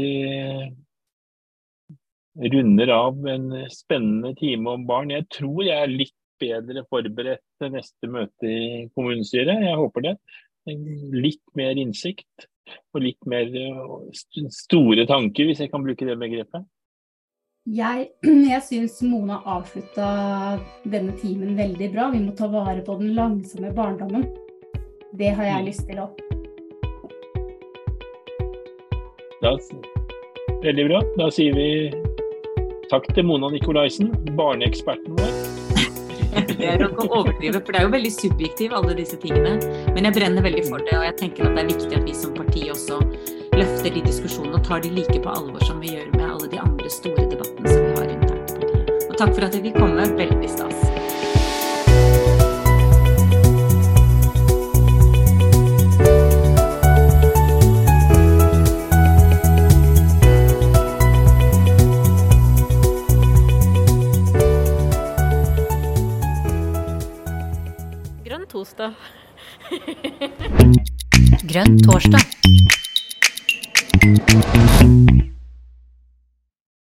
runder 2.53 2.93
av 2.95 3.27
en 3.29 3.51
spennende 3.73 4.33
time 4.39 4.73
om 4.79 4.87
barn? 4.89 5.13
Jeg 5.13 5.29
tror 5.37 5.61
jeg 5.67 5.77
er 5.77 5.93
litt 5.93 6.17
bedre 6.43 6.87
forberedt 6.91 7.45
til 7.61 7.75
neste 7.77 8.09
møte 8.11 8.49
i 8.49 8.87
kommunestyret. 8.97 9.61
Jeg 9.69 9.79
håper 9.79 10.09
det. 10.09 10.17
Litt 11.13 11.45
mer 11.59 11.79
innsikt 11.79 12.49
og 12.95 13.03
litt 13.05 13.29
mer 13.29 13.51
eh, 13.59 14.47
store 14.55 15.05
tanker, 15.11 15.49
hvis 15.49 15.61
jeg 15.65 15.73
kan 15.73 15.85
bruke 15.85 16.07
det 16.09 16.17
begrepet. 16.21 16.65
Jeg, 17.71 18.09
jeg 18.53 18.63
syns 18.67 19.01
Mona 19.07 19.41
avslutta 19.47 20.07
denne 20.83 21.15
timen 21.21 21.59
veldig 21.59 21.91
bra. 21.95 22.09
Vi 22.15 22.23
må 22.25 22.35
ta 22.39 22.49
vare 22.51 22.83
på 22.87 22.97
den 23.03 23.15
langsomme 23.19 23.75
barndommen. 23.77 24.27
Det 25.13 25.29
har 25.37 25.45
jeg 25.45 25.65
lyst 25.67 25.85
til 25.89 25.99
òg. 26.01 26.21
Veldig 30.63 30.85
bra. 30.89 31.01
Da 31.19 31.27
sier 31.35 31.57
vi 31.57 31.67
takk 32.89 33.09
til 33.13 33.27
Mona 33.29 33.51
Nikolaisen, 33.53 34.13
barneeksperten 34.39 35.19
vår. 35.19 35.35
det 36.49 36.69
er 36.71 36.85
å 36.87 36.91
overdrive, 37.03 37.61
for 37.61 37.75
det 37.75 37.83
er 37.83 37.89
jo 37.89 37.93
veldig 37.93 38.13
subjektivt, 38.15 38.77
alle 38.79 38.97
disse 38.97 39.19
tingene. 39.21 39.59
Men 39.93 40.09
jeg 40.09 40.17
brenner 40.17 40.47
veldig 40.47 40.65
for 40.71 40.87
det, 40.87 40.95
og 40.97 41.05
jeg 41.11 41.19
tenker 41.21 41.49
at 41.49 41.59
det 41.59 41.65
er 41.65 41.71
viktig 41.75 41.99
at 41.99 42.09
vi 42.09 42.17
som 42.17 42.33
parti 42.39 42.65
også 42.73 43.03
løfter 43.59 43.93
de 43.93 44.07
diskusjonene 44.07 44.63
og 44.63 44.65
tar 44.65 44.81
de 44.87 44.95
like 44.97 45.19
på 45.21 45.35
alvor 45.35 45.69
som 45.69 45.83
vi 45.83 45.93
gjør 45.93 46.09
med 46.15 46.25
alle 46.31 46.49
de 46.55 46.63
andre 46.63 46.95
store 46.95 47.29
debattene 47.29 47.75
som 47.75 47.85
vi 47.85 47.95
har 47.99 48.17
internt 48.17 48.57
i 48.57 48.65
partiet. 48.65 49.07
Og 49.11 49.15
takk 49.19 49.37
for 49.37 49.51
at 49.51 49.59
jeg 49.59 49.67
vil 49.69 49.77
komme. 49.77 50.09
Veldig 50.17 50.53
stas. 50.57 50.92
Torsdag. 68.63 68.95
Grønn 71.51 71.79
torsdag. 71.83 72.23